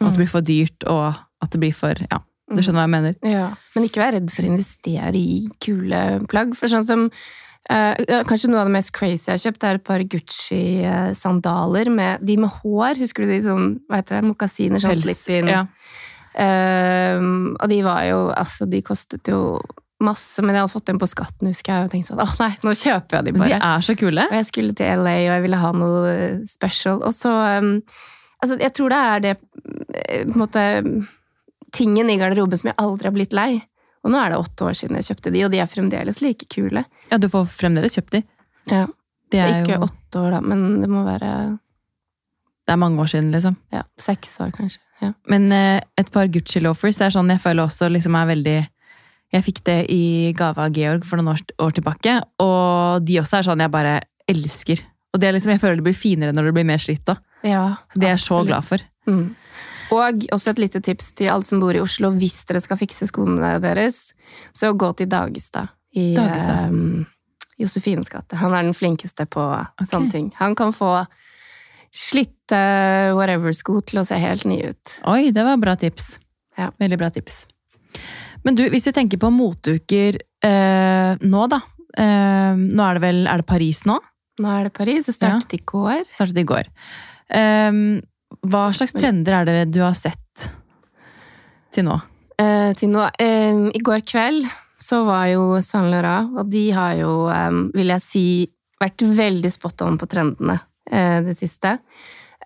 Og 0.00 0.08
at 0.08 0.16
det 0.16 0.20
blir 0.20 0.32
for 0.32 0.44
dyrt, 0.44 0.84
og 0.90 1.14
at 1.40 1.54
det 1.54 1.60
blir 1.62 1.72
for 1.72 1.94
Ja, 2.10 2.18
du 2.50 2.60
skjønner 2.60 2.82
hva 2.82 2.88
jeg 2.88 2.94
mener? 2.96 3.14
Ja, 3.22 3.46
Men 3.76 3.86
ikke 3.86 4.02
vær 4.02 4.12
redd 4.18 4.28
for 4.34 4.42
å 4.42 4.50
investere 4.50 5.14
i 5.16 5.46
kule 5.62 6.02
plagg. 6.28 6.52
For 6.58 6.68
sånn 6.68 6.84
som 6.88 7.06
eh, 7.70 8.22
Kanskje 8.28 8.50
noe 8.50 8.62
av 8.62 8.70
det 8.70 8.76
mest 8.76 8.92
crazy 8.96 9.28
jeg 9.28 9.36
har 9.36 9.42
kjøpt, 9.44 9.66
er 9.66 9.80
et 9.80 9.86
par 9.86 10.04
Gucci-sandaler. 10.14 11.90
med 11.94 12.24
De 12.26 12.36
med 12.40 12.50
hår, 12.60 13.00
husker 13.00 13.24
du 13.26 13.32
de 13.32 13.42
som 13.44 13.68
hva 13.88 14.00
heter 14.00 14.18
det, 14.18 14.24
mokasiner? 14.28 14.82
Sånn 14.82 14.98
slip-in. 15.00 15.50
Ja. 15.50 15.66
Uh, 16.30 17.56
og 17.58 17.64
de 17.72 17.80
var 17.82 18.04
jo 18.06 18.18
Altså, 18.30 18.68
de 18.70 18.78
kostet 18.86 19.26
jo 19.26 19.58
masse, 20.00 20.40
men 20.40 20.54
jeg 20.54 20.62
hadde 20.62 20.72
fått 20.72 20.86
dem 20.88 21.00
på 21.00 21.08
skatten, 21.10 21.50
husker 21.50 21.74
jeg. 21.74 21.88
Og 21.88 21.92
tenkte 21.92 22.14
sånn, 22.14 22.22
åh 22.24 22.36
nei, 22.40 22.52
nå 22.64 22.72
kjøper 22.72 23.18
jeg 23.18 23.26
de 23.26 23.34
bare. 23.36 23.50
de 23.50 23.58
er 23.68 23.84
så 23.84 23.96
kule. 24.00 24.24
Og 24.30 24.38
jeg 24.38 24.48
skulle 24.48 24.76
til 24.78 25.02
LA, 25.02 25.16
og 25.26 25.34
jeg 25.34 25.44
ville 25.44 25.60
ha 25.60 25.72
noe 25.76 26.14
special. 26.48 27.02
Og 27.04 27.16
så 27.16 27.34
um, 27.60 27.74
Altså, 28.40 28.56
jeg 28.56 28.72
tror 28.72 28.88
det 28.88 28.98
er 29.04 29.18
det 29.20 29.32
på 29.36 30.32
en 30.32 30.40
måte 30.40 30.62
tingen 31.76 32.08
i 32.08 32.16
garderoben 32.16 32.56
som 32.56 32.70
jeg 32.70 32.78
aldri 32.80 33.10
har 33.10 33.12
blitt 33.12 33.34
lei. 33.36 33.50
Og 34.04 34.12
nå 34.12 34.20
er 34.20 34.32
det 34.32 34.40
åtte 34.40 34.68
år 34.70 34.76
siden 34.78 34.96
jeg 34.96 35.10
kjøpte 35.10 35.32
de, 35.34 35.42
og 35.44 35.52
de 35.52 35.60
er 35.60 35.68
fremdeles 35.68 36.20
like 36.24 36.46
kule. 36.52 36.84
Ja, 37.10 37.18
du 37.20 37.28
får 37.32 37.48
fremdeles 37.52 37.98
kjøpt 37.98 38.16
de. 38.16 38.22
Ja, 38.70 38.86
det 39.32 39.40
er 39.42 39.58
ikke 39.60 39.76
jo 39.76 39.88
åtte 39.88 40.22
år, 40.22 40.36
da, 40.36 40.40
men 40.44 40.80
det 40.82 40.88
må 40.90 41.04
være 41.06 41.32
Det 42.66 42.74
er 42.74 42.80
mange 42.80 43.02
år 43.02 43.10
siden, 43.10 43.30
liksom. 43.34 43.56
ja, 43.74 43.82
seks 44.00 44.36
år, 44.40 44.52
kanskje. 44.56 44.80
Ja. 45.00 45.12
Men 45.32 45.50
eh, 45.52 45.80
et 45.98 46.10
par 46.12 46.28
Gucci 46.28 46.60
loafers, 46.60 46.98
det 47.00 47.08
er 47.08 47.14
sånn 47.14 47.32
jeg 47.32 47.40
føler 47.40 47.64
også 47.64 47.88
liksom 47.88 48.18
er 48.20 48.28
veldig 48.34 48.58
Jeg 49.32 49.46
fikk 49.46 49.60
det 49.64 49.78
i 49.94 50.32
gave 50.36 50.58
av 50.58 50.74
Georg 50.74 51.04
for 51.06 51.20
noen 51.20 51.34
år, 51.36 51.42
år 51.62 51.76
tilbake, 51.76 52.16
og 52.42 53.04
de 53.06 53.20
også 53.20 53.38
er 53.38 53.46
sånn 53.46 53.62
jeg 53.62 53.72
bare 53.72 54.00
elsker. 54.30 54.82
Og 55.14 55.20
det 55.22 55.28
er 55.28 55.36
liksom, 55.36 55.52
jeg 55.54 55.62
føler 55.62 55.78
det 55.78 55.86
blir 55.86 55.98
finere 55.98 56.34
når 56.34 56.48
det 56.48 56.54
blir 56.58 56.66
mer 56.66 56.82
slitt 56.82 57.10
òg. 57.10 57.20
ja 57.46 57.76
Så 57.92 58.00
det 58.00 58.08
er 58.08 58.16
jeg 58.16 58.24
så 58.26 58.40
glad 58.46 58.66
for. 58.66 58.82
Mm. 59.06 59.34
Og 59.94 60.26
også 60.34 60.54
et 60.54 60.62
lite 60.62 60.82
tips 60.84 61.12
til 61.18 61.30
alle 61.32 61.46
som 61.46 61.62
bor 61.62 61.74
i 61.74 61.82
Oslo, 61.82 62.12
hvis 62.16 62.42
dere 62.48 62.62
skal 62.62 62.78
fikse 62.80 63.08
skoene 63.10 63.56
deres, 63.62 64.10
så 64.56 64.72
gå 64.72 64.92
til 64.98 65.10
Dagestad 65.10 65.72
i 65.98 66.12
Dagestad. 66.14 66.70
um, 66.70 67.06
Josefines 67.60 68.08
gate. 68.08 68.38
Han 68.40 68.54
er 68.56 68.64
den 68.64 68.76
flinkeste 68.76 69.26
på 69.28 69.42
sånne 69.84 70.12
ting. 70.12 70.30
Han 70.38 70.54
kan 70.56 70.72
få 70.72 71.02
slitte 71.90 72.60
whatever-sko 73.18 73.80
til 73.84 74.00
å 74.00 74.06
se 74.06 74.18
helt 74.22 74.46
nye 74.48 74.72
ut. 74.72 74.94
Oi, 75.10 75.32
det 75.34 75.44
var 75.44 75.58
bra 75.60 75.74
tips. 75.78 76.14
Ja. 76.58 76.70
Veldig 76.80 76.98
bra 77.00 77.10
tips. 77.12 77.42
Men 78.46 78.56
du, 78.56 78.64
hvis 78.72 78.86
vi 78.88 78.94
tenker 78.96 79.20
på 79.20 79.32
moteuker 79.34 80.20
eh, 80.46 81.20
nå, 81.20 81.42
da. 81.52 81.60
Eh, 81.98 82.60
nå 82.60 82.84
er 82.86 82.96
det 82.96 83.02
vel 83.02 83.24
Er 83.26 83.42
det 83.42 83.48
Paris 83.50 83.82
nå? 83.88 83.98
Nå 84.40 84.52
er 84.54 84.68
det 84.68 84.72
Paris, 84.76 85.08
det 85.10 85.16
startet 85.18 85.58
i 85.58 85.60
går. 85.68 86.06
Startet 86.14 86.38
i 86.40 86.46
går. 86.48 86.70
Eh, 87.28 87.80
hva 88.46 88.70
slags 88.76 88.94
trender 88.96 89.40
er 89.40 89.48
det 89.48 89.58
du 89.74 89.82
har 89.84 89.96
sett 89.98 90.48
til 91.74 91.86
nå? 91.86 91.98
Eh, 92.40 92.72
til 92.78 92.92
nå. 92.92 93.04
Eh, 93.20 93.66
I 93.74 93.82
går 93.84 94.04
kveld 94.06 94.46
så 94.80 95.02
var 95.04 95.26
jo 95.28 95.60
Saint 95.62 95.90
Laurent, 95.92 96.32
og 96.40 96.48
de 96.50 96.70
har 96.72 96.96
jo, 96.98 97.28
eh, 97.28 97.50
vil 97.76 97.92
jeg 97.94 98.04
si, 98.04 98.24
vært 98.80 99.04
veldig 99.04 99.50
spot 99.52 99.84
on 99.84 99.98
på 100.00 100.08
trendene 100.10 100.56
eh, 100.90 101.20
det 101.26 101.36
siste. 101.38 101.76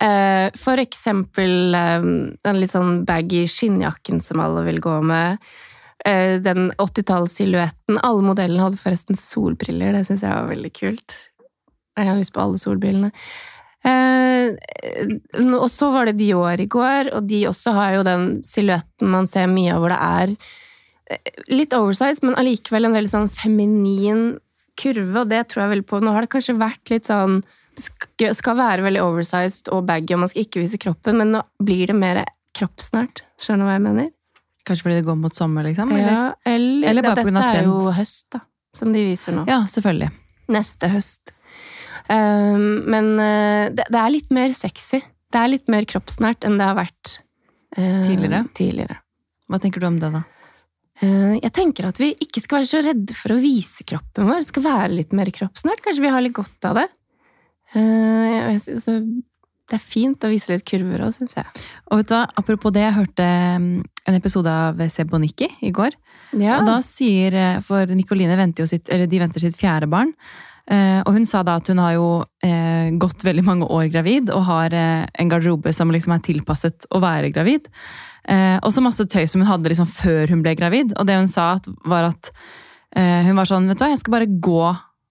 Eh, 0.01 0.49
for 0.59 0.81
eksempel 0.81 1.77
eh, 1.77 2.09
den 2.43 2.59
litt 2.59 2.73
sånn 2.73 3.05
baggy 3.07 3.45
skinnjakken 3.47 4.19
som 4.23 4.43
alle 4.43 4.65
vil 4.67 4.83
gå 4.83 4.99
med. 5.05 5.39
Den 6.05 6.67
80-tallssilhuetten. 6.77 7.95
Alle 8.05 8.21
modellene 8.21 8.61
hadde 8.61 8.77
forresten 8.77 9.17
solbriller, 9.17 9.95
det 9.95 10.03
syns 10.05 10.21
jeg 10.21 10.35
var 10.35 10.51
veldig 10.51 10.69
kult. 10.75 11.15
Jeg 11.97 12.09
har 12.11 12.19
lyst 12.19 12.33
på 12.35 12.43
alle 12.43 12.59
solbrillene. 12.61 13.09
Eh, 13.85 14.55
og 15.55 15.67
så 15.69 15.91
var 15.93 16.09
det 16.09 16.17
Dior 16.19 16.59
i 16.61 16.65
går, 16.71 17.11
og 17.15 17.27
de 17.29 17.43
også 17.49 17.73
har 17.75 17.97
jo 17.99 18.05
den 18.07 18.23
silhuetten 18.45 19.11
man 19.13 19.27
ser 19.29 19.45
mye 19.51 19.75
av 19.75 19.83
hvor 19.83 19.93
det 19.93 19.99
er 20.01 20.33
eh, 21.13 21.35
litt 21.53 21.75
oversize, 21.77 22.23
men 22.25 22.37
allikevel 22.39 22.87
en 22.89 22.95
veldig 22.97 23.13
sånn 23.13 23.29
feminin 23.29 24.23
kurve, 24.79 25.21
og 25.21 25.29
det 25.31 25.43
tror 25.51 25.63
jeg 25.65 25.73
veldig 25.75 25.87
på. 25.87 26.01
Nå 26.03 26.11
har 26.15 26.25
det 26.25 26.31
kanskje 26.33 26.57
vært 26.59 26.91
litt 26.91 27.05
sånn 27.11 27.43
Det 27.75 27.83
skal- 27.83 28.33
skal 28.35 28.55
være 28.55 28.83
veldig 28.85 29.01
oversized 29.03 29.67
og 29.75 29.81
baggy, 29.85 30.13
og 30.15 30.19
man 30.21 30.29
skal 30.31 30.45
ikke 30.45 30.61
vise 30.63 30.77
kroppen, 30.79 31.17
men 31.19 31.33
nå 31.33 31.41
blir 31.61 31.87
det 31.87 31.95
mer 31.99 32.21
kroppsnært. 32.55 33.19
Skjønner 33.37 33.65
du 33.65 33.67
hva 33.67 33.73
jeg 33.75 33.83
mener? 33.83 34.11
Kanskje 34.65 34.83
fordi 34.85 34.95
det 35.01 35.05
går 35.09 35.17
mot 35.19 35.35
sommer, 35.35 35.63
liksom? 35.67 35.91
Eller? 35.91 36.07
Ja, 36.13 36.21
eller, 36.45 36.87
Eller 36.89 37.01
bare 37.03 37.15
pga. 37.17 37.23
trend? 37.25 37.35
Dette 37.35 37.59
er 37.59 37.67
jo 37.67 37.91
høst, 37.91 38.25
da, 38.31 38.39
som 38.73 38.93
de 38.95 39.03
viser 39.03 39.35
nå. 39.35 39.43
Ja, 39.51 39.59
selvfølgelig. 39.67 40.07
Neste 40.55 40.87
høst. 40.89 41.34
Um, 42.11 42.85
men 42.91 43.11
uh, 43.17 43.65
det, 43.73 43.87
det 43.89 43.99
er 44.01 44.13
litt 44.13 44.31
mer 44.35 44.53
sexy. 44.57 45.01
Det 45.33 45.41
er 45.41 45.51
litt 45.51 45.69
mer 45.71 45.87
kroppsnært 45.89 46.45
enn 46.47 46.59
det 46.59 46.69
har 46.69 46.77
vært 46.77 47.17
uh, 47.77 48.01
Tidligere? 48.05 48.45
tidligere. 48.57 48.99
Hva 49.49 49.59
tenker 49.61 49.83
du 49.83 49.89
om 49.89 49.99
det, 50.01 50.11
da? 50.13 50.23
Uh, 51.01 51.35
jeg 51.41 51.51
tenker 51.55 51.89
at 51.89 51.99
vi 51.99 52.13
ikke 52.23 52.43
skal 52.43 52.61
være 52.61 52.71
så 52.71 52.83
redde 52.85 53.17
for 53.17 53.35
å 53.35 53.41
vise 53.41 53.85
kroppen 53.87 54.29
vår. 54.29 54.43
Det 54.43 54.51
skal 54.51 54.67
være 54.67 54.91
litt 54.95 55.15
mer 55.17 55.31
kroppsnært. 55.33 55.83
Kanskje 55.85 56.05
vi 56.05 56.13
har 56.13 56.23
litt 56.23 56.37
godt 56.37 56.69
av 56.69 56.81
det. 56.81 56.89
Jeg 57.75 58.59
synes, 58.61 58.85
det 59.65 59.79
er 59.79 59.81
fint 59.81 60.21
å 60.23 60.29
vise 60.29 60.51
litt 60.51 60.65
kurver 60.67 61.01
òg, 61.07 61.15
syns 61.15 61.35
jeg. 61.39 61.63
Og 61.89 61.99
vet 61.99 62.09
du 62.11 62.13
hva, 62.13 62.23
apropos 62.37 62.73
det, 62.75 62.83
jeg 62.85 62.97
hørte 62.99 63.25
mm, 63.63 63.69
en 64.05 64.17
episode 64.17 64.51
av 64.51 64.83
Seboniki 64.93 65.49
i 65.65 65.71
går. 65.73 65.97
Ja. 66.37 66.59
Og 66.59 66.67
da 66.69 66.77
sier, 66.85 67.33
eh, 67.33 67.61
For 67.65 67.89
Nikoline 67.97 68.37
venter 68.37 68.65
jo 68.65 68.69
sitt, 68.69 68.91
eller 68.93 69.09
de 69.09 69.21
venter 69.23 69.41
sitt 69.41 69.57
fjerde 69.57 69.89
barn. 69.89 70.13
Eh, 70.71 71.01
og 71.05 71.13
hun 71.13 71.27
sa 71.29 71.43
da 71.45 71.59
at 71.59 71.69
hun 71.69 71.77
har 71.81 71.93
jo 71.93 72.07
eh, 72.45 72.89
gått 72.97 73.21
veldig 73.25 73.43
mange 73.45 73.67
år 73.69 73.85
gravid 73.93 74.31
og 74.33 74.47
har 74.47 74.73
eh, 74.73 75.05
en 75.05 75.29
garderobe 75.29 75.73
som 75.75 75.93
liksom 75.93 76.15
er 76.15 76.23
tilpasset 76.25 76.87
å 76.89 77.01
være 77.03 77.29
gravid. 77.35 77.69
Eh, 78.25 78.57
og 78.57 78.73
så 78.73 78.81
masse 78.81 79.05
tøy 79.05 79.27
som 79.29 79.43
hun 79.43 79.51
hadde 79.51 79.69
liksom 79.69 79.89
før 79.89 80.33
hun 80.33 80.41
ble 80.45 80.55
gravid. 80.57 80.95
Og 80.97 81.05
det 81.05 81.19
hun 81.19 81.29
sa, 81.29 81.53
var 81.85 82.09
at 82.09 82.31
eh, 82.97 83.21
hun 83.27 83.37
var 83.37 83.49
sånn 83.49 83.69
Vet 83.69 83.77
du 83.77 83.85
hva, 83.85 83.93
jeg 83.93 84.01
skal 84.01 84.17
bare 84.17 84.31
gå 84.49 84.63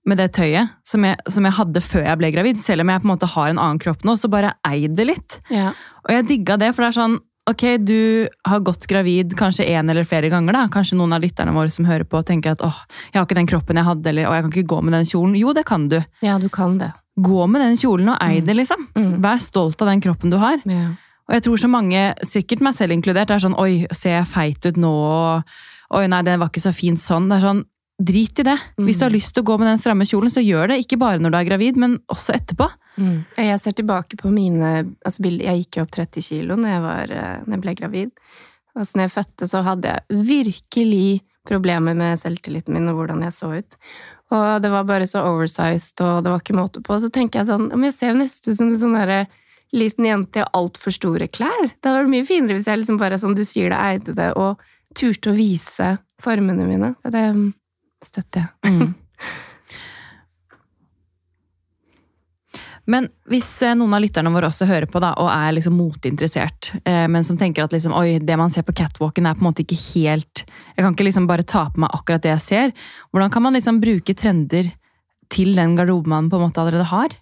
med 0.05 0.19
det 0.21 0.33
tøyet 0.37 0.75
som 0.85 1.05
jeg, 1.07 1.17
som 1.33 1.47
jeg 1.47 1.57
hadde 1.57 1.81
før 1.81 2.09
jeg 2.11 2.21
ble 2.21 2.33
gravid. 2.35 2.59
Selv 2.61 2.85
om 2.85 2.91
jeg 2.93 3.05
på 3.05 3.09
en 3.09 3.15
måte 3.15 3.31
har 3.37 3.53
en 3.53 3.61
annen 3.63 3.81
kropp 3.81 4.03
nå, 4.05 4.19
så 4.21 4.29
bare 4.33 4.57
ei 4.69 4.89
det 4.91 5.07
litt. 5.13 5.39
ja. 5.55 5.71
Og 6.05 6.13
jeg 6.13 6.27
digga 6.29 6.59
det, 6.61 6.75
for 6.75 6.85
det 6.85 6.91
er 6.91 6.99
sånn 6.99 7.15
Ok, 7.51 7.63
du 7.85 8.29
har 8.49 8.61
gått 8.65 8.87
gravid 8.89 9.35
kanskje 9.37 9.67
en 9.77 9.91
eller 9.93 10.07
flere 10.09 10.31
ganger. 10.33 10.57
da. 10.57 10.65
Kanskje 10.73 10.97
noen 10.97 11.13
av 11.13 11.21
lytterne 11.21 11.53
våre 11.53 11.71
som 11.71 11.85
hører 11.85 12.07
på 12.09 12.23
tenker 12.25 12.55
at 12.55 12.65
åh, 12.65 12.79
jeg 13.13 13.19
har 13.21 13.27
ikke 13.27 13.37
den 13.37 13.51
kroppen 13.51 13.77
jeg 13.77 13.85
hadde, 13.85 14.09
eller 14.09 14.31
åh, 14.31 14.37
jeg 14.39 14.47
kan 14.47 14.53
ikke 14.55 14.71
gå 14.73 14.79
med 14.83 14.97
den 14.97 15.09
kjolen. 15.11 15.35
Jo, 15.37 15.53
det 15.53 15.67
kan 15.69 15.89
du. 15.93 15.99
ja, 16.25 16.39
du 16.41 16.49
kan 16.49 16.79
det. 16.81 16.93
Gå 17.21 17.47
med 17.47 17.61
den 17.63 17.77
kjolen 17.79 18.09
og 18.11 18.17
ei 18.25 18.41
det, 18.43 18.57
liksom. 18.57 18.89
Mm. 18.97 19.21
Vær 19.23 19.43
stolt 19.45 19.83
av 19.85 19.93
den 19.93 20.01
kroppen 20.03 20.33
du 20.33 20.39
har. 20.41 20.57
Ja. 20.65 20.95
Og 21.29 21.37
jeg 21.37 21.45
tror 21.47 21.61
så 21.61 21.69
mange, 21.71 22.01
sikkert 22.27 22.65
meg 22.65 22.75
selv 22.77 22.97
inkludert, 22.97 23.31
er 23.31 23.41
sånn 23.45 23.55
oi, 23.61 23.85
ser 23.93 24.19
jeg 24.19 24.29
feit 24.33 24.67
ut 24.67 24.81
nå? 24.81 24.91
Og 24.91 26.01
oi, 26.01 26.09
nei, 26.11 26.23
den 26.27 26.41
var 26.41 26.51
ikke 26.51 26.65
så 26.65 26.73
fint 26.75 27.01
sånn. 27.01 27.29
Det 27.31 27.39
er 27.39 27.47
sånn, 27.49 27.63
drit 28.03 28.41
i 28.43 28.47
det. 28.49 28.57
Hvis 28.81 28.99
du 28.99 29.05
har 29.07 29.15
lyst 29.15 29.35
til 29.37 29.45
å 29.45 29.49
gå 29.53 29.59
med 29.61 29.69
den 29.71 29.79
stramme 29.79 30.09
kjolen, 30.09 30.33
så 30.33 30.43
gjør 30.43 30.73
det. 30.73 30.81
Ikke 30.83 30.99
bare 30.99 31.21
når 31.23 31.31
du 31.31 31.39
er 31.39 31.49
gravid, 31.53 31.77
men 31.81 32.01
også 32.13 32.35
etterpå. 32.35 32.67
Mm. 32.97 33.25
Jeg 33.37 33.61
ser 33.61 33.75
tilbake 33.75 34.19
på 34.21 34.31
mine 34.31 34.73
altså. 35.05 35.25
Jeg 35.27 35.65
gikk 35.65 35.79
jo 35.79 35.85
opp 35.87 35.95
30 35.97 36.27
kilo 36.29 36.59
når 36.61 36.75
jeg, 36.75 36.83
var, 36.85 37.15
eh, 37.15 37.39
når 37.45 37.57
jeg 37.57 37.63
ble 37.65 37.77
gravid. 37.81 38.11
Og 38.75 38.87
så 38.87 38.99
når 38.99 39.07
jeg 39.07 39.15
fødte, 39.15 39.49
så 39.51 39.63
hadde 39.67 39.93
jeg 39.93 40.27
virkelig 40.29 41.09
problemer 41.47 41.97
med 41.99 42.19
selvtilliten 42.19 42.75
min 42.75 42.91
og 42.91 42.99
hvordan 42.99 43.23
jeg 43.27 43.37
så 43.37 43.51
ut. 43.55 43.79
Og 44.35 44.63
det 44.65 44.71
var 44.73 44.87
bare 44.89 45.07
så 45.07 45.23
oversized, 45.29 46.01
og 46.03 46.25
det 46.25 46.33
var 46.33 46.43
ikke 46.43 46.57
måte 46.57 46.83
på. 46.83 46.97
Så 46.99 47.11
tenker 47.13 47.43
jeg 47.43 47.51
sånn 47.53 47.69
Men 47.71 47.91
jeg 47.91 47.97
ser 47.99 48.13
jo 48.15 48.21
nesten 48.23 48.55
ut 48.55 48.59
som 48.59 48.71
en 48.71 48.81
sånn 48.81 48.97
derre 48.97 49.25
liten 49.75 50.07
jente 50.07 50.43
i 50.43 50.49
altfor 50.55 50.95
store 50.95 51.29
klær. 51.29 51.67
Det 51.67 51.89
hadde 51.89 52.05
vært 52.05 52.13
mye 52.13 52.27
finere 52.29 52.59
hvis 52.59 52.69
jeg 52.71 52.81
liksom 52.81 52.99
bare, 53.01 53.19
som 53.19 53.35
du 53.35 53.43
sier 53.47 53.73
det, 53.73 53.81
eide 53.81 54.15
det 54.17 54.31
og 54.39 54.63
turte 54.95 55.33
å 55.33 55.37
vise 55.37 55.97
formene 56.23 56.67
mine. 56.69 56.93
Så 57.03 57.11
det 57.15 57.25
støtter 58.07 58.47
jeg. 58.47 58.75
Mm. 58.75 58.95
Men 62.91 63.09
hvis 63.33 63.49
eh, 63.65 63.75
noen 63.79 63.97
av 63.97 64.03
lytterne 64.05 64.33
våre 64.35 64.51
også 64.51 64.69
hører 64.69 64.87
på 64.91 65.01
da, 65.01 65.15
og 65.21 65.31
er 65.33 65.55
liksom 65.57 65.77
moteinteressert, 65.79 66.73
eh, 66.85 67.07
men 67.09 67.25
som 67.25 67.39
tenker 67.41 67.65
at 67.65 67.73
liksom, 67.73 67.95
oi, 67.97 68.19
det 68.21 68.37
man 68.41 68.53
ser 68.53 68.67
på 68.67 68.75
catwalken 68.77 69.29
er 69.29 69.39
på 69.39 69.45
en 69.45 69.49
måte 69.49 69.65
ikke 69.65 69.79
helt 69.95 70.45
Jeg 70.45 70.83
kan 70.83 70.93
ikke 70.93 71.07
liksom 71.09 71.29
bare 71.31 71.47
ta 71.49 71.69
på 71.73 71.81
meg 71.81 71.95
akkurat 71.97 72.25
det 72.25 72.35
jeg 72.35 72.45
ser. 72.45 72.75
Hvordan 73.13 73.33
kan 73.33 73.45
man 73.47 73.57
liksom 73.57 73.81
bruke 73.81 74.17
trender 74.19 74.73
til 75.33 75.55
den 75.57 75.77
garderoben 75.79 76.13
man 76.13 76.31
på 76.31 76.39
en 76.39 76.49
måte 76.49 76.61
allerede 76.61 76.89
har? 76.91 77.15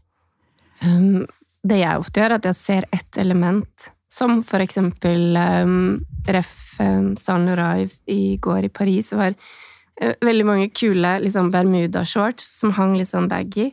Um, 0.83 1.27
det 1.63 1.83
jeg 1.83 2.01
ofte 2.01 2.23
gjør, 2.23 2.33
er 2.33 2.41
at 2.41 2.49
jeg 2.49 2.59
ser 2.59 2.87
ett 2.91 3.19
element, 3.21 3.91
som 4.11 4.41
for 4.45 4.65
eksempel 4.65 5.37
um, 5.39 6.01
Ref. 6.27 6.57
Um, 6.81 7.13
Laurent 7.45 7.93
i, 8.07 8.11
i 8.11 8.37
går 8.43 8.67
i 8.67 8.73
Paris, 8.73 9.13
var 9.15 9.37
uh, 9.37 10.15
veldig 10.25 10.49
mange 10.49 10.73
kule 10.75 11.13
liksom, 11.23 11.53
Bermuda-shorts 11.55 12.49
som 12.59 12.75
hang 12.81 12.97
litt 12.99 13.13
sånn 13.13 13.31
baggy. 13.31 13.71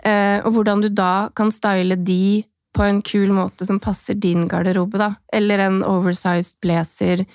Uh, 0.00 0.40
og 0.46 0.54
hvordan 0.54 0.84
du 0.84 0.88
da 0.88 1.28
kan 1.36 1.52
style 1.52 1.98
de 2.00 2.44
på 2.76 2.84
en 2.86 3.00
kul 3.02 3.32
måte 3.34 3.66
som 3.66 3.80
passer 3.82 4.14
din 4.14 4.46
garderobe, 4.48 4.98
da. 5.00 5.14
Eller 5.32 5.58
en 5.66 5.82
oversized 5.86 6.60
blazer. 6.62 7.26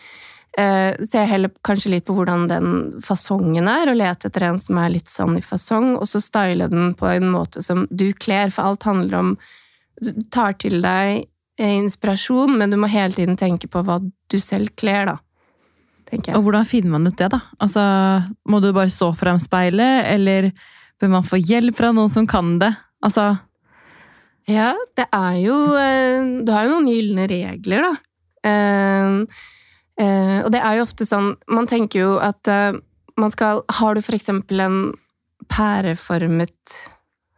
eh, 0.58 0.96
se 1.04 1.20
heller 1.28 1.52
kanskje 1.68 1.90
litt 1.92 2.06
på 2.08 2.14
hvordan 2.16 2.48
den 2.48 2.68
fasongen 3.04 3.68
er, 3.68 3.90
og 3.92 3.98
lete 4.00 4.30
etter 4.30 4.46
en 4.48 4.60
som 4.60 4.78
er 4.80 4.94
litt 4.94 5.12
sånn 5.12 5.36
i 5.36 5.44
fasong, 5.44 5.98
og 6.00 6.08
så 6.08 6.22
style 6.24 6.70
den 6.72 6.94
på 6.96 7.10
en 7.12 7.28
måte 7.28 7.60
som 7.66 7.84
du 7.92 8.14
kler, 8.14 8.48
for 8.50 8.72
alt 8.72 8.88
handler 8.88 9.20
om 9.20 9.38
Du 10.02 10.12
tar 10.32 10.58
til 10.60 10.82
deg 10.84 11.26
eh, 11.60 11.76
inspirasjon, 11.78 12.58
men 12.58 12.72
du 12.72 12.76
må 12.76 12.88
hele 12.92 13.16
tiden 13.16 13.38
tenke 13.40 13.68
på 13.72 13.80
hva 13.84 14.02
du 14.04 14.40
selv 14.44 14.74
kler, 14.76 15.06
da. 15.08 15.18
Tenker 16.10 16.32
jeg. 16.32 16.38
Og 16.38 16.44
hvordan 16.44 16.68
finner 16.68 16.92
man 16.98 17.08
ut 17.08 17.16
det, 17.16 17.30
da? 17.32 17.40
Altså, 17.60 17.84
Må 18.44 18.60
du 18.60 18.74
bare 18.76 18.92
stå 18.92 19.14
foran 19.16 19.40
speilet, 19.40 20.04
eller 20.12 20.52
bør 21.02 21.12
man 21.18 21.26
få 21.28 21.40
hjelp 21.42 21.76
fra 21.78 21.92
noen 21.96 22.10
som 22.12 22.28
kan 22.30 22.58
det? 22.62 22.72
Altså, 23.06 23.38
Ja, 24.48 24.74
det 24.98 25.08
er 25.14 25.38
jo 25.42 25.56
eh, 25.76 26.26
Du 26.46 26.52
har 26.54 26.68
jo 26.68 26.76
noen 26.78 26.90
gylne 26.92 27.26
regler, 27.30 27.82
da. 27.88 27.94
Eh, 28.46 29.16
eh, 30.02 30.38
og 30.44 30.52
det 30.54 30.62
er 30.62 30.78
jo 30.78 30.86
ofte 30.86 31.08
sånn 31.10 31.32
Man 31.50 31.66
tenker 31.72 32.04
jo 32.04 32.12
at 32.22 32.46
eh, 32.52 32.78
man 33.18 33.32
skal 33.34 33.64
Har 33.80 33.96
du 33.98 34.02
eksempel 34.06 34.62
en 34.62 34.78
pæreformet 35.52 36.76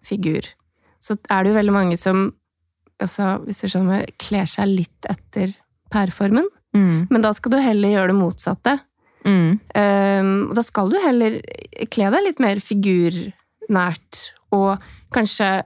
figur, 0.08 0.46
så 1.04 1.18
er 1.30 1.44
det 1.44 1.52
jo 1.52 1.58
veldig 1.58 1.74
mange 1.76 1.98
som 2.00 2.30
altså, 3.04 3.34
hvis 3.44 3.60
du 3.66 3.68
skjønner, 3.74 4.06
kler 4.22 4.48
seg 4.48 4.70
litt 4.72 5.08
etter 5.12 5.52
pæreformen. 5.92 6.48
mm, 6.74 7.08
Men 7.12 7.26
da 7.26 7.34
skal 7.36 7.52
du 7.52 7.58
heller 7.60 7.92
gjøre 7.92 8.14
det 8.14 8.16
motsatte. 8.22 8.78
mm, 9.26 9.60
Um, 9.76 10.30
og 10.50 10.56
da 10.56 10.64
skal 10.64 10.90
du 10.90 10.96
heller 11.04 11.36
kle 11.92 12.08
deg 12.16 12.24
litt 12.30 12.40
mer 12.40 12.62
figurnært, 13.68 14.32
og 14.56 14.80
kanskje 15.14 15.64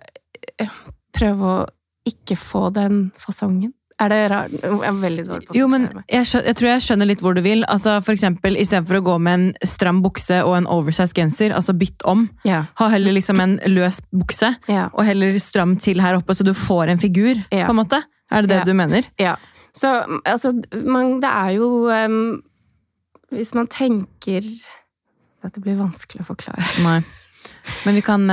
eh, 0.60 0.68
prøve 1.14 1.44
å 1.46 1.68
ikke 2.10 2.36
få 2.36 2.70
den 2.74 3.12
fasongen. 3.22 3.74
Er 4.02 4.10
det 4.10 4.32
rart? 4.32 4.50
Jeg 4.52 4.80
er 4.82 4.96
veldig 4.98 5.24
dårlig 5.28 5.46
på 5.46 5.54
å 5.54 5.58
Jo, 5.60 5.68
men 5.70 5.84
jeg, 6.10 6.26
skjønner, 6.26 6.48
jeg 6.50 6.56
tror 6.58 6.70
jeg 6.72 6.82
skjønner 6.88 7.06
litt 7.12 7.20
hvor 7.22 7.36
du 7.38 7.42
vil. 7.46 7.62
Altså, 7.70 8.00
for 8.02 8.16
eksempel, 8.16 8.56
Istedenfor 8.58 8.98
å 8.98 9.04
gå 9.06 9.18
med 9.22 9.34
en 9.38 9.68
stram 9.70 10.00
bukse 10.02 10.40
og 10.42 10.56
en 10.58 10.66
oversized 10.74 11.14
genser, 11.14 11.54
altså 11.54 11.76
bytt 11.78 12.02
om. 12.10 12.24
Ja. 12.44 12.64
Ha 12.82 12.88
heller 12.90 13.14
liksom 13.14 13.40
en 13.44 13.60
løs 13.70 14.02
bukse, 14.10 14.56
Ja. 14.68 14.88
og 14.94 15.06
heller 15.06 15.38
stram 15.38 15.76
til 15.78 16.02
her 16.02 16.18
oppe, 16.18 16.34
så 16.34 16.44
du 16.44 16.54
får 16.58 16.90
en 16.96 16.98
figur. 17.04 17.44
Ja. 17.54 17.68
på 17.68 17.76
en 17.76 17.82
måte. 17.84 18.02
Er 18.32 18.42
det 18.42 18.50
det 18.50 18.66
du 18.66 18.74
mener? 18.74 19.06
ja. 19.20 19.36
Så 19.74 19.88
altså, 20.26 20.50
man, 20.84 21.22
det 21.22 21.30
er 21.32 21.52
jo 21.56 21.88
um, 21.88 22.42
Hvis 23.32 23.54
man 23.56 23.70
tenker 23.72 24.44
Dette 24.44 25.62
blir 25.64 25.78
vanskelig 25.80 26.26
å 26.26 26.28
forklare. 26.28 26.66
Nei. 26.84 26.98
Men 27.86 27.98
vi 27.98 28.04
kan 28.06 28.28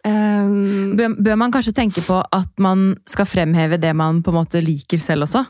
Um, 0.00 0.94
bør, 0.96 1.12
bør 1.20 1.36
man 1.36 1.52
kanskje 1.52 1.74
tenke 1.76 2.00
på 2.00 2.22
at 2.32 2.62
man 2.62 2.94
skal 3.04 3.26
fremheve 3.28 3.76
det 3.76 3.90
man 3.92 4.22
på 4.24 4.32
en 4.32 4.38
måte 4.38 4.62
liker 4.64 5.02
selv 5.02 5.26
også? 5.26 5.42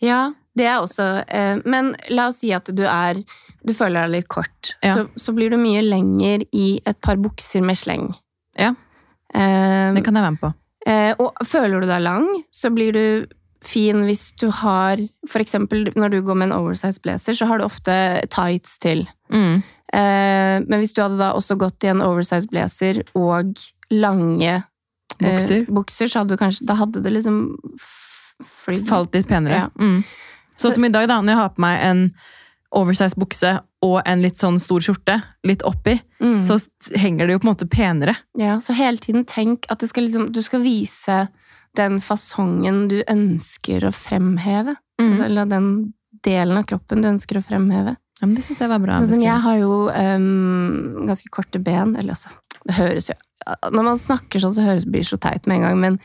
Ja, 0.00 0.30
det 0.56 0.64
er 0.64 0.78
også 0.80 1.08
uh, 1.20 1.60
Men 1.68 1.92
la 2.08 2.30
oss 2.30 2.40
si 2.40 2.54
at 2.56 2.70
du 2.72 2.80
er 2.88 3.20
Du 3.60 3.74
føler 3.76 4.06
deg 4.06 4.14
litt 4.14 4.30
kort. 4.32 4.72
Ja. 4.80 4.94
Så, 4.96 5.04
så 5.20 5.34
blir 5.36 5.52
du 5.52 5.58
mye 5.60 5.82
lenger 5.84 6.46
i 6.56 6.80
et 6.88 7.00
par 7.04 7.20
bukser 7.20 7.60
med 7.60 7.76
sleng. 7.76 8.08
Ja. 8.56 8.72
Uh, 9.34 9.92
Det 9.92 10.06
kan 10.06 10.16
jeg 10.16 10.24
være 10.24 10.36
med 10.38 10.40
på. 10.40 10.54
Uh, 10.88 11.12
og 11.20 11.44
føler 11.44 11.84
du 11.84 11.90
deg 11.90 12.00
lang, 12.00 12.30
så 12.48 12.72
blir 12.72 12.96
du 12.96 13.04
fin 13.60 14.06
hvis 14.08 14.30
du 14.40 14.46
har 14.62 14.96
For 15.28 15.44
eksempel 15.44 15.90
når 15.92 16.14
du 16.14 16.22
går 16.24 16.38
med 16.40 16.48
en 16.48 16.56
oversized 16.62 17.02
blazer, 17.04 17.36
så 17.36 17.44
har 17.50 17.60
du 17.60 17.66
ofte 17.68 17.92
tights 18.32 18.78
til. 18.80 19.04
Mm. 19.28 19.60
Eh, 19.92 20.60
men 20.66 20.78
hvis 20.80 20.92
du 20.94 21.02
hadde 21.02 21.18
da 21.18 21.32
også 21.34 21.56
gått 21.58 21.82
i 21.84 21.88
en 21.90 22.00
oversized 22.04 22.50
blazer 22.52 23.02
og 23.18 23.56
lange 23.90 24.52
eh, 24.54 24.62
Bukser. 25.18 25.64
bukser, 25.66 26.06
så 26.06 26.20
hadde 26.22 26.36
du 26.36 26.40
kanskje 26.40 26.66
Da 26.66 26.74
hadde 26.78 27.02
det 27.02 27.10
liksom 27.12 27.56
Falt 28.88 29.12
litt 29.14 29.28
penere. 29.28 29.52
Ja. 29.52 29.66
Mm. 29.78 30.04
Sånn 30.56 30.70
Så- 30.70 30.74
som 30.74 30.84
i 30.84 30.88
dag, 30.88 31.08
da, 31.08 31.20
når 31.20 31.28
jeg 31.32 31.36
har 31.36 31.48
på 31.50 31.58
meg 31.60 31.80
en 31.82 32.14
oversized 32.72 33.18
bukse 33.18 33.60
og 33.82 34.02
en 34.06 34.22
litt 34.22 34.36
sånn 34.38 34.60
stor 34.60 34.80
skjorte, 34.80 35.22
litt 35.44 35.62
oppi, 35.62 36.00
Mm. 36.20 36.40
så 36.42 36.60
henger 36.94 37.26
det 37.26 37.32
jo 37.32 37.38
på 37.40 37.48
en 37.48 37.54
måte 37.54 37.68
penere. 37.68 38.16
Ja, 38.38 38.58
så 38.60 38.72
hele 38.74 38.96
tiden 38.98 39.24
tenk 39.26 39.66
at 39.70 39.78
det 39.80 39.88
skal 39.88 40.04
liksom, 40.04 40.32
du 40.32 40.40
skal 40.42 40.60
vise 40.62 41.28
den 41.74 41.98
fasongen 42.00 42.88
du 42.88 43.02
ønsker 43.08 43.80
å 43.82 43.92
fremheve. 43.92 44.76
Mm. 45.00 45.12
Altså, 45.12 45.24
Eller 45.24 45.44
den 45.46 45.94
delen 46.22 46.58
av 46.58 46.64
kroppen 46.66 47.02
du 47.02 47.08
ønsker 47.08 47.36
å 47.40 47.44
fremheve. 47.44 47.96
Ja, 48.20 48.28
men 48.28 48.36
det 48.36 48.44
syns 48.44 48.60
jeg 48.60 48.70
var 48.70 48.82
bra. 48.82 48.98
Sånn 49.00 49.14
som 49.16 49.24
jeg 49.24 49.42
har 49.46 49.60
jo 49.62 49.74
um, 49.88 51.06
ganske 51.08 51.32
korte 51.32 51.60
ben, 51.64 51.94
eller 51.96 52.12
altså 52.12 52.32
Det 52.68 52.76
høres 52.76 53.08
jo 53.08 53.16
Når 53.72 53.86
man 53.86 54.00
snakker 54.00 54.42
sånn, 54.42 54.52
så 54.56 54.64
høres 54.66 54.84
det 54.84 54.92
blir 54.92 55.06
så 55.08 55.16
teit 55.20 55.48
med 55.48 55.60
en 55.60 55.68
gang, 55.68 55.80
men 55.80 56.00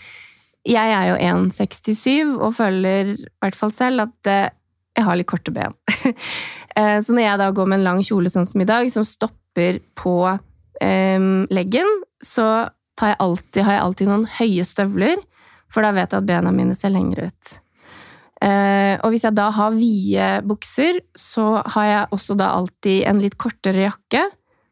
jeg 0.66 0.94
er 0.98 1.10
jo 1.12 1.18
1,67 1.22 2.38
og 2.40 2.56
føler 2.58 3.12
i 3.14 3.28
hvert 3.44 3.58
fall 3.60 3.74
selv 3.76 4.08
at 4.08 4.30
eh, 4.32 4.48
jeg 4.96 5.06
har 5.06 5.20
litt 5.20 5.30
korte 5.30 5.54
ben. 5.56 5.76
Eh, 6.76 6.98
så 7.00 7.14
når 7.16 7.24
jeg 7.24 7.40
da 7.40 7.46
går 7.56 7.68
med 7.72 7.78
en 7.78 7.86
lang 7.86 8.00
kjole 8.04 8.28
sånn 8.28 8.48
som 8.50 8.60
i 8.60 8.66
dag, 8.68 8.90
som 8.92 9.06
stopper 9.08 9.78
på 9.96 10.16
um, 10.28 11.28
leggen, 11.48 11.88
så 12.20 12.48
tar 13.00 13.14
jeg 13.14 13.18
alltid, 13.24 13.62
har 13.64 13.78
jeg 13.78 13.84
alltid 13.86 14.10
noen 14.12 14.26
høye 14.42 14.66
støvler, 14.68 15.22
for 15.72 15.88
da 15.88 15.94
vet 15.96 16.12
jeg 16.12 16.20
at 16.20 16.28
bena 16.28 16.52
mine 16.52 16.76
ser 16.76 16.92
lengre 16.92 17.30
ut. 17.30 17.54
Eh, 18.44 18.96
og 19.00 19.14
hvis 19.14 19.24
jeg 19.24 19.36
da 19.38 19.50
har 19.56 19.76
vide 19.76 20.30
bukser, 20.48 21.00
så 21.16 21.62
har 21.76 21.86
jeg 21.88 22.10
også 22.18 22.36
da 22.40 22.52
alltid 22.58 23.06
en 23.10 23.22
litt 23.24 23.38
kortere 23.40 23.88
jakke. 23.88 24.26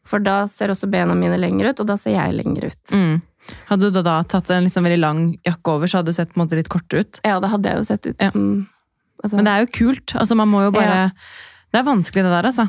For 0.08 0.20
da 0.24 0.44
ser 0.52 0.74
også 0.74 0.90
bena 0.92 1.16
mine 1.16 1.38
lengre 1.40 1.72
ut, 1.72 1.80
og 1.80 1.88
da 1.88 1.96
ser 2.00 2.18
jeg 2.18 2.36
lengre 2.36 2.74
ut. 2.74 2.92
Mm. 2.92 3.22
Hadde 3.70 3.90
du 3.90 3.96
da, 3.96 4.04
da 4.06 4.18
tatt 4.28 4.52
en 4.56 4.68
liksom 4.68 4.86
veldig 4.88 5.00
lang 5.00 5.24
jakke 5.48 5.78
over, 5.78 5.88
så 5.88 6.00
hadde 6.00 6.12
det 6.12 6.20
sett 6.20 6.32
på 6.34 6.40
en 6.40 6.46
måte 6.46 6.60
litt 6.60 6.72
kortere 6.72 7.04
ut. 7.04 7.20
Ja, 7.28 7.40
det 7.44 7.52
hadde 7.52 7.72
jeg 7.72 7.80
jo 7.82 7.88
sett 7.88 8.08
ut 8.08 8.24
Ja. 8.24 8.32
altså, 8.32 9.36
Men 9.36 9.48
det 9.48 9.54
er 9.54 9.66
jo 9.66 9.74
kult. 9.80 10.16
Altså, 10.20 10.38
man 10.40 10.52
må 10.52 10.64
jo 10.66 10.72
bare 10.76 11.12
Det 11.74 11.80
er 11.82 11.88
vanskelig, 11.88 12.24
det 12.24 12.34
der, 12.36 12.50
altså. 12.52 12.68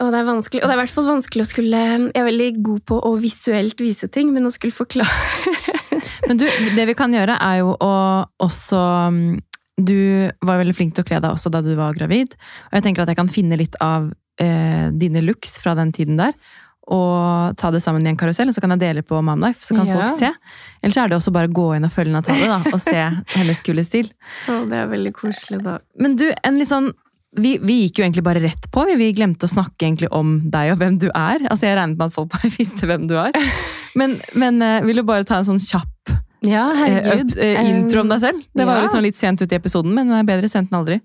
Og 0.00 0.12
det 0.12 0.20
er 0.20 0.28
vanskelig, 0.28 0.62
og 0.62 0.68
det 0.68 0.72
er 0.72 0.78
i 0.78 0.80
hvert 0.80 0.96
fall 0.96 1.08
vanskelig 1.10 1.44
å 1.44 1.50
skulle 1.50 1.80
Jeg 1.84 2.16
er 2.16 2.24
veldig 2.24 2.50
god 2.64 2.84
på 2.88 3.00
å 3.04 3.12
visuelt 3.20 3.80
vise 3.84 4.08
ting, 4.08 4.32
men 4.32 4.48
å 4.48 4.52
skulle 4.54 4.76
forklare 4.76 5.54
Men 6.28 6.40
du, 6.40 6.46
det 6.76 6.84
vi 6.88 6.94
kan 6.96 7.12
gjøre, 7.12 7.36
er 7.42 7.60
jo 7.60 7.74
å 7.74 7.94
også 8.44 8.80
mm, 9.12 9.40
Du 9.78 10.30
var 10.44 10.58
veldig 10.60 10.74
flink 10.76 10.94
til 10.96 11.04
å 11.04 11.08
kle 11.08 11.20
deg 11.22 11.30
også 11.36 11.52
da 11.52 11.60
du 11.64 11.74
var 11.78 11.94
gravid. 11.96 12.34
Og 12.70 12.78
jeg 12.78 12.82
tenker 12.88 13.02
at 13.04 13.12
jeg 13.12 13.20
kan 13.20 13.30
finne 13.32 13.56
litt 13.60 13.76
av 13.80 14.10
eh, 14.40 14.88
dine 14.92 15.22
looks 15.24 15.58
fra 15.62 15.74
den 15.78 15.92
tiden 15.96 16.18
der. 16.20 16.34
Og 16.90 17.54
ta 17.60 17.70
det 17.70 17.82
sammen 17.84 18.02
i 18.02 18.10
en 18.10 18.16
karusell, 18.18 18.48
og 18.50 18.56
så 18.56 18.60
kan 18.64 18.72
jeg 18.74 18.80
dele 18.82 19.02
på 19.06 19.20
Mamlife, 19.22 19.62
så 19.62 19.76
kan 19.76 19.86
Ja. 19.86 20.00
folk 20.00 20.18
se. 20.18 20.30
Eller 20.82 20.94
så 20.96 21.04
er 21.04 21.08
det 21.12 21.16
også 21.20 21.32
bare 21.32 21.46
å 21.46 21.52
gå 21.54 21.68
inn 21.76 21.84
og 21.86 21.92
følge 21.94 22.10
Natalie 22.16 22.48
da, 22.50 22.56
og 22.72 22.80
se 22.82 22.96
hennes 23.36 23.62
kule 23.62 23.84
stil. 23.86 24.10
Oh, 24.50 24.64
det 24.66 24.80
er 24.80 24.90
veldig 24.90 25.12
koselig, 25.14 25.60
da. 25.62 25.76
Men 26.02 26.16
du, 26.18 26.26
en 26.42 26.58
litt 26.58 26.68
sånn 26.72 26.90
vi, 27.38 27.58
vi 27.62 27.84
gikk 27.84 28.00
jo 28.00 28.04
egentlig 28.08 28.24
bare 28.26 28.40
rett 28.42 28.64
på. 28.74 28.82
Vi, 28.88 28.96
vi 28.98 29.12
glemte 29.14 29.46
å 29.46 29.52
snakke 29.52 29.86
egentlig 29.86 30.08
om 30.10 30.40
deg 30.50 30.72
og 30.72 30.80
hvem 30.80 30.96
du 30.98 31.06
er. 31.14 31.44
Altså 31.46 31.68
Jeg 31.68 31.76
regnet 31.78 32.00
med 32.00 32.08
at 32.10 32.16
folk 32.16 32.32
bare 32.32 32.50
visste 32.58 32.88
hvem 32.90 33.04
du 33.06 33.14
er. 33.22 33.30
Men, 33.94 34.16
men 34.34 34.58
eh, 34.66 34.80
vil 34.82 34.98
du 34.98 35.04
bare 35.06 35.22
ta 35.28 35.38
en 35.38 35.46
sånn 35.46 35.62
kjapp 35.62 35.86
Ja, 36.46 36.70
eh, 36.72 36.78
herregud. 36.80 37.34
Uh, 37.36 37.44
eh, 37.44 37.70
intro 37.70 38.04
om 38.04 38.12
deg 38.12 38.22
selv? 38.22 38.44
Det 38.56 38.66
var 38.66 38.80
ja. 38.80 38.86
litt, 38.86 38.94
sånn 38.94 39.06
litt 39.06 39.20
sent 39.20 39.42
ut 39.42 39.52
i 39.52 39.58
episoden, 39.58 39.92
men 39.96 40.12
er 40.16 40.28
bedre 40.28 40.48
sent 40.48 40.72
enn 40.72 40.80
aldri. 40.80 41.00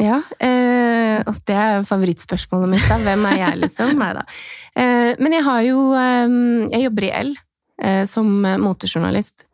Ja, 0.00 0.22
eh, 0.40 1.20
altså 1.20 1.44
det 1.50 1.56
er 1.60 1.84
favorittspørsmålet 1.88 2.72
mitt. 2.72 2.88
da. 2.88 2.96
Hvem 3.04 3.26
er 3.28 3.38
jeg, 3.42 3.60
liksom? 3.66 3.92
Nei 4.00 4.14
da. 4.16 4.24
Eh, 4.72 5.12
men 5.20 5.36
jeg 5.36 5.44
har 5.44 5.62
jo 5.66 5.82
eh, 5.92 6.36
Jeg 6.72 6.86
jobber 6.86 7.06
i 7.08 7.14
L 7.18 7.34
eh, 7.82 8.04
som 8.08 8.30
motejournalist. 8.64 9.44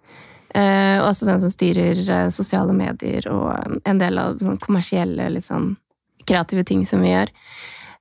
Eh, 0.57 0.96
og 1.00 1.11
også 1.11 1.26
den 1.29 1.42
som 1.42 1.52
styrer 1.52 1.98
eh, 1.98 2.29
sosiale 2.33 2.72
medier 2.76 3.26
og 3.33 3.48
eh, 3.52 3.81
en 3.90 3.98
del 4.00 4.20
av 4.22 4.38
sånn 4.40 4.61
kommersielle, 4.62 5.29
litt 5.35 5.48
sånn 5.48 5.74
kreative 6.26 6.64
ting 6.66 6.87
som 6.88 7.02
vi 7.05 7.11
gjør. 7.11 7.33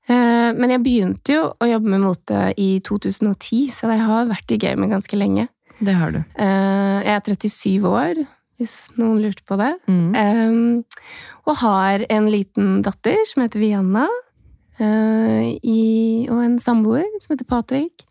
Eh, 0.07 0.51
men 0.55 0.75
jeg 0.75 0.83
begynte 0.85 1.35
jo 1.35 1.49
å 1.57 1.67
jobbe 1.69 1.91
med 1.91 2.05
mote 2.05 2.45
i 2.61 2.69
2010, 2.85 3.73
så 3.73 3.89
jeg 3.91 4.05
har 4.05 4.29
vært 4.29 4.53
i 4.53 4.59
gamet 4.61 4.93
ganske 4.93 5.19
lenge. 5.19 5.49
Det 5.79 5.95
har 5.97 6.13
du. 6.15 6.21
Eh, 6.39 6.99
jeg 7.03 7.15
er 7.15 7.25
37 7.25 7.89
år, 7.89 8.21
hvis 8.59 8.75
noen 8.99 9.19
lurte 9.23 9.43
på 9.47 9.57
det. 9.59 9.73
Mm. 9.91 10.83
Og 11.45 11.57
har 11.59 12.05
en 12.09 12.29
liten 12.31 12.77
datter 12.85 13.19
som 13.27 13.43
heter 13.43 13.59
Vienna. 13.59 14.07
eh, 14.79 15.55
i, 15.63 16.27
og 16.31 16.41
en 16.43 16.57
samboer 16.59 17.05
som 17.21 17.35
heter 17.35 17.47
Patrick. 17.47 18.05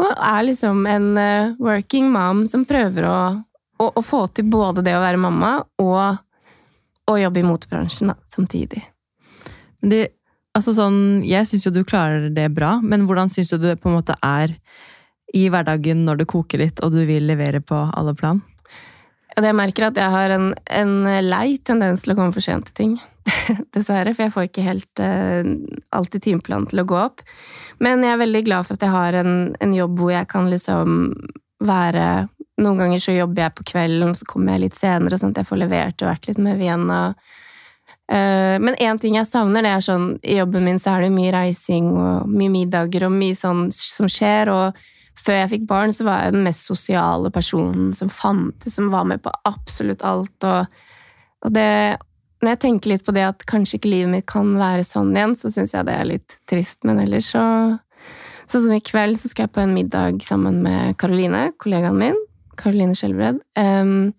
Og 0.00 0.10
er 0.10 0.46
liksom 0.48 0.86
en 0.90 1.12
eh, 1.20 1.54
working 1.62 2.10
mom 2.12 2.44
som 2.50 2.66
prøver 2.68 3.06
å, 3.06 3.18
å, 3.78 3.90
å 3.92 4.02
få 4.02 4.24
til 4.34 4.48
både 4.50 4.84
det 4.86 4.96
å 4.96 5.02
være 5.04 5.20
mamma 5.20 5.58
og 5.82 7.12
å 7.12 7.18
jobbe 7.18 7.42
i 7.42 7.46
motebransjen 7.46 8.12
da, 8.12 8.16
samtidig. 8.32 8.82
Det, 9.82 10.04
altså 10.56 10.74
sånn, 10.76 11.22
jeg 11.26 11.48
syns 11.50 11.66
jo 11.66 11.74
du 11.74 11.82
klarer 11.84 12.30
det 12.34 12.48
bra, 12.54 12.76
men 12.82 13.08
hvordan 13.08 13.30
syns 13.32 13.50
du 13.52 13.58
det 13.62 13.78
på 13.82 13.90
en 13.90 13.98
måte 13.98 14.16
er 14.22 14.54
i 15.36 15.48
hverdagen 15.52 16.04
når 16.06 16.22
det 16.22 16.30
koker 16.32 16.62
litt 16.62 16.82
og 16.84 16.94
du 16.94 17.02
vil 17.08 17.26
levere 17.28 17.62
på 17.64 17.78
alle 17.92 18.14
plan? 18.18 18.42
Og 19.32 19.46
jeg 19.46 19.56
merker 19.56 19.88
at 19.88 19.96
jeg 19.96 20.12
har 20.12 20.34
en, 20.34 20.50
en 20.68 20.94
lei 21.24 21.56
tendens 21.64 22.04
til 22.04 22.12
å 22.12 22.18
komme 22.18 22.34
for 22.36 22.44
sent 22.44 22.68
til 22.68 22.76
ting. 22.76 22.92
Dessverre, 23.74 24.12
for 24.12 24.26
jeg 24.26 24.34
får 24.34 24.48
ikke 24.48 24.66
helt 24.66 25.02
uh, 25.02 25.40
alltid 25.94 26.26
timeplanen 26.26 26.68
til 26.68 26.82
å 26.82 26.88
gå 26.88 26.98
opp. 27.00 27.24
Men 27.82 28.04
jeg 28.04 28.12
er 28.14 28.22
veldig 28.22 28.44
glad 28.48 28.68
for 28.68 28.76
at 28.76 28.84
jeg 28.84 28.92
har 28.92 29.18
en, 29.22 29.34
en 29.62 29.74
jobb 29.76 30.02
hvor 30.02 30.12
jeg 30.14 30.28
kan 30.32 30.52
liksom 30.52 31.12
være 31.62 32.06
Noen 32.62 32.78
ganger 32.78 33.00
så 33.00 33.14
jobber 33.14 33.46
jeg 33.46 33.54
på 33.56 33.64
kvelden, 33.70 34.10
så 34.14 34.26
kommer 34.28 34.52
jeg 34.52 34.60
litt 34.66 34.76
senere, 34.76 35.16
sånn 35.18 35.32
at 35.32 35.38
jeg 35.40 35.48
får 35.48 35.58
levert 35.62 36.02
og 36.04 36.10
vært 36.10 36.26
litt 36.28 36.40
med 36.42 36.58
Vienna. 36.60 36.98
Uh, 38.12 38.60
men 38.60 38.76
én 38.76 39.00
ting 39.00 39.16
jeg 39.16 39.26
savner, 39.26 39.64
det 39.64 39.70
er 39.72 39.82
sånn 39.82 40.04
I 40.20 40.36
jobben 40.36 40.66
min 40.68 40.78
så 40.78 40.92
er 40.92 41.06
det 41.06 41.14
mye 41.14 41.32
reising 41.32 41.88
og 41.96 42.28
mye 42.28 42.52
middager 42.52 43.06
og 43.08 43.14
mye 43.16 43.38
sånn 43.38 43.64
som 43.72 44.10
skjer. 44.12 44.52
Og 44.52 44.82
før 45.18 45.38
jeg 45.42 45.50
fikk 45.52 45.66
barn, 45.70 45.92
så 45.94 46.06
var 46.06 46.24
jeg 46.24 46.36
den 46.36 46.46
mest 46.46 46.66
sosiale 46.68 47.30
personen 47.34 47.92
som 47.96 48.10
fantes, 48.12 48.76
som 48.78 48.90
var 48.92 49.06
med 49.08 49.22
på 49.22 49.32
absolutt 49.48 50.02
alt. 50.06 50.36
Og, 50.48 50.66
og 51.46 51.54
det 51.54 51.98
Når 52.42 52.56
jeg 52.56 52.58
tenker 52.58 52.90
litt 52.90 53.04
på 53.06 53.14
det 53.14 53.22
at 53.22 53.44
kanskje 53.46 53.78
ikke 53.78 53.92
livet 53.92 54.10
mitt 54.10 54.26
kan 54.26 54.56
være 54.58 54.82
sånn 54.82 55.14
igjen, 55.14 55.36
så 55.38 55.52
syns 55.54 55.74
jeg 55.76 55.86
det 55.86 55.94
er 55.94 56.08
litt 56.08 56.38
trist. 56.50 56.80
Men 56.84 57.02
ellers 57.04 57.32
så 57.36 57.46
Sånn 58.50 58.66
som 58.66 58.74
i 58.74 58.82
kveld 58.84 59.16
så 59.16 59.30
skal 59.30 59.46
jeg 59.46 59.52
på 59.54 59.62
en 59.62 59.72
middag 59.72 60.18
sammen 60.26 60.58
med 60.64 60.96
Karoline, 61.00 61.52
kollegaen 61.62 61.96
min. 61.96 62.18
Karoline 62.60 62.92
Skjelbred. 62.98 63.38
Um, 63.56 64.12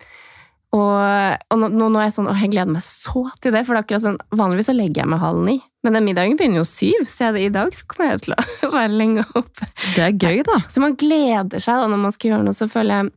og, 0.74 1.44
og 1.54 1.60
nå, 1.62 1.70
nå 1.70 2.00
er 2.02 2.08
jeg 2.08 2.16
sånn, 2.16 2.28
å, 2.32 2.36
jeg 2.38 2.50
gleder 2.56 2.74
meg 2.74 2.86
så 2.86 3.28
til 3.44 3.54
det. 3.54 3.62
For 3.64 3.76
det 3.76 3.82
er 3.82 3.86
akkurat 3.86 4.06
sånn, 4.08 4.22
vanligvis 4.34 4.72
så 4.72 4.76
legger 4.76 5.04
jeg 5.04 5.12
meg 5.14 5.22
halv 5.22 5.44
ni. 5.46 5.58
Men 5.86 5.98
den 5.98 6.08
middagen 6.08 6.38
begynner 6.40 6.64
jo 6.64 6.68
syv, 6.70 7.04
så 7.12 7.28
jeg, 7.28 7.50
i 7.50 7.54
dag 7.54 7.76
så 7.78 7.86
kommer 7.90 8.14
jeg 8.14 8.24
til 8.26 8.38
å 8.38 8.72
være 8.78 8.94
lenge 8.94 9.26
oppe. 9.38 9.68
Det 9.94 10.08
er 10.08 10.16
gøy, 10.16 10.46
da. 10.48 10.64
Så 10.72 10.82
man 10.82 10.98
gleder 10.98 11.62
seg 11.62 11.84
da 11.84 11.92
når 11.92 12.02
man 12.08 12.16
skal 12.16 12.34
gjøre 12.34 12.48
noe. 12.48 12.58
Så 12.58 12.70
føler 12.72 13.04
jeg 13.04 13.14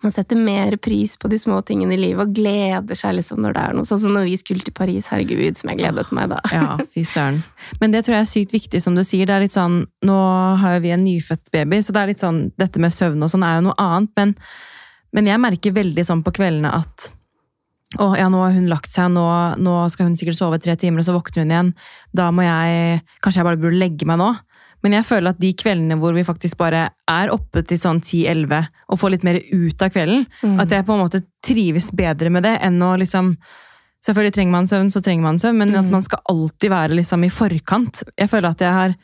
man 0.00 0.14
setter 0.14 0.38
mer 0.40 0.78
pris 0.80 1.18
på 1.20 1.28
de 1.28 1.36
små 1.36 1.58
tingene 1.68 1.92
i 1.92 2.00
livet 2.00 2.24
og 2.24 2.32
gleder 2.32 2.96
seg 2.96 3.18
liksom 3.18 3.42
når 3.44 3.52
det 3.52 3.64
er 3.66 3.74
noe. 3.76 3.88
Sånn 3.88 4.00
som 4.00 4.14
når 4.16 4.30
vi 4.30 4.38
skulle 4.40 4.64
til 4.64 4.72
Paris, 4.72 5.10
herregud, 5.12 5.58
som 5.60 5.68
jeg 5.68 5.82
gledet 5.82 6.06
meg 6.16 6.30
da. 6.32 6.38
Ja, 6.54 6.78
fy 6.94 7.04
søren. 7.04 7.42
Men 7.82 7.92
det 7.92 8.06
tror 8.06 8.16
jeg 8.16 8.24
er 8.24 8.30
sykt 8.30 8.54
viktig, 8.56 8.80
som 8.80 8.96
du 8.96 9.04
sier. 9.04 9.28
Det 9.28 9.36
er 9.36 9.44
litt 9.44 9.56
sånn, 9.56 9.82
Nå 10.08 10.20
har 10.62 10.80
vi 10.80 10.94
en 10.94 11.04
nyfødt 11.04 11.52
baby, 11.52 11.82
så 11.84 11.92
det 11.92 12.00
er 12.00 12.12
litt 12.14 12.24
sånn, 12.24 12.46
dette 12.56 12.80
med 12.80 12.96
søvn 12.96 13.20
og 13.20 13.32
sånn 13.34 13.44
er 13.44 13.58
jo 13.58 13.66
noe 13.68 13.76
annet. 13.82 14.14
Men, 14.16 14.32
men 15.12 15.26
jeg 15.26 15.40
merker 15.42 15.72
veldig 15.72 16.04
sånn 16.06 16.22
på 16.22 16.32
kveldene 16.36 16.72
at 16.72 17.10
å, 17.98 18.12
ja, 18.16 18.28
nå 18.30 18.38
har 18.44 18.52
hun 18.54 18.68
lagt 18.70 18.92
seg, 18.92 19.08
nå, 19.10 19.24
nå 19.58 19.72
skal 19.90 20.06
hun 20.06 20.16
sikkert 20.16 20.38
sove 20.38 20.60
tre 20.62 20.76
timer, 20.78 21.02
og 21.02 21.08
så 21.08 21.14
våkner 21.16 21.42
hun 21.42 21.50
igjen. 21.50 21.70
Da 22.14 22.28
må 22.30 22.44
jeg 22.46 23.00
Kanskje 23.20 23.40
jeg 23.42 23.48
bare 23.48 23.58
burde 23.58 23.80
legge 23.80 24.06
meg 24.06 24.20
nå? 24.20 24.28
Men 24.82 24.94
jeg 24.96 25.04
føler 25.04 25.34
at 25.34 25.40
de 25.42 25.50
kveldene 25.58 25.98
hvor 26.00 26.14
vi 26.16 26.22
faktisk 26.24 26.56
bare 26.56 26.84
er 27.10 27.32
oppe 27.34 27.60
til 27.68 27.76
sånn 27.82 27.98
10-11 28.00 28.62
og 28.88 29.00
får 29.00 29.10
litt 29.16 29.26
mer 29.26 29.40
ut 29.52 29.82
av 29.82 29.90
kvelden, 29.92 30.22
Mm. 30.42 30.60
at 30.62 30.70
jeg 30.70 30.86
på 30.86 30.94
en 30.94 31.02
måte 31.02 31.20
trives 31.44 31.90
bedre 31.92 32.30
med 32.30 32.42
det 32.46 32.58
enn 32.62 32.78
å 32.80 32.96
liksom 32.98 33.36
Selvfølgelig 34.00 34.32
trenger 34.32 34.52
man 34.54 34.64
søvn, 34.70 34.88
så 34.88 35.02
trenger 35.04 35.22
man 35.26 35.36
søvn, 35.38 35.58
men 35.58 35.74
at 35.76 35.84
Mm. 35.84 35.90
man 35.90 36.00
skal 36.02 36.20
alltid 36.30 36.70
være 36.70 36.94
liksom 36.96 37.22
i 37.26 37.28
forkant. 37.28 38.02
Jeg 38.16 38.30
føler 38.30 38.48
at 38.48 38.58
jeg 38.58 38.72
har 38.72 38.94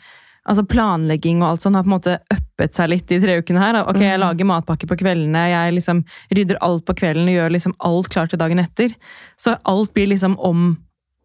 Altså 0.46 0.62
Planlegging 0.68 1.40
og 1.42 1.48
alt 1.48 1.62
sånt 1.64 1.74
har 1.74 1.82
på 1.82 1.90
en 1.90 1.96
måte 1.96 2.18
uppet 2.30 2.74
seg 2.78 2.88
litt 2.92 3.06
de 3.10 3.18
tre 3.20 3.38
ukene 3.42 3.58
her. 3.58 3.80
Ok, 3.82 3.98
Jeg 4.00 4.18
Mm. 4.18 4.22
lager 4.22 4.44
matpakke 4.46 4.86
på 4.86 4.96
kveldene, 5.00 5.48
jeg 5.50 5.74
liksom 5.74 6.04
rydder 6.32 6.56
alt 6.62 6.84
på 6.86 6.94
kvelden 6.94 7.26
og 7.28 7.34
gjør 7.34 7.50
liksom 7.52 7.74
alt 7.80 8.08
klart 8.08 8.30
til 8.30 8.38
dagen 8.38 8.58
etter. 8.62 8.94
Så 9.36 9.58
alt 9.66 9.92
blir 9.92 10.06
liksom 10.06 10.36
om 10.38 10.78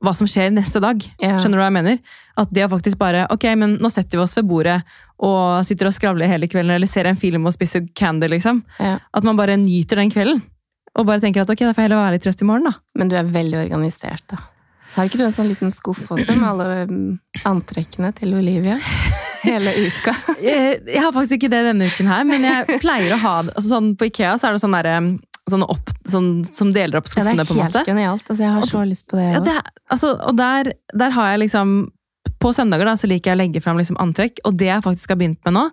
hva 0.03 0.15
som 0.15 0.25
skjer 0.25 0.49
neste 0.51 0.81
dag. 0.81 0.97
Yeah. 1.21 1.37
Skjønner 1.37 1.57
du 1.59 1.61
hva 1.61 1.69
jeg 1.69 1.77
mener? 1.77 1.99
At 2.35 2.51
det 2.51 2.63
å 2.65 2.69
faktisk 2.73 2.97
bare 2.97 3.27
Ok, 3.29 3.43
men 3.55 3.77
nå 3.77 3.91
setter 3.91 4.17
vi 4.17 4.23
oss 4.23 4.33
ved 4.35 4.47
bordet 4.47 4.81
og 5.19 5.63
sitter 5.65 5.85
og 5.85 5.93
skravler 5.93 6.25
hele 6.27 6.47
kvelden, 6.47 6.71
eller 6.73 6.87
ser 6.87 7.05
en 7.05 7.15
film 7.15 7.45
og 7.45 7.53
spiser 7.53 7.85
candy, 7.93 8.27
liksom. 8.27 8.63
Yeah. 8.79 8.97
At 9.13 9.23
man 9.23 9.37
bare 9.37 9.55
nyter 9.57 9.97
den 10.01 10.09
kvelden. 10.09 10.41
Og 10.97 11.05
bare 11.05 11.21
tenker 11.21 11.41
at 11.43 11.49
ok, 11.49 11.59
da 11.59 11.73
får 11.73 11.75
jeg 11.83 11.89
heller 11.91 12.01
være 12.01 12.11
litt 12.17 12.23
trøtt 12.25 12.41
i 12.41 12.45
morgen, 12.45 12.63
da. 12.63 12.73
Men 12.95 13.07
du 13.07 13.15
er 13.15 13.23
veldig 13.23 13.61
organisert, 13.69 14.23
da. 14.27 14.37
Har 14.95 15.07
ikke 15.07 15.17
du 15.21 15.23
en 15.25 15.31
sånn 15.35 15.47
liten 15.51 15.71
skuff 15.71 16.03
også 16.11 16.35
med 16.35 16.47
alle 16.49 16.65
um, 16.89 17.19
antrekkene 17.47 18.09
til 18.17 18.33
Olivia? 18.35 18.77
Hele 19.41 19.71
uka. 19.87 20.13
Jeg, 20.43 20.81
jeg 20.95 21.01
har 21.01 21.13
faktisk 21.15 21.37
ikke 21.39 21.49
det 21.53 21.61
denne 21.69 21.87
uken 21.89 22.09
her, 22.11 22.25
men 22.27 22.43
jeg 22.45 22.79
pleier 22.83 23.15
å 23.15 23.19
ha 23.23 23.35
det. 23.47 23.55
Altså 23.55 23.71
sånn, 23.77 23.93
på 23.97 24.09
Ikea 24.09 24.35
så 24.37 24.49
er 24.49 24.57
det 24.57 24.63
sånn 24.65 24.75
derre 24.75 24.95
sånn 25.51 25.63
opp, 25.65 25.89
sånn, 26.07 26.27
som 26.45 26.69
deler 26.71 26.99
opp 26.99 27.07
Ja, 27.17 27.23
det 27.25 27.31
er 27.33 27.39
på 27.41 27.55
en 27.55 27.63
helt 27.63 27.73
måte. 27.73 27.81
genialt. 27.87 28.27
Altså, 28.29 28.43
jeg 28.45 28.51
har 28.55 28.67
så 28.69 28.83
lyst 28.87 29.07
på 29.09 29.17
det. 29.17 29.25
Ja, 29.33 29.39
det, 29.43 29.55
er- 29.57 29.71
altså, 29.91 30.11
og 30.29 30.37
der, 30.39 30.69
der 30.93 31.15
har 31.17 31.31
jeg 31.33 31.41
liksom 31.47 31.73
På 32.41 32.51
søndager 32.53 32.85
da, 32.87 32.93
så 32.97 33.09
liker 33.09 33.31
jeg 33.31 33.37
å 33.37 33.41
legge 33.41 33.61
fram 33.61 33.77
liksom 33.81 33.97
antrekk, 34.01 34.39
og 34.47 34.55
det 34.57 34.69
jeg 34.69 34.83
faktisk 34.85 35.11
har 35.13 35.17
begynt 35.19 35.41
med 35.45 35.53
nå, 35.57 35.63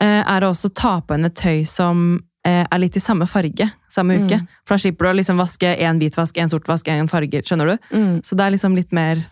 eh, 0.00 0.20
er 0.22 0.44
å 0.46 0.50
også 0.54 0.70
ta 0.76 0.92
på 1.04 1.16
henne 1.16 1.28
tøy 1.36 1.64
som 1.68 2.04
eh, 2.16 2.22
er 2.48 2.78
litt 2.80 2.96
i 2.96 3.02
samme 3.02 3.26
farge 3.28 3.66
samme 3.92 4.16
uke. 4.20 4.38
Mm. 4.40 4.46
For 4.64 4.76
da 4.76 4.84
slipper 4.84 5.06
du 5.06 5.10
å 5.10 5.16
liksom 5.18 5.40
vaske 5.40 5.74
én 5.76 6.00
hvitvask, 6.00 6.38
én 6.40 6.52
sortvask, 6.52 6.88
én 6.88 7.10
farge. 7.10 7.42
Skjønner 7.46 7.72
du? 7.72 7.90
Mm. 7.92 8.14
Så 8.26 8.38
det 8.38 8.46
er 8.46 8.54
liksom 8.56 8.78
litt 8.78 8.94
mer 8.96 9.22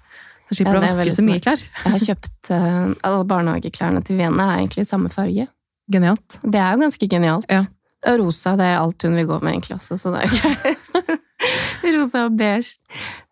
Så 0.48 0.58
slipper 0.58 0.78
du 0.78 0.80
ja, 0.80 0.92
å 0.92 0.96
vaske 0.96 1.14
så 1.14 1.24
mye 1.26 1.42
klær. 1.44 1.62
Jeg 1.84 1.94
har 1.94 2.04
kjøpt 2.06 2.50
uh, 2.54 2.92
alle 3.04 3.24
barnehageklærne 3.28 4.02
til 4.06 4.20
Vienna 4.20 4.50
er 4.54 4.62
egentlig 4.62 4.86
i 4.86 4.88
samme 4.88 5.12
farge. 5.12 5.48
Genialt. 5.92 6.40
Det 6.42 6.60
er 6.60 6.72
jo 6.72 6.82
ganske 6.84 7.08
genialt. 7.12 7.50
Ja. 7.52 7.64
Og 8.08 8.20
rosa, 8.22 8.54
det 8.56 8.68
er 8.68 8.78
alt 8.78 9.04
hun 9.04 9.16
vil 9.18 9.26
gå 9.28 9.38
med 9.42 9.56
egentlig 9.56 9.76
også, 9.76 9.98
så 9.98 10.12
det 10.14 10.24
er 10.24 10.34
greit. 10.38 11.22
rosa 11.98 12.24
og 12.28 12.36
beige. 12.38 12.78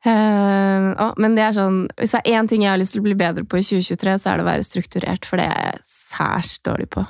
Uh, 0.05 0.93
å, 1.01 1.11
men 1.23 1.35
det 1.35 1.43
er 1.43 1.57
sånn 1.57 1.79
Hvis 1.99 2.13
det 2.15 2.21
er 2.21 2.37
én 2.39 2.47
ting 2.51 2.63
jeg 2.63 2.71
har 2.71 2.79
lyst 2.79 2.95
til 2.95 3.03
å 3.03 3.07
bli 3.09 3.17
bedre 3.19 3.47
på 3.49 3.59
i 3.59 3.65
2023, 3.65 4.19
så 4.23 4.33
er 4.33 4.39
det 4.39 4.45
å 4.45 4.51
være 4.51 4.67
strukturert, 4.67 5.29
for 5.29 5.41
det 5.41 5.49
er 5.49 5.71
jeg 5.71 5.87
særs 5.89 6.59
dårlig 6.67 6.91
på. 6.93 7.07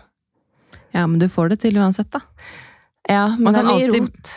Ja, 0.96 1.04
men 1.06 1.20
du 1.20 1.28
får 1.28 1.52
det 1.52 1.60
til 1.66 1.76
uansett, 1.78 2.08
da. 2.14 2.22
Ja, 3.08 3.26
men 3.36 3.44
Man 3.50 3.54
det 3.54 3.60
er 3.62 3.68
mye 3.70 3.86
alltid- 3.86 4.06
rot. 4.08 4.34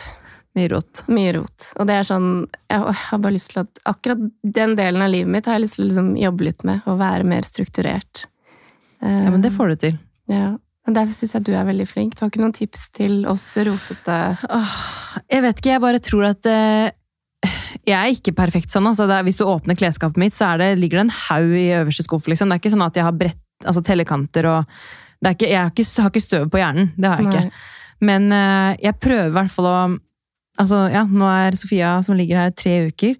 Mye 0.58 0.68
rot. 0.72 1.00
Mye 1.06 1.32
rot. 1.36 1.66
Og 1.78 1.86
det 1.86 1.94
er 1.94 2.06
sånn 2.08 2.28
Jeg 2.68 2.94
har 2.98 3.18
bare 3.22 3.32
lyst 3.36 3.52
til 3.52 3.60
at 3.62 3.80
akkurat 3.86 4.18
den 4.42 4.72
delen 4.78 5.02
av 5.04 5.10
livet 5.12 5.30
mitt 5.30 5.46
har 5.46 5.54
jeg 5.58 5.62
lyst 5.64 5.76
til 5.78 5.84
å 5.84 5.88
liksom 5.88 6.08
jobbe 6.18 6.46
litt 6.48 6.64
med, 6.66 6.82
og 6.90 6.98
være 6.98 7.24
mer 7.24 7.46
strukturert. 7.46 8.24
Eh, 9.00 9.24
Ja, 9.24 9.30
men 9.30 9.40
det 9.44 9.52
får 9.54 9.68
du 9.72 9.76
til. 9.86 9.98
Ja. 10.28 10.56
Men 10.86 10.94
derfor 10.96 11.14
syns 11.14 11.34
jeg 11.36 11.44
du 11.46 11.52
er 11.54 11.64
veldig 11.68 11.86
flink. 11.86 12.14
Du 12.16 12.24
har 12.24 12.30
ikke 12.32 12.42
noen 12.42 12.54
tips 12.56 12.88
til 12.96 13.26
oss 13.30 13.44
rotete 13.56 14.16
Jeg 15.30 15.42
vet 15.44 15.60
ikke, 15.60 15.70
jeg 15.76 15.80
bare 15.84 16.00
tror 16.02 16.24
at 16.30 16.46
eh, 16.50 16.90
Jeg 17.86 17.94
er 17.96 18.10
ikke 18.12 18.34
perfekt 18.36 18.70
sånn. 18.74 18.86
Altså, 18.90 19.06
det 19.06 19.16
er, 19.20 19.22
hvis 19.28 19.38
du 19.38 19.44
åpner 19.46 19.78
klesskapet 19.78 20.18
mitt, 20.18 20.34
så 20.34 20.56
det, 20.58 20.72
ligger 20.78 20.98
det 20.98 21.06
en 21.06 21.18
haug 21.28 21.54
i 21.56 21.70
øverste 21.78 22.04
skuff. 22.04 22.26
Liksom. 22.26 22.48
Det 22.50 22.58
er 22.58 22.62
ikke 22.64 22.74
sånn 22.74 22.86
at 22.86 22.98
jeg 22.98 23.06
har 23.06 23.12
brett, 23.16 23.38
altså 23.64 23.82
tellekanter 23.86 24.48
og 24.50 24.66
ikke, 25.28 25.48
Jeg 25.50 25.60
har 25.60 25.70
ikke, 25.70 26.02
har 26.02 26.10
ikke 26.10 26.24
støv 26.24 26.48
på 26.50 26.58
hjernen. 26.58 26.92
Det 26.96 27.08
har 27.08 27.20
jeg 27.20 27.28
ikke. 27.28 27.50
Men 28.00 28.32
uh, 28.32 28.72
jeg 28.80 28.96
prøver 29.00 29.28
i 29.28 29.36
hvert 29.36 29.50
fall 29.52 29.68
å 29.68 29.80
Altså, 30.60 30.90
ja, 30.92 31.06
nå 31.08 31.24
er 31.24 31.54
Sofia 31.56 32.02
som 32.04 32.18
ligger 32.18 32.36
her, 32.36 32.50
tre 32.52 32.72
uker. 32.90 33.14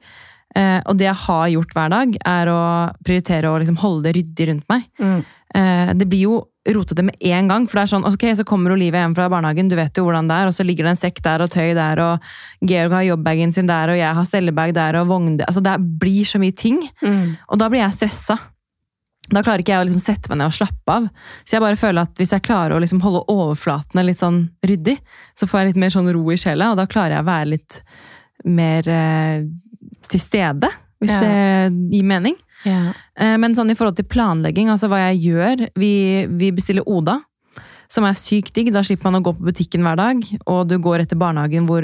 Uh, 0.52 0.80
og 0.90 0.96
det 0.98 1.06
jeg 1.06 1.16
har 1.22 1.46
gjort 1.48 1.70
hver 1.72 1.92
dag, 1.92 2.16
er 2.26 2.50
å 2.52 2.62
prioritere 3.06 3.48
å 3.48 3.60
liksom 3.62 3.78
holde 3.80 4.08
det 4.08 4.12
ryddig 4.18 4.48
rundt 4.50 4.66
meg. 4.68 4.82
Mm. 5.00 5.22
Uh, 5.56 5.92
det 5.96 6.08
blir 6.10 6.26
jo 6.26 6.34
rotete 6.68 7.04
med 7.06 7.16
en 7.30 7.48
gang, 7.48 7.64
for 7.70 7.78
det 7.78 7.84
er 7.86 7.92
sånn, 7.94 8.04
ok, 8.04 8.26
så 8.36 8.44
kommer 8.44 8.74
Olivia 8.74 9.00
hjem 9.06 9.14
fra 9.16 9.30
barnehagen, 9.32 9.70
du 9.70 9.76
vet 9.78 9.96
jo 9.96 10.04
hvordan 10.04 10.28
det 10.28 10.36
er, 10.36 10.50
og 10.50 10.54
så 10.58 10.66
ligger 10.66 10.84
det 10.84 10.92
en 10.92 11.00
sekk 11.00 11.22
der 11.24 11.46
og 11.46 11.52
tøy 11.54 11.70
der, 11.78 12.02
og 12.04 12.66
Georg 12.68 12.92
har 12.98 13.06
jobbbagen 13.08 13.54
sin 13.56 13.70
der, 13.70 13.94
og 13.94 13.96
jeg 13.98 14.18
har 14.18 14.28
stellebag 14.28 14.74
der 14.76 14.98
og 15.00 15.08
vogn 15.08 15.38
der. 15.40 15.48
Altså, 15.48 15.62
det 15.64 15.78
blir 16.02 16.28
så 16.28 16.42
mye 16.42 16.52
ting, 16.52 16.82
Mm. 17.00 17.38
og 17.48 17.62
da 17.62 17.70
blir 17.72 17.80
jeg 17.80 17.96
stressa. 17.96 18.36
Da 19.30 19.42
klarer 19.46 19.62
ikke 19.62 19.72
jeg 19.76 19.82
å 19.84 19.86
liksom 19.88 20.02
sette 20.02 20.28
meg 20.32 20.40
ned 20.40 20.50
og 20.50 20.56
slappe 20.56 20.90
av. 20.96 21.04
Så 21.46 21.54
jeg 21.56 21.62
bare 21.62 21.78
føler 21.78 22.02
at 22.02 22.14
hvis 22.18 22.32
jeg 22.34 22.42
klarer 22.42 22.74
å 22.74 22.80
liksom 22.82 23.00
holde 23.04 23.22
overflatene 23.30 24.02
litt 24.08 24.18
sånn 24.18 24.40
ryddig, 24.66 24.96
så 25.38 25.46
får 25.46 25.60
jeg 25.60 25.68
litt 25.70 25.80
mer 25.84 25.94
sånn 25.94 26.10
ro 26.12 26.24
i 26.34 26.38
sjela, 26.40 26.72
og 26.72 26.80
da 26.80 26.86
klarer 26.90 27.16
jeg 27.18 27.24
å 27.24 27.28
være 27.30 27.50
litt 27.52 27.80
mer 28.44 28.88
eh, 28.90 29.44
til 30.10 30.20
stede, 30.20 30.70
hvis 31.00 31.10
Ja. 31.14 31.20
det 31.22 31.92
gir 31.94 32.04
mening. 32.04 32.34
Ja. 32.66 32.92
Eh, 33.16 33.36
Men 33.40 33.54
sånn 33.54 33.70
i 33.70 33.74
forhold 33.78 33.96
til 33.96 34.04
planlegging, 34.10 34.68
altså 34.68 34.88
hva 34.90 34.98
jeg 35.10 35.22
gjør 35.32 35.68
Vi, 35.78 36.26
vi 36.28 36.50
bestiller 36.52 36.84
Oda, 36.86 37.20
som 37.88 38.04
er 38.04 38.12
sykt 38.18 38.52
digg. 38.54 38.72
Da 38.72 38.82
slipper 38.82 39.10
man 39.10 39.22
å 39.22 39.24
gå 39.24 39.32
på 39.38 39.46
butikken 39.52 39.82
hver 39.82 39.96
dag, 39.96 40.20
og 40.46 40.68
du 40.68 40.76
går 40.78 41.00
etter 41.06 41.16
barnehagen 41.16 41.66
hvor 41.66 41.82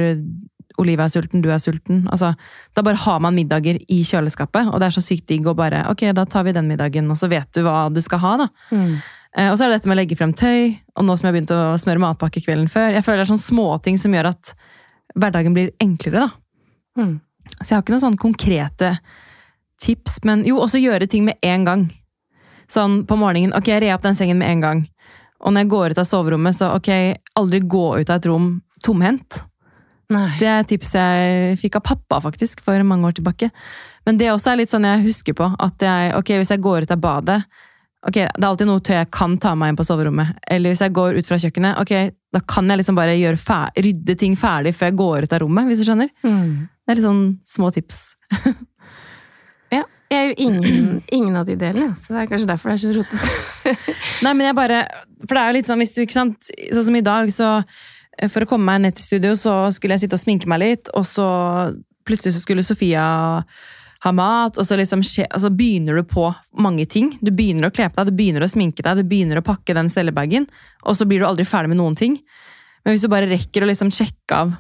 Olivia 0.79 1.07
er 1.07 1.13
sulten, 1.13 1.43
du 1.43 1.51
er 1.51 1.61
sulten. 1.63 2.05
Altså, 2.13 2.35
da 2.77 2.83
bare 2.85 3.01
har 3.01 3.21
man 3.25 3.35
middager 3.37 3.79
i 3.89 4.01
kjøleskapet, 4.05 4.69
og 4.73 4.81
det 4.81 4.89
er 4.91 4.97
så 4.97 5.03
sykt 5.05 5.27
digg 5.31 5.47
å 5.49 5.55
bare 5.57 5.85
Ok, 5.91 6.05
da 6.15 6.25
tar 6.29 6.45
vi 6.47 6.53
den 6.57 6.69
middagen, 6.69 7.11
og 7.11 7.17
så 7.21 7.29
vet 7.33 7.49
du 7.57 7.63
hva 7.67 7.87
du 7.93 8.01
skal 8.05 8.23
ha, 8.23 8.33
da. 8.45 8.49
Mm. 8.71 8.97
Eh, 9.37 9.51
Og 9.51 9.59
så 9.59 9.65
er 9.65 9.71
det 9.71 9.81
dette 9.81 9.89
med 9.91 9.97
å 9.97 10.01
legge 10.01 10.17
frem 10.17 10.33
tøy, 10.37 10.77
og 10.97 11.05
nå 11.05 11.17
som 11.17 11.27
jeg 11.27 11.33
har 11.33 11.37
begynt 11.39 11.55
å 11.57 11.61
smøre 11.81 12.03
matpakke 12.03 12.43
kvelden 12.45 12.69
før. 12.73 12.93
Jeg 12.97 13.05
føler 13.05 13.23
det 13.23 13.27
er 13.29 13.33
sånne 13.35 13.49
småting 13.51 14.01
som 14.01 14.17
gjør 14.17 14.31
at 14.33 14.55
hverdagen 15.17 15.55
blir 15.57 15.73
enklere, 15.81 16.27
da. 16.27 17.01
Mm. 17.01 17.15
Så 17.61 17.69
jeg 17.71 17.77
har 17.77 17.85
ikke 17.85 17.95
noen 17.95 18.05
sånne 18.07 18.21
konkrete 18.23 18.91
tips, 19.81 20.21
men 20.25 20.45
jo, 20.49 20.59
også 20.61 20.81
gjøre 20.81 21.09
ting 21.09 21.25
med 21.29 21.37
en 21.45 21.65
gang. 21.69 21.87
Sånn 22.73 23.05
på 23.07 23.17
morgenen, 23.21 23.55
ok, 23.55 23.69
jeg 23.71 23.85
rer 23.85 23.95
opp 23.95 24.07
den 24.07 24.17
sengen 24.19 24.41
med 24.41 24.51
en 24.51 24.65
gang. 24.65 24.85
Og 25.45 25.53
når 25.53 25.65
jeg 25.67 25.73
går 25.75 25.93
ut 25.93 26.01
av 26.01 26.09
soverommet, 26.09 26.57
så 26.57 26.73
ok, 26.75 26.89
aldri 27.39 27.61
gå 27.61 27.85
ut 28.01 28.11
av 28.11 28.17
et 28.19 28.27
rom 28.31 28.49
tomhendt. 28.83 29.43
Nei. 30.13 30.27
Det 30.39 30.47
er 30.47 30.61
et 30.63 30.69
tips 30.71 30.93
jeg 30.95 31.57
fikk 31.61 31.81
av 31.81 31.87
pappa 31.89 32.21
faktisk, 32.23 32.63
for 32.65 32.83
mange 32.87 33.09
år 33.09 33.17
tilbake. 33.19 33.51
Men 34.07 34.21
det 34.21 34.31
også 34.31 34.53
er 34.53 34.61
litt 34.61 34.71
sånn 34.71 34.87
jeg 34.87 35.07
husker 35.09 35.35
på, 35.39 35.49
at 35.59 35.83
jeg, 35.83 36.13
ok, 36.19 36.37
hvis 36.39 36.53
jeg 36.55 36.63
går 36.63 36.87
ut 36.87 36.95
av 36.95 37.01
badet, 37.03 37.41
ok, 38.07 38.21
det 38.21 38.45
er 38.45 38.49
alltid 38.49 38.71
noe 38.71 38.85
tøy 38.87 38.95
jeg 39.01 39.11
kan 39.15 39.35
ta 39.43 39.57
meg 39.59 39.73
inn 39.73 39.81
på 39.81 39.87
soverommet. 39.89 40.39
Eller 40.47 40.73
hvis 40.73 40.85
jeg 40.85 40.95
går 40.95 41.19
ut 41.19 41.27
fra 41.27 41.41
kjøkkenet, 41.43 41.81
ok, 41.83 41.95
da 42.37 42.43
kan 42.47 42.71
jeg 42.71 42.83
liksom 42.83 42.99
bare 42.99 43.17
rydde 43.19 44.17
ting 44.21 44.39
ferdig 44.39 44.77
før 44.77 44.93
jeg 44.93 44.99
går 45.03 45.27
ut 45.27 45.37
av 45.37 45.43
rommet, 45.43 45.67
hvis 45.71 45.83
du 45.83 45.89
skjønner. 45.89 46.13
Mm. 46.23 46.69
Det 46.71 46.95
er 46.95 47.01
litt 47.01 47.09
sånn 47.09 47.27
små 47.57 47.75
tips. 47.75 48.09
Ja. 49.75 49.83
Jeg 50.07 50.21
er 50.21 50.29
jo 50.29 50.35
ingen, 50.39 50.91
ingen 51.11 51.35
av 51.35 51.49
de 51.49 51.57
delene, 51.59 51.97
så 51.99 52.15
det 52.15 52.21
er 52.21 52.29
kanskje 52.31 52.47
derfor 52.47 52.71
det 52.71 52.77
er 52.77 52.83
så 52.85 52.93
rotete. 52.95 53.73
Nei, 54.23 54.31
men 54.31 54.45
jeg 54.47 54.55
bare 54.55 54.77
For 55.25 55.35
det 55.35 55.41
er 55.41 55.49
jo 55.49 55.57
litt 55.57 55.71
sånn, 55.71 55.81
hvis 55.83 55.95
du, 55.97 55.99
ikke 56.05 56.15
sant 56.15 56.51
Sånn 56.55 56.87
som 56.87 56.99
i 56.99 57.03
dag, 57.03 57.33
så 57.35 57.49
For 58.33 58.45
å 58.45 58.49
komme 58.49 58.65
meg 58.65 58.85
ned 58.85 58.97
til 58.97 59.05
studio, 59.05 59.35
så 59.37 59.67
skulle 59.77 59.97
jeg 59.97 60.07
sitte 60.07 60.17
og 60.17 60.23
sminke 60.23 60.49
meg 60.49 60.63
litt, 60.63 60.89
og 60.97 61.05
så 61.09 61.27
plutselig 62.07 62.37
så 62.37 62.41
skulle 62.45 62.65
Sofia 62.65 63.03
ha 64.07 64.13
mat, 64.13 64.59
og 64.61 64.67
så 64.69 64.77
liksom 64.79 65.03
skje, 65.05 65.25
altså 65.33 65.51
begynner 65.53 65.99
du 65.99 66.05
på 66.09 66.29
mange 66.63 66.87
ting. 66.89 67.11
Du 67.25 67.33
begynner 67.35 67.69
å 67.69 67.75
kle 67.75 67.89
på 67.91 67.99
deg, 67.99 68.13
du 68.13 68.19
begynner 68.21 68.45
å 68.47 68.51
sminke 68.53 68.85
deg, 68.85 69.01
du 69.01 69.09
begynner 69.09 69.41
å 69.41 69.45
pakke 69.45 69.75
den 69.77 69.91
stellebagen, 69.93 70.47
og 70.85 70.97
så 70.99 71.09
blir 71.09 71.21
du 71.21 71.29
aldri 71.29 71.47
ferdig 71.49 71.73
med 71.73 71.81
noen 71.81 71.97
ting. 71.99 72.19
Men 72.85 72.95
hvis 72.95 73.03
du 73.05 73.11
bare 73.13 73.29
rekker 73.31 73.65
å 73.65 73.69
liksom 73.71 73.91
sjekke 73.95 74.39
av 74.45 74.55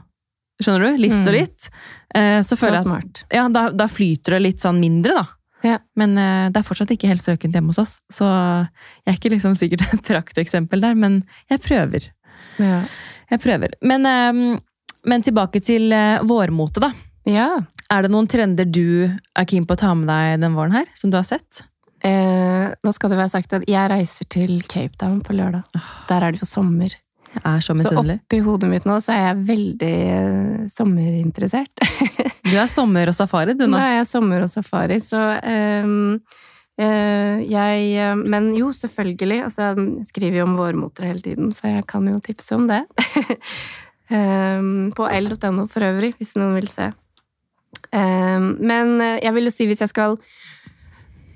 skjønner 0.62 0.87
du, 0.88 1.03
litt 1.05 1.12
Mm. 1.12 1.27
og 1.29 1.35
litt, 1.37 1.69
så 1.69 2.42
så 2.42 2.57
Så 2.57 2.57
føler 2.57 2.81
jeg 2.81 2.87
at 2.88 3.25
ja, 3.35 3.49
da, 3.53 3.71
da 3.71 3.87
flyter 3.87 4.37
det 4.37 4.42
litt 4.42 4.61
sånn 4.64 4.81
mindre, 4.81 5.12
da. 5.12 5.27
Ja. 5.62 5.79
Men 5.97 6.16
eh, 6.16 6.49
det 6.51 6.61
er 6.61 6.64
fortsatt 6.64 6.90
ikke 6.95 7.09
helt 7.11 7.21
strøkent 7.21 7.53
hjemme 7.53 7.73
hos 7.75 7.79
oss, 7.79 8.01
så 8.12 8.25
jeg 9.05 9.12
er 9.12 9.19
ikke 9.19 9.33
liksom 9.35 9.55
sikkert 9.55 9.85
et 9.92 10.03
prakteksempel 10.07 10.81
der, 10.81 10.95
men 10.95 11.25
jeg 11.53 11.61
prøver. 11.61 12.09
Ja. 12.62 12.82
Jeg 13.30 13.40
prøver. 13.42 13.72
Men, 13.82 14.06
eh, 14.06 14.59
men 15.06 15.22
tilbake 15.26 15.61
til 15.64 15.90
eh, 15.92 16.20
vårmote, 16.26 16.80
da. 16.85 16.92
ja. 17.28 17.48
Er 17.87 18.02
det 18.02 18.11
noen 18.11 18.26
trender 18.26 18.66
du 18.66 19.06
er 19.06 19.44
keen 19.46 19.62
på 19.62 19.76
å 19.76 19.78
ta 19.78 19.92
med 19.94 20.09
deg 20.11 20.40
den 20.42 20.56
våren 20.59 20.72
her, 20.74 20.88
som 20.98 21.11
du 21.12 21.14
har 21.20 21.22
sett? 21.28 21.61
Eh, 22.02 22.72
nå 22.82 22.90
skal 22.92 23.12
det 23.12 23.18
være 23.20 23.30
sagt 23.30 23.52
at 23.54 23.62
jeg 23.70 23.90
reiser 23.92 24.26
til 24.26 24.56
Cape 24.66 24.98
Town 24.98 25.20
på 25.22 25.37
lørdag. 25.38 25.62
Der 26.09 26.26
er 26.26 26.35
det 26.35 26.40
jo 26.42 26.48
sommer. 26.50 26.90
Jeg 27.37 27.42
er 27.44 27.61
så 27.62 27.74
Så 27.74 27.76
misunnelig. 27.78 28.16
oppi 28.24 28.40
hodet 28.42 28.70
mitt 28.72 28.87
nå 28.88 28.96
så 29.04 29.12
er 29.14 29.22
jeg 29.28 29.44
veldig 29.52 29.92
eh, 30.16 30.66
sommerinteressert. 30.74 31.87
Du 32.46 32.56
er 32.59 32.66
sommer 32.70 33.06
og 33.11 33.14
safari, 33.14 33.54
du 33.54 33.66
Nå 33.66 33.76
nå. 33.76 33.78
er 33.85 33.94
jeg 34.00 34.06
sommer 34.11 34.42
og 34.46 34.50
safari, 34.50 34.98
så 35.04 35.22
ehm, 35.46 35.94
eh, 36.16 36.42
jeg 36.77 37.85
eh, 37.97 38.15
Men 38.21 38.51
jo, 38.57 38.69
selvfølgelig. 38.73 39.43
Altså, 39.49 39.73
jeg 39.73 40.07
skriver 40.11 40.43
jo 40.43 40.45
om 40.45 40.57
vårmoter 40.59 41.09
hele 41.09 41.25
tiden, 41.25 41.53
så 41.53 41.73
jeg 41.79 41.87
kan 41.89 42.07
jo 42.09 42.21
tipse 42.21 42.55
om 42.55 42.69
det. 42.69 42.85
Ehm, 44.07 44.93
på 44.95 45.03
l.no 45.11 45.65
for 45.67 45.83
øvrig, 45.83 46.12
hvis 46.15 46.37
noen 46.39 46.55
vil 46.55 46.69
se. 46.71 46.93
Ehm, 47.91 48.53
men 48.62 49.01
eh, 49.03 49.17
jeg 49.25 49.35
vil 49.35 49.49
jo 49.49 49.55
si, 49.55 49.67
hvis 49.67 49.83
jeg 49.83 49.91
skal 49.91 50.15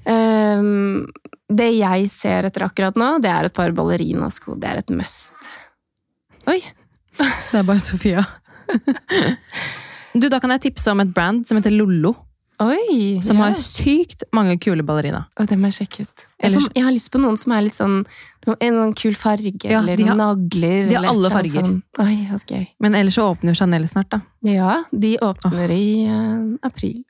ehm, 0.06 1.08
Det 1.50 1.66
jeg 1.74 2.06
ser 2.12 2.46
etter 2.46 2.68
akkurat 2.68 2.94
nå, 3.00 3.16
det 3.24 3.32
er 3.32 3.48
et 3.48 3.56
par 3.56 3.74
ballerinasko. 3.74 4.54
Det 4.54 4.70
er 4.70 4.84
et 4.84 4.94
must. 4.94 5.50
Oi! 6.46 6.60
Det 7.18 7.58
er 7.58 7.66
bare 7.66 7.82
Sofia. 7.82 8.22
Du, 10.10 10.26
Da 10.26 10.40
kan 10.42 10.50
jeg 10.50 10.64
tipse 10.64 10.90
om 10.90 10.98
et 11.04 11.12
brand 11.14 11.44
som 11.46 11.58
heter 11.58 11.70
Lollo. 11.70 12.16
Oi! 12.60 13.20
Som 13.24 13.38
ja. 13.40 13.48
har 13.48 13.54
sykt 13.56 14.26
mange 14.36 14.58
kule 14.60 14.84
ballerina. 14.84 15.22
Å, 15.40 15.46
det 15.48 15.56
må 15.56 15.70
jeg 15.70 15.78
sjekke 15.80 16.04
ut. 16.04 16.24
Jeg, 16.26 16.50
Ellers- 16.50 16.68
jeg 16.76 16.84
har 16.84 16.92
lyst 16.92 17.10
på 17.12 17.20
noen 17.22 17.38
som 17.40 17.54
er 17.56 17.62
litt 17.66 17.76
sånn 17.76 18.02
En 18.60 18.76
sånn 18.76 18.94
kul 18.96 19.14
farge, 19.16 19.52
Ja, 19.64 19.80
eller 19.80 19.96
de 19.96 20.04
har- 20.04 20.16
noen 20.16 20.50
nagler. 20.50 20.88
de 20.88 20.94
har 20.94 21.04
alle 21.08 21.28
eller 21.28 21.30
farger. 21.30 21.60
Sånn. 21.60 21.82
Oi, 22.00 22.28
okay. 22.34 22.68
Men 22.80 22.94
ellers 22.94 23.14
så 23.16 23.26
åpner 23.30 23.52
jo 23.52 23.60
Chanel 23.60 23.88
snart, 23.88 24.10
da. 24.10 24.20
Ja, 24.42 24.84
de 24.92 25.16
åpner 25.18 25.70
i 25.70 26.06
uh, 26.08 26.56
april. 26.62 27.04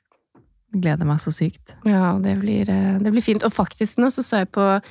Gleder 0.73 1.05
meg 1.05 1.19
så 1.19 1.31
sykt. 1.35 1.75
Ja, 1.85 2.17
det 2.19 2.39
blir, 2.39 2.69
uh, 2.69 2.99
det 2.99 3.11
blir 3.11 3.21
fint. 3.23 3.43
Og 3.43 3.51
faktisk 3.51 3.97
nå 3.99 4.07
så 4.11 4.23
så 4.23 4.43
jeg 4.43 4.51
på 4.51 4.81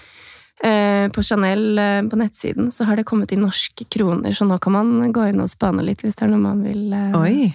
på 0.63 1.23
Chanel 1.25 1.79
eh, 1.81 2.03
på 2.11 2.19
nettsiden 2.21 2.71
så 2.75 2.85
har 2.85 2.97
det 3.01 3.07
kommet 3.09 3.33
i 3.33 3.39
norske 3.41 3.87
kroner, 3.89 4.35
så 4.37 4.45
nå 4.45 4.59
kan 4.61 4.75
man 4.77 5.13
gå 5.13 5.29
inn 5.31 5.41
og 5.41 5.49
spane 5.49 5.85
litt 5.87 6.03
hvis 6.05 6.19
det 6.19 6.27
er 6.27 6.33
noe 6.35 6.43
man 6.45 6.61
vil. 6.67 6.93
eh. 6.93 7.15
Oi! 7.17 7.55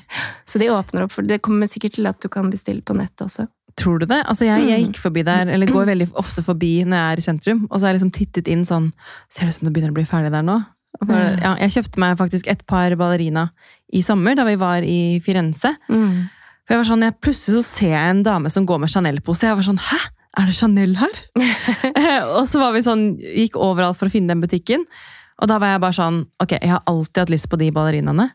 Så 0.49 0.57
de 0.61 0.71
åpner 0.73 1.05
opp, 1.05 1.11
for 1.13 1.21
det 1.27 1.41
kommer 1.45 1.69
sikkert 1.69 1.93
til 1.99 2.07
at 2.09 2.19
du 2.23 2.29
kan 2.33 2.49
bestille 2.49 2.81
på 2.81 2.95
nett 2.97 3.21
også. 3.21 3.45
Tror 3.77 3.99
du 3.99 4.05
det? 4.07 4.21
Altså, 4.25 4.45
jeg, 4.47 4.63
jeg 4.69 4.79
Mm. 4.81 4.87
gikk 4.87 4.97
forbi 5.03 5.21
der, 5.27 5.49
eller 5.51 5.67
går 5.67 5.85
veldig 5.91 6.07
ofte 6.15 6.41
forbi 6.41 6.85
når 6.87 6.95
jeg 6.97 7.11
er 7.11 7.17
i 7.21 7.25
sentrum, 7.25 7.67
og 7.69 7.75
så 7.77 7.85
har 7.85 7.93
jeg 7.93 7.99
liksom 7.99 8.13
tittet 8.15 8.47
inn 8.47 8.63
sånn 8.65 8.93
Ser 9.29 9.43
det 9.45 9.49
ut 9.51 9.57
som 9.59 9.67
det 9.67 9.73
begynner 9.75 9.91
å 9.91 9.97
bli 9.99 10.05
ferdig 10.07 10.31
der 10.31 10.45
nå? 10.47 10.55
Og 11.03 11.09
ja, 11.11 11.57
jeg 11.59 11.73
kjøpte 11.75 11.99
meg 11.99 12.15
faktisk 12.17 12.47
et 12.47 12.61
par 12.65 12.93
ballerina 12.95 13.49
i 13.91 13.99
sommer, 14.01 14.33
da 14.39 14.45
vi 14.47 14.55
var 14.55 14.79
i 14.87 15.19
Firenze. 15.19 15.73
Mm. 15.91 16.29
For 16.65 16.73
jeg 16.73 16.79
var 16.79 16.87
sånn, 16.87 17.03
jeg, 17.03 17.17
Plutselig 17.19 17.57
så 17.59 17.63
ser 17.67 17.91
jeg 17.97 18.09
en 18.15 18.23
dame 18.23 18.49
som 18.49 18.65
går 18.65 18.79
med 18.79 18.89
Chanel-pose. 18.89 19.43
Jeg 19.43 19.57
var 19.59 19.67
sånn 19.67 19.77
Hæ? 19.91 19.99
Er 20.36 20.50
det 20.50 20.56
Chanel 20.58 20.95
her? 21.00 21.19
og 22.38 22.45
så 22.50 22.62
var 22.62 22.74
vi 22.76 22.84
sånn, 22.86 23.06
gikk 23.19 23.60
overalt 23.60 24.00
for 24.00 24.10
å 24.10 24.13
finne 24.13 24.34
den 24.34 24.43
butikken. 24.43 24.84
Og 25.41 25.52
da 25.52 25.60
var 25.60 25.74
jeg 25.74 25.84
bare 25.84 25.95
sånn 25.98 26.17
Ok, 26.39 26.54
jeg 26.56 26.71
har 26.71 26.84
alltid 26.88 27.26
hatt 27.26 27.32
lyst 27.34 27.50
på 27.52 27.60
de 27.60 27.69
ballerinaene. 27.76 28.30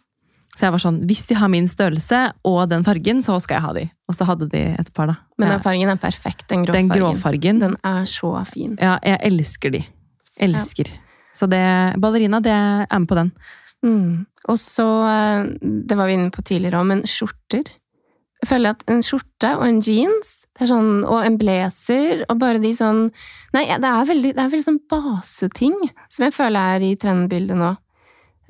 Så 0.57 0.67
jeg 0.67 0.75
var 0.75 0.83
sånn, 0.83 0.99
hvis 1.09 1.23
de 1.31 1.37
har 1.39 1.49
min 1.49 1.69
størrelse 1.71 2.19
og 2.49 2.59
den 2.69 2.83
fargen, 2.85 3.23
så 3.25 3.37
skal 3.41 3.57
jeg 3.57 3.65
ha 3.65 3.71
de. 3.77 3.85
Og 4.11 4.17
så 4.19 4.27
hadde 4.29 4.49
de 4.51 4.65
et 4.81 4.91
par, 4.97 5.09
da. 5.09 5.15
Men 5.41 5.55
den 5.55 5.63
fargen 5.65 5.93
er 5.93 6.01
perfekt, 6.03 6.49
den 6.51 6.67
grå 6.67 6.75
Den 6.75 6.91
fargen. 6.91 7.15
gråfargen. 7.15 7.63
Den 7.63 7.77
er 7.87 8.09
så 8.11 8.33
fin. 8.51 8.75
Ja, 8.83 8.99
jeg 9.07 9.21
elsker 9.31 9.73
de. 9.77 9.85
Elsker. 10.37 10.91
Så 11.33 11.47
det, 11.49 11.63
ballerina, 12.03 12.43
det 12.45 12.53
er 12.53 12.99
med 12.99 13.09
på 13.09 13.17
den. 13.17 13.31
Mm. 13.87 14.27
Og 14.51 14.59
så, 14.61 14.87
eh, 15.09 15.47
det 15.63 15.97
var 15.97 16.11
vi 16.11 16.19
inne 16.19 16.35
på 16.35 16.43
tidligere 16.45 16.83
òg, 16.83 16.91
men 16.91 17.03
skjorter. 17.09 17.71
Jeg 18.41 18.49
føler 18.49 18.73
at 18.73 18.83
en 18.89 19.03
skjorte 19.05 19.51
og 19.59 19.67
en 19.67 19.83
jeans, 19.85 20.31
det 20.57 20.71
sånn, 20.71 21.05
og 21.05 21.27
en 21.27 21.37
blazer, 21.41 22.25
og 22.31 22.39
bare 22.41 22.63
de 22.63 22.73
sånn 22.77 23.09
Nei, 23.53 23.65
det 23.67 23.89
er 23.89 24.07
veldig, 24.07 24.31
det 24.37 24.43
er 24.43 24.51
veldig 24.53 24.63
sånn 24.63 24.83
baseting 24.91 25.75
som 26.07 26.25
jeg 26.25 26.35
føler 26.37 26.77
er 26.77 26.85
i 26.87 26.91
trendbildet 27.01 27.59
nå. 27.59 27.73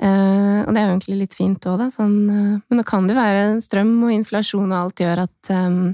Uh, 0.00 0.60
og 0.64 0.72
det 0.72 0.80
er 0.80 0.86
jo 0.86 0.92
egentlig 0.94 1.16
litt 1.22 1.34
fint 1.36 1.66
òg, 1.68 1.80
da. 1.80 1.86
Sånn, 1.92 2.14
uh, 2.28 2.60
men 2.60 2.80
nå 2.80 2.84
kan 2.88 3.08
det 3.08 3.16
være 3.16 3.42
strøm 3.64 3.94
og 4.06 4.12
inflasjon 4.14 4.70
og 4.70 4.76
alt 4.78 5.02
gjør 5.02 5.24
at 5.26 5.50
um, 5.52 5.90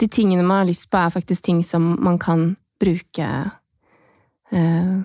de 0.00 0.08
tingene 0.12 0.44
man 0.44 0.62
har 0.62 0.68
lyst 0.68 0.90
på, 0.92 1.00
er 1.00 1.14
faktisk 1.14 1.46
ting 1.46 1.62
som 1.64 1.94
man 2.04 2.18
kan 2.20 2.50
bruke 2.80 3.30
uh, 4.52 4.98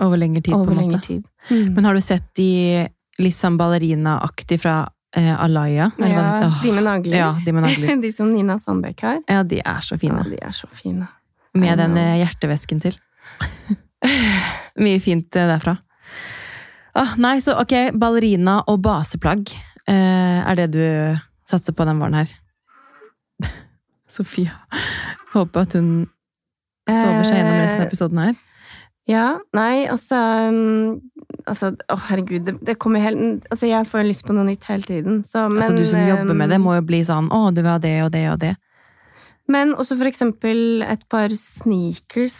Over 0.00 0.16
lengre 0.16 0.40
tid, 0.40 0.54
på 0.54 0.72
en 0.72 0.78
måte. 0.78 1.02
tid. 1.04 1.24
Mm. 1.50 1.74
Men 1.76 1.84
har 1.84 1.96
du 1.96 2.00
sett 2.00 2.30
de 2.38 2.50
litt 3.20 3.36
sånn 3.36 3.58
ballerinaaktig 3.60 4.56
fra 4.62 4.76
eh, 5.16 5.32
Alaya? 5.44 5.90
Ja, 5.98 6.52
de 6.62 6.72
med 6.72 6.84
nagler. 6.86 7.16
Ja, 7.18 7.30
de 7.44 7.52
med 7.52 7.64
nagler. 7.66 7.96
De 8.02 8.12
som 8.12 8.30
Nina 8.32 8.58
Sandbekk 8.62 9.02
har. 9.06 9.20
Ja, 9.28 9.42
de 9.42 9.60
er 9.64 9.80
så 9.84 9.98
fine. 10.00 10.20
Ja, 10.24 10.30
de 10.30 10.42
er 10.48 10.56
så 10.56 10.68
fine. 10.72 11.08
Med 11.54 11.78
den 11.78 11.96
eh, 12.00 12.18
hjertevesken 12.22 12.80
til. 12.82 12.96
Mye 14.82 15.00
fint 15.02 15.36
eh, 15.36 15.50
derfra. 15.50 15.76
Ah, 16.98 17.14
nei, 17.20 17.38
så 17.40 17.56
ok, 17.60 17.94
ballerina 17.96 18.58
og 18.68 18.82
baseplagg 18.84 19.52
eh, 19.88 20.40
er 20.42 20.58
det 20.60 20.72
du 20.74 20.82
satser 21.48 21.76
på 21.76 21.86
den 21.88 22.00
våren 22.02 22.18
her. 22.20 22.32
Sofia. 24.16 24.58
Håper 25.32 25.64
at 25.64 25.76
hun 25.78 25.92
sover 26.88 27.24
seg 27.24 27.38
gjennom 27.38 27.60
resten 27.60 27.80
av 27.80 27.86
Eh, 27.86 27.88
episoden 27.88 28.20
her. 28.20 28.34
Ja, 29.10 29.26
nei, 29.56 29.86
altså 29.90 30.18
um, 30.52 31.00
Altså, 31.48 31.72
å 31.90 31.96
herregud, 32.08 32.44
det, 32.46 32.54
det 32.62 32.76
kommer 32.80 33.02
helt 33.02 33.46
Altså, 33.50 33.66
jeg 33.66 33.88
får 33.90 34.06
lyst 34.06 34.26
på 34.26 34.34
noe 34.36 34.46
nytt 34.46 34.66
hele 34.70 34.86
tiden, 34.86 35.22
så 35.26 35.48
men 35.50 35.62
altså, 35.62 35.74
du 35.78 35.88
som 35.90 36.04
jobber 36.06 36.38
med 36.38 36.52
det, 36.54 36.60
må 36.62 36.76
jo 36.76 36.84
bli 36.86 37.02
sånn 37.06 37.30
å, 37.34 37.48
du 37.50 37.62
vil 37.62 37.72
ha 37.72 37.80
det 37.82 37.96
og 38.04 38.12
det 38.14 38.26
og 38.30 38.38
det. 38.44 38.52
Men 39.50 39.74
også 39.74 39.98
for 39.98 40.08
eksempel 40.08 40.84
et 40.86 41.02
par 41.10 41.32
sneakers. 41.34 42.38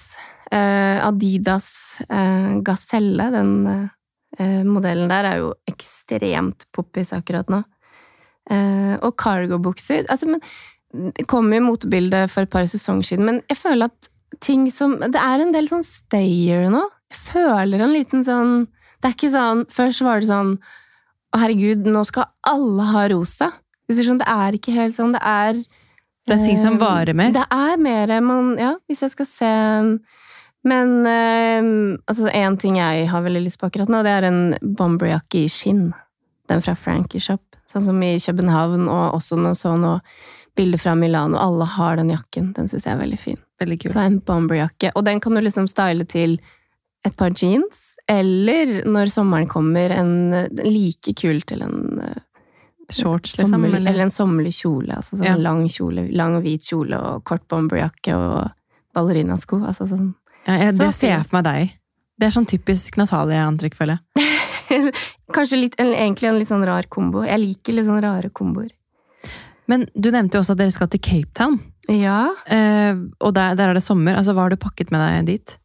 Eh, 0.53 0.99
Adidas 1.03 1.69
eh, 2.07 2.59
Gazelle, 2.65 3.31
den 3.33 3.53
eh, 3.73 4.63
modellen 4.69 5.11
der, 5.11 5.29
er 5.31 5.41
jo 5.41 5.53
ekstremt 5.69 6.67
poppis 6.77 7.15
akkurat 7.17 7.51
nå. 7.53 7.63
Eh, 8.51 8.95
og 9.01 9.17
cargobukser. 9.19 10.05
Altså, 10.13 10.29
men 10.31 11.13
det 11.17 11.27
kom 11.31 11.49
jo 11.55 11.63
motebildet 11.65 12.31
for 12.31 12.45
et 12.45 12.53
par 12.53 12.69
sesonger 12.69 13.13
siden, 13.13 13.29
men 13.29 13.41
jeg 13.49 13.61
føler 13.63 13.89
at 13.89 14.11
ting 14.41 14.65
som 14.73 14.95
Det 14.97 15.21
er 15.21 15.43
en 15.43 15.53
del 15.53 15.67
sånn 15.69 15.85
stayer 15.85 16.71
nå. 16.73 16.87
Jeg 17.13 17.21
føler 17.27 17.83
en 17.85 17.93
liten 17.93 18.25
sånn 18.25 18.55
Det 19.03 19.11
er 19.11 19.17
ikke 19.17 19.33
sånn 19.33 19.67
Først 19.73 20.05
var 20.07 20.23
det 20.23 20.31
sånn 20.31 20.57
Å, 21.33 21.41
herregud, 21.43 21.87
nå 21.89 22.05
skal 22.07 22.29
alle 22.47 22.89
ha 22.93 23.07
rosa. 23.11 23.51
Hvis 23.89 24.03
er, 24.03 24.09
sånn, 24.11 24.21
Det 24.23 24.29
er 24.31 24.59
ikke 24.59 24.75
helt 24.77 24.97
sånn. 24.97 25.15
Det 25.17 25.23
er 25.27 25.63
Det 26.29 26.37
er 26.37 26.45
ting 26.45 26.59
som 26.61 26.77
Eh, 26.77 26.83
varer 26.83 27.17
mer. 27.19 27.33
Det 27.35 27.47
er 27.51 27.77
mer 27.83 28.21
man 28.21 28.57
Ja, 28.61 28.77
hvis 28.89 29.03
jeg 29.03 29.15
skal 29.17 29.27
se 29.27 29.53
Men 30.65 31.07
eh, 31.07 31.99
altså, 32.07 32.31
en 32.31 32.57
ting 32.57 32.77
jeg 32.79 33.09
har 33.11 33.23
veldig 33.25 33.43
lyst 33.43 33.59
på 33.59 33.67
akkurat 33.67 33.91
nå, 33.91 34.03
det 34.07 34.13
er 34.15 34.29
en 34.29 34.43
bomberjakke 34.63 35.43
i 35.43 35.49
skinn. 35.51 35.89
Den 36.49 36.63
fra 36.63 36.77
Frankie 36.79 37.21
Shop. 37.21 37.43
Sånn 37.67 37.83
som 37.83 37.99
i 38.05 38.15
København, 38.21 38.87
og 38.87 39.17
også 39.17 39.39
nå 39.41 39.57
så 39.59 39.75
nå 39.81 39.97
bilder 40.55 40.79
fra 40.79 40.95
Milano. 40.95 41.39
Alle 41.41 41.65
har 41.65 41.97
den 41.97 42.13
jakken. 42.13 42.53
Den 42.55 42.69
syns 42.69 42.87
jeg 42.87 42.95
er 42.95 43.01
veldig 43.01 43.19
fin. 43.19 43.41
Veldig 43.63 43.79
kul. 43.83 43.93
Så 43.95 44.03
en 44.05 44.21
bomberjakke. 44.21 44.93
Og 44.95 45.05
den 45.07 45.23
kan 45.23 45.35
du 45.35 45.43
liksom 45.43 45.69
style 45.71 46.05
til 46.05 46.39
et 47.07 47.17
par 47.19 47.33
jeans, 47.35 47.92
eller 48.13 48.73
når 48.89 49.11
sommeren 49.13 49.49
kommer, 49.51 49.93
en 49.97 50.13
like 50.63 51.15
kul 51.19 51.41
til 51.49 51.65
en 51.65 52.01
eh, 52.05 52.21
Shorts, 52.93 53.39
liksom. 53.39 53.55
sommerlig, 53.55 53.79
Eller, 53.79 53.91
eller 53.95 54.05
en 54.05 54.13
sommerlig 54.13 54.53
kjole. 54.59 54.93
Altså 54.99 55.17
sånn 55.17 55.25
Ja. 55.31 55.37
lang 55.41 55.63
kjole, 55.73 56.07
lang 56.13 56.35
hvit 56.45 56.67
kjole 56.69 56.99
og 56.99 57.23
kort 57.25 57.47
bomberjakke 57.49 58.13
og 58.19 58.51
ballerinasko. 58.93 59.63
Altså 59.65 59.87
sånn. 59.89 60.11
ja, 60.47 60.59
jeg, 60.67 60.75
det 60.77 60.91
ser 60.99 61.15
jeg 61.15 61.25
for 61.31 61.39
meg 61.39 61.47
deg. 61.49 61.73
Det 62.21 62.29
er 62.29 62.35
sånn 62.37 62.47
typisk 62.51 62.99
Natalie-antrekk, 63.01 63.79
føler 63.79 63.97
jeg. 63.97 64.93
Kanskje 65.37 65.59
litt, 65.63 65.79
eller 65.81 65.97
egentlig 66.05 66.29
en 66.29 66.39
litt 66.43 66.51
sånn 66.53 66.67
rar 66.69 66.85
kombo. 66.93 67.25
Jeg 67.25 67.41
liker 67.41 67.79
litt 67.79 67.89
sånn 67.89 68.03
rare 68.05 68.29
komboer. 68.29 68.69
Men 69.71 69.87
du 69.97 70.11
nevnte 70.13 70.37
jo 70.37 70.43
også 70.45 70.53
at 70.53 70.61
dere 70.61 70.75
skal 70.75 70.91
til 70.93 71.01
Cape 71.01 71.33
Town. 71.39 71.57
Ja. 71.89 72.27
Eh, 72.47 72.93
og 73.25 73.33
der, 73.35 73.57
der 73.59 73.73
er 73.73 73.79
det 73.79 73.83
sommer. 73.87 74.19
Altså, 74.21 74.35
Hva 74.37 74.45
har 74.45 74.53
du 74.53 74.61
pakket 74.61 74.93
med 74.93 75.01
deg 75.01 75.33
dit? 75.33 75.57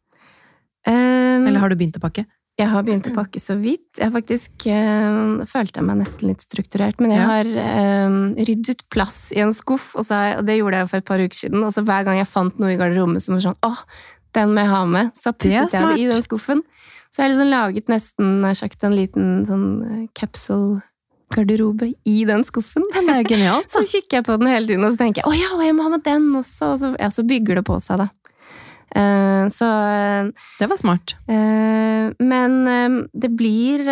Um, 0.88 1.44
Eller 1.44 1.60
har 1.60 1.68
du 1.68 1.76
begynt 1.76 1.98
å 1.98 2.02
pakke? 2.02 2.24
Jeg 2.58 2.68
har 2.72 2.82
begynt 2.86 3.06
å 3.06 3.14
pakke 3.20 3.38
så 3.42 3.54
vidt. 3.60 4.00
Jeg 4.02 4.10
faktisk 4.14 4.66
øh, 4.66 5.44
følte 5.46 5.78
jeg 5.80 5.86
meg 5.86 6.00
nesten 6.02 6.28
litt 6.32 6.42
strukturert, 6.42 6.98
men 7.00 7.14
jeg 7.14 7.20
Ja. 7.22 7.28
har 7.30 7.50
øh, 7.64 8.18
ryddet 8.48 8.82
plass 8.90 9.28
i 9.36 9.40
en 9.44 9.54
skuff, 9.54 9.92
og, 9.94 10.04
så 10.08 10.18
jeg, 10.26 10.38
og 10.40 10.46
det 10.50 10.58
gjorde 10.58 10.82
jeg 10.82 10.90
for 10.90 10.98
et 11.02 11.08
par 11.12 11.22
uker 11.22 11.38
siden. 11.44 11.62
Og 11.64 11.72
så 11.76 11.84
hver 11.86 12.04
gang 12.08 12.18
jeg 12.18 12.30
fant 12.30 12.58
noe 12.58 12.74
i 12.74 12.78
garderommet 12.80 13.22
som 13.24 13.36
var 13.38 13.44
sånn 13.46 13.60
åh, 13.66 13.82
den 14.36 14.52
må 14.54 14.60
jeg 14.66 14.72
ha 14.74 14.82
med, 14.90 15.14
så 15.16 15.32
puttet 15.32 15.72
jeg 15.72 15.72
det 15.72 15.98
i 16.02 16.08
den 16.10 16.22
skuffen. 16.26 16.60
Så 17.08 17.22
jeg 17.22 17.24
har 17.24 17.30
liksom 17.32 17.48
laget 17.54 17.86
nesten 17.88 18.34
nær 18.42 18.58
sagt 18.58 18.82
en 18.84 18.92
liten 18.98 19.30
sånn 19.48 19.68
eh, 19.86 20.02
capsule-garderobe 20.18 21.92
i 22.04 22.16
den 22.28 22.44
skuffen. 22.44 22.84
Den 22.94 23.08
er 23.14 23.22
genialt. 23.24 23.70
Så 23.74 23.84
kikker 23.88 24.18
jeg 24.20 24.26
på 24.28 24.36
den 24.40 24.50
hele 24.50 24.66
tiden, 24.68 24.84
og 24.84 24.92
så 24.94 25.00
tenker 25.04 25.22
jeg 25.24 25.30
å 25.30 25.36
ja, 25.36 25.50
jeg 25.66 25.76
må 25.78 25.86
ha 25.86 25.92
med 25.94 26.04
den 26.06 26.28
også. 26.38 26.72
Og 26.74 26.78
så, 26.82 26.90
ja, 27.00 27.08
så 27.14 27.24
bygger 27.28 27.60
det 27.60 27.64
på 27.68 27.78
seg, 27.82 28.02
da. 28.04 28.08
Eh, 28.96 29.48
så 29.52 29.68
Det 30.58 30.66
var 30.68 30.76
smart. 30.76 31.16
Eh, 31.28 32.12
men 32.18 32.66
eh, 32.66 33.08
det 33.12 33.30
blir 33.36 33.84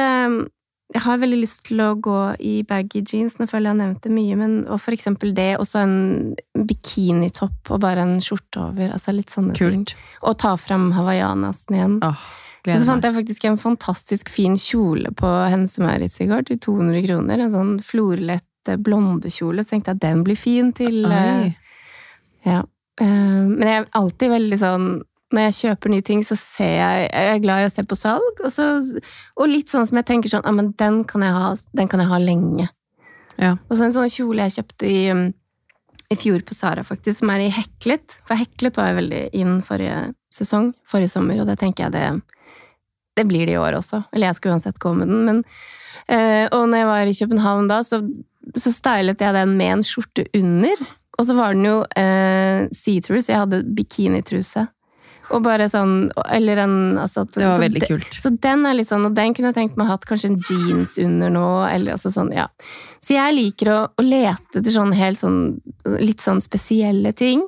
Jeg 0.95 1.03
har 1.03 1.19
veldig 1.19 1.39
lyst 1.41 1.65
til 1.67 1.81
å 1.83 1.97
gå 1.99 2.19
i 2.39 2.63
baggy 2.63 3.03
jeans. 3.03 3.41
Nå 3.41 3.49
føler 3.51 3.73
jeg 3.73 3.75
har 3.75 3.81
nevnt 3.81 4.05
det 4.05 4.13
mye, 4.15 4.37
men 4.39 4.53
og 4.71 4.79
for 4.81 4.95
eksempel 4.95 5.35
det, 5.35 5.57
og 5.59 5.67
så 5.67 5.83
en 5.83 6.37
bikinitopp 6.55 7.73
og 7.75 7.81
bare 7.83 8.05
en 8.07 8.21
skjorte 8.23 8.63
over. 8.69 8.93
Altså 8.95 9.13
litt 9.13 9.35
sånne 9.35 9.57
ting. 9.59 9.83
Og 10.23 10.39
ta 10.39 10.55
fram 10.57 10.93
hawaiianasen 10.95 11.75
igjen. 11.75 11.97
Oh, 12.07 12.23
Og 12.67 12.79
så 12.79 12.87
fant 12.87 13.03
jeg 13.05 13.15
faktisk 13.19 13.45
en 13.51 13.59
fantastisk 13.59 14.31
fin 14.31 14.55
kjole 14.59 15.11
på 15.15 15.33
Hense 15.51 15.83
Maurits 15.83 16.21
i 16.23 16.29
går, 16.31 16.47
til 16.49 16.63
200 16.63 17.03
kroner. 17.09 17.43
En 17.43 17.53
sånn 17.53 17.75
florlett 17.83 18.47
blondekjole. 18.87 19.63
Så 19.67 19.75
tenkte 19.75 19.91
jeg 19.91 19.99
at 19.99 20.07
den 20.07 20.25
blir 20.27 20.39
fin 20.39 20.73
til 20.73 21.03
Oi. 21.07 21.51
ja. 22.47 22.63
Eh, 23.01 23.45
Men 23.47 23.69
jeg 23.69 23.83
er 23.83 23.89
alltid 23.99 24.33
veldig 24.33 24.59
sånn 24.61 24.87
Når 25.35 25.43
jeg 25.49 25.57
kjøper 25.59 25.93
nye 25.93 26.05
ting, 26.07 26.23
så 26.25 26.37
ser 26.41 26.73
jeg 26.79 27.09
Jeg 27.11 27.33
er 27.35 27.43
glad 27.45 27.63
i 27.63 27.69
å 27.69 27.73
se 27.75 27.85
på 27.85 27.99
salg, 27.99 28.41
og, 28.41 28.53
så, 28.53 28.69
og 29.37 29.51
litt 29.51 29.73
sånn 29.73 29.89
som 29.89 30.01
jeg 30.01 30.09
tenker 30.09 30.33
sånn 30.33 30.47
Ja, 30.47 30.55
men 30.57 30.73
den 30.81 31.03
kan 31.09 31.25
jeg 31.27 31.35
ha, 31.35 31.51
den 31.77 31.91
kan 31.93 32.01
jeg 32.01 32.13
ha 32.13 32.21
lenge. 32.23 32.69
Ja. 33.37 33.57
Og 33.69 33.77
så 33.77 33.85
en 33.85 33.97
sånn 33.97 34.13
kjole 34.13 34.47
jeg 34.47 34.63
kjøpte 34.63 34.89
i, 34.89 35.01
um, 35.13 35.27
i 36.09 36.17
fjor 36.17 36.41
på 36.47 36.57
Sara, 36.57 36.85
faktisk, 36.87 37.19
som 37.19 37.33
er 37.35 37.45
i 37.45 37.51
heklet. 37.53 38.17
For 38.25 38.39
heklet 38.39 38.79
var 38.81 38.93
jo 38.93 39.01
veldig 39.03 39.23
inn 39.37 39.59
forrige 39.67 39.99
sesong, 40.33 40.71
forrige 40.89 41.13
sommer, 41.13 41.43
og 41.43 41.51
det 41.51 41.59
tenker 41.61 41.87
jeg 41.87 41.97
det 41.99 42.07
Det 43.17 43.27
blir 43.29 43.47
det 43.49 43.57
i 43.57 43.61
år 43.61 43.77
også. 43.79 44.05
Eller 44.13 44.31
jeg 44.31 44.39
skal 44.39 44.55
uansett 44.55 44.79
gå 44.81 44.95
med 44.95 45.09
den, 45.09 45.25
men 45.25 45.43
øh, 46.09 46.47
Og 46.53 46.69
når 46.69 46.79
jeg 46.79 46.87
var 46.87 47.07
i 47.07 47.19
København 47.21 47.69
da, 47.69 47.83
så, 47.83 48.01
så 48.57 48.73
stylet 48.73 49.21
jeg 49.21 49.35
den 49.37 49.57
med 49.57 49.79
en 49.79 49.85
skjorte 49.85 50.27
under. 50.33 50.87
Og 51.17 51.27
så 51.27 51.37
var 51.37 51.55
den 51.57 51.65
jo 51.65 51.77
eh, 51.97 52.67
see-through, 52.77 53.25
så 53.25 53.33
jeg 53.33 53.45
hadde 53.45 53.63
bikinitruse. 53.77 54.67
Og 55.35 55.43
bare 55.43 55.67
sånn 55.71 56.13
Eller 56.31 56.61
en 56.63 56.75
altså, 57.03 57.25
Det 57.27 57.43
var 57.43 57.57
så 57.57 57.65
veldig 57.65 57.83
kult. 57.89 58.19
så 58.23 58.31
den 58.31 58.67
er 58.69 58.77
litt 58.79 58.91
sånn, 58.91 59.09
og 59.09 59.17
den 59.17 59.35
kunne 59.35 59.51
jeg 59.51 59.59
tenkt 59.59 59.81
meg 59.81 59.91
hatt 59.91 60.07
kanskje 60.07 60.31
en 60.31 60.41
jeans 60.47 60.97
under 61.03 61.33
nå, 61.35 61.49
eller 61.67 61.97
altså 61.97 62.13
sånn, 62.15 62.31
ja. 62.37 62.47
Så 63.03 63.17
jeg 63.17 63.35
liker 63.35 63.73
å, 63.73 63.79
å 63.91 64.05
lete 64.07 64.61
etter 64.61 64.71
sånn 64.71 64.95
helt 64.97 65.19
sånn, 65.19 65.41
litt 65.99 66.23
sånn 66.23 66.43
spesielle 66.45 67.11
ting. 67.17 67.43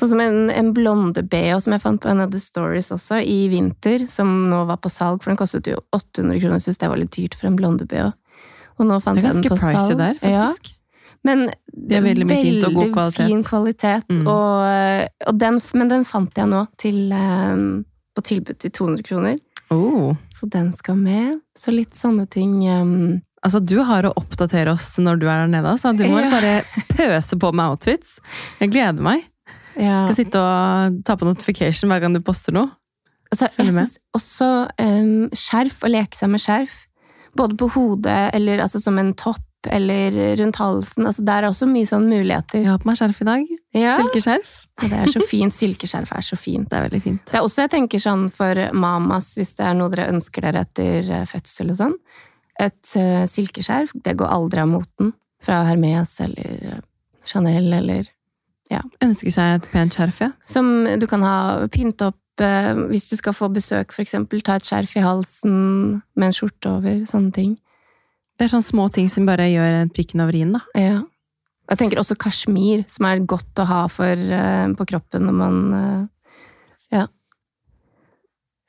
Sånn 0.00 0.12
som 0.14 0.22
en, 0.24 0.50
en 0.50 0.72
blonde 0.74 1.22
BH 1.28 1.60
som 1.66 1.76
jeg 1.76 1.84
fant 1.84 2.00
på 2.02 2.10
en 2.10 2.24
av 2.24 2.32
The 2.32 2.40
Stories 2.42 2.90
også, 2.94 3.20
i 3.20 3.44
vinter, 3.52 4.06
som 4.10 4.48
nå 4.50 4.64
var 4.70 4.80
på 4.82 4.90
salg, 4.92 5.22
for 5.22 5.30
den 5.30 5.38
kostet 5.40 5.70
jo 5.70 5.78
800 5.94 6.40
kroner, 6.40 6.58
jeg 6.58 6.70
synes 6.70 6.82
det 6.82 6.90
var 6.90 7.02
litt 7.02 7.14
dyrt 7.14 7.36
for 7.38 7.50
en 7.50 7.58
blonde 7.60 7.86
BH. 7.90 8.10
Og 8.80 8.88
nå 8.88 8.98
fant 9.04 9.20
jeg 9.20 9.28
den 9.28 9.44
på 9.44 9.60
salg. 9.60 9.94
Det 9.94 9.94
er 9.94 9.94
ganske 9.94 9.94
pricey 9.94 10.00
der, 10.00 10.22
Ja, 10.32 10.46
faktisk. 10.48 10.76
Men 11.24 11.50
Det 11.70 11.98
er 11.98 12.02
veldig 12.04 12.26
mye 12.26 12.42
fint 12.42 12.64
og 12.64 12.74
god 12.78 12.92
kvalitet. 12.94 13.26
fin 13.28 13.42
kvalitet. 13.44 14.08
Mm. 14.16 14.26
Og, 14.26 15.08
og 15.28 15.38
den, 15.40 15.60
men 15.74 15.88
den 15.92 16.04
fant 16.08 16.36
jeg 16.40 16.48
nå 16.48 16.62
til, 16.80 17.12
eh, 17.12 17.56
på 18.16 18.24
tilbud 18.24 18.58
til 18.62 18.70
200 18.70 19.02
kroner. 19.06 19.38
Oh. 19.70 20.14
Så 20.34 20.48
den 20.50 20.72
skal 20.74 20.96
med. 20.98 21.40
Så 21.56 21.70
litt 21.74 21.94
sånne 21.94 22.24
ting 22.28 22.56
um, 22.68 23.20
Altså, 23.44 23.60
du 23.64 23.78
har 23.86 24.04
å 24.04 24.10
oppdatere 24.20 24.72
oss 24.74 24.98
når 25.00 25.16
du 25.20 25.22
er 25.30 25.46
der 25.46 25.52
nede, 25.54 25.70
så 25.80 25.94
du 25.96 26.02
må 26.04 26.18
Ja. 26.20 26.28
bare 26.28 26.56
pøse 26.92 27.38
på 27.40 27.52
med 27.54 27.70
outfits. 27.70 28.18
Jeg 28.60 28.72
gleder 28.74 29.00
meg. 29.00 29.22
ja. 29.78 30.02
Skal 30.04 30.18
sitte 30.18 30.42
og 30.42 30.98
ta 31.08 31.16
på 31.16 31.24
notification 31.24 31.88
hver 31.88 32.02
gang 32.02 32.12
du 32.12 32.20
poster 32.20 32.52
noe. 32.52 32.68
Altså, 33.32 33.46
jeg 33.56 33.70
synes 33.72 33.94
også 34.18 34.48
um, 34.82 35.28
skjerf, 35.32 35.78
å 35.86 35.88
leke 35.88 36.18
seg 36.18 36.28
med 36.34 36.42
skjerf. 36.42 36.74
Både 37.38 37.54
på 37.56 37.70
hodet, 37.76 38.34
eller 38.34 38.58
altså 38.64 38.80
som 38.82 38.98
en 38.98 39.14
topp, 39.14 39.40
eller 39.68 40.36
rundt 40.40 40.56
halsen. 40.56 41.06
Altså, 41.06 41.24
der 41.26 41.44
er 41.44 41.50
også 41.50 41.68
mye 41.68 41.88
sånn 41.88 42.08
muligheter. 42.08 42.62
Jeg 42.62 42.70
har 42.70 42.80
på 42.80 42.88
meg 42.88 42.98
skjerf 43.00 43.20
i 43.20 43.26
dag. 43.28 43.50
Ja, 43.76 43.96
Silkeskjerf. 44.00 44.54
Ja, 44.80 44.88
det 44.88 45.00
er 45.02 45.12
så 45.12 45.22
fint. 45.28 45.56
Silkeskjerf 45.56 46.12
er 46.16 46.24
så 46.24 46.38
fint. 46.40 46.70
Det 46.70 46.78
er 46.78 46.86
veldig 46.88 47.02
fint. 47.04 47.22
Det 47.28 47.38
er 47.38 47.46
også, 47.46 47.66
jeg 47.66 47.72
tenker 47.74 48.02
sånn 48.02 48.28
for 48.34 48.62
mamas, 48.72 49.34
hvis 49.36 49.52
det 49.58 49.66
er 49.68 49.76
noe 49.76 49.92
dere 49.92 50.08
ønsker 50.14 50.46
dere 50.46 50.64
etter 50.64 51.10
eh, 51.10 51.26
fødsel 51.28 51.74
og 51.74 51.80
sånn. 51.82 51.98
Et 52.60 52.94
uh, 52.96 53.24
silkeskjerf, 53.30 53.92
det 54.04 54.16
går 54.20 54.32
aldri 54.32 54.62
av 54.64 54.72
moten. 54.72 55.12
Fra 55.40 55.62
Hermes 55.68 56.18
eller 56.20 56.64
eh, 56.74 56.80
Chanel 57.28 57.70
eller 57.80 58.08
Ønsker 59.02 59.32
seg 59.34 59.56
et 59.56 59.64
pent 59.72 59.96
skjerf, 59.96 60.20
ja. 60.22 60.28
Som 60.46 60.84
du 60.86 61.06
kan 61.10 61.24
ha 61.26 61.66
pynte 61.72 62.12
opp 62.12 62.42
uh, 62.44 62.86
hvis 62.90 63.08
du 63.10 63.16
skal 63.18 63.34
få 63.34 63.48
besøk, 63.50 63.90
eksempel. 63.98 64.44
Ta 64.46 64.60
et 64.60 64.68
skjerf 64.68 64.94
i 64.94 65.02
halsen 65.02 65.56
med 66.14 66.28
en 66.28 66.36
skjorte 66.36 66.70
over. 66.70 67.00
Sånne 67.10 67.34
ting. 67.34 67.56
Det 68.40 68.46
er 68.46 68.54
sånne 68.54 68.64
små 68.64 68.86
ting 68.88 69.10
som 69.12 69.26
bare 69.28 69.50
gjør 69.52 69.90
prikken 69.92 70.22
over 70.24 70.32
i-en, 70.32 70.54
da. 70.56 70.60
Ja. 70.72 71.00
Jeg 71.68 71.78
tenker 71.82 72.00
også 72.00 72.16
kasjmir, 72.16 72.86
som 72.88 73.04
er 73.04 73.20
godt 73.28 73.60
å 73.60 73.66
ha 73.68 73.80
for, 73.92 74.16
eh, 74.16 74.70
på 74.78 74.86
kroppen 74.88 75.28
når 75.28 75.36
man 75.36 75.58
eh, 75.76 76.06
Ja. 76.96 77.02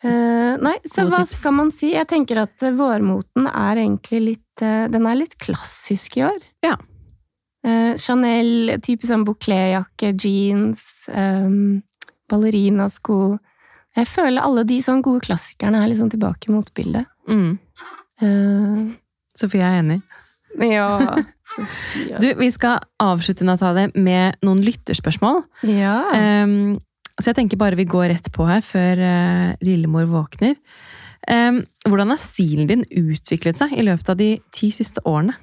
Uh, 0.04 0.58
nei, 0.58 0.76
så 0.84 1.06
Gode 1.06 1.12
hva 1.14 1.22
tips. 1.24 1.38
skal 1.40 1.54
man 1.54 1.72
si? 1.72 1.92
Jeg 1.94 2.08
tenker 2.10 2.42
at 2.42 2.64
vårmoten 2.74 3.46
er 3.48 3.84
egentlig 3.84 4.22
litt 4.26 4.64
uh, 4.66 4.88
Den 4.90 5.06
er 5.06 5.20
litt 5.20 5.38
klassisk 5.38 6.18
i 6.18 6.24
år. 6.26 6.40
Ja. 6.66 6.74
Uh, 7.64 7.94
Chanel, 8.02 8.80
typisk 8.82 9.12
sånn 9.14 9.24
bouclé-jakke, 9.28 10.12
jeans, 10.18 10.84
um, 11.14 11.84
ballerinasko 12.28 13.38
Jeg 13.96 14.10
føler 14.10 14.42
alle 14.42 14.66
de 14.66 14.82
sånn 14.82 15.04
gode 15.06 15.22
klassikerne 15.30 15.80
er 15.80 15.94
liksom 15.94 16.10
tilbake 16.12 16.50
i 16.50 16.58
motbildet. 16.58 17.08
Mm. 17.30 17.56
Sofie 19.42 19.66
er 19.66 19.82
enig. 19.82 20.02
ja. 20.62 20.90
Du, 21.52 22.30
vi 22.40 22.48
skal 22.48 22.80
avslutte 23.04 23.44
Natale, 23.44 23.90
med 23.92 24.38
noen 24.46 24.62
lytterspørsmål. 24.64 25.42
ja. 25.68 25.98
Um, 26.16 26.80
så 27.20 27.32
jeg 27.32 27.42
tenker 27.42 27.60
bare 27.60 27.78
vi 27.78 27.86
går 27.86 28.08
rett 28.14 28.32
på 28.34 28.48
her 28.48 28.64
før 28.66 29.02
uh, 29.04 29.50
lillemor 29.62 30.08
våkner. 30.10 30.56
Um, 31.30 31.62
hvordan 31.86 32.14
har 32.14 32.22
stilen 32.22 32.70
din 32.70 32.86
utviklet 32.88 33.60
seg 33.60 33.76
i 33.78 33.86
løpet 33.86 34.10
av 34.10 34.18
de 34.18 34.32
ti 34.56 34.72
siste 34.74 35.04
årene? 35.06 35.36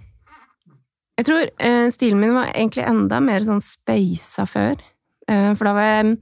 Jeg 1.18 1.28
tror 1.28 1.44
uh, 1.44 1.86
stilen 1.94 2.22
min 2.22 2.34
var 2.34 2.51
egentlig 2.51 2.86
enda 2.88 3.20
mer 3.22 3.44
sånn 3.44 3.62
speisa 3.62 4.46
før. 4.49 4.80
Uh, 5.28 5.53
for 5.59 5.68
da 5.68 5.76
var 5.76 5.88
jeg 5.90 6.16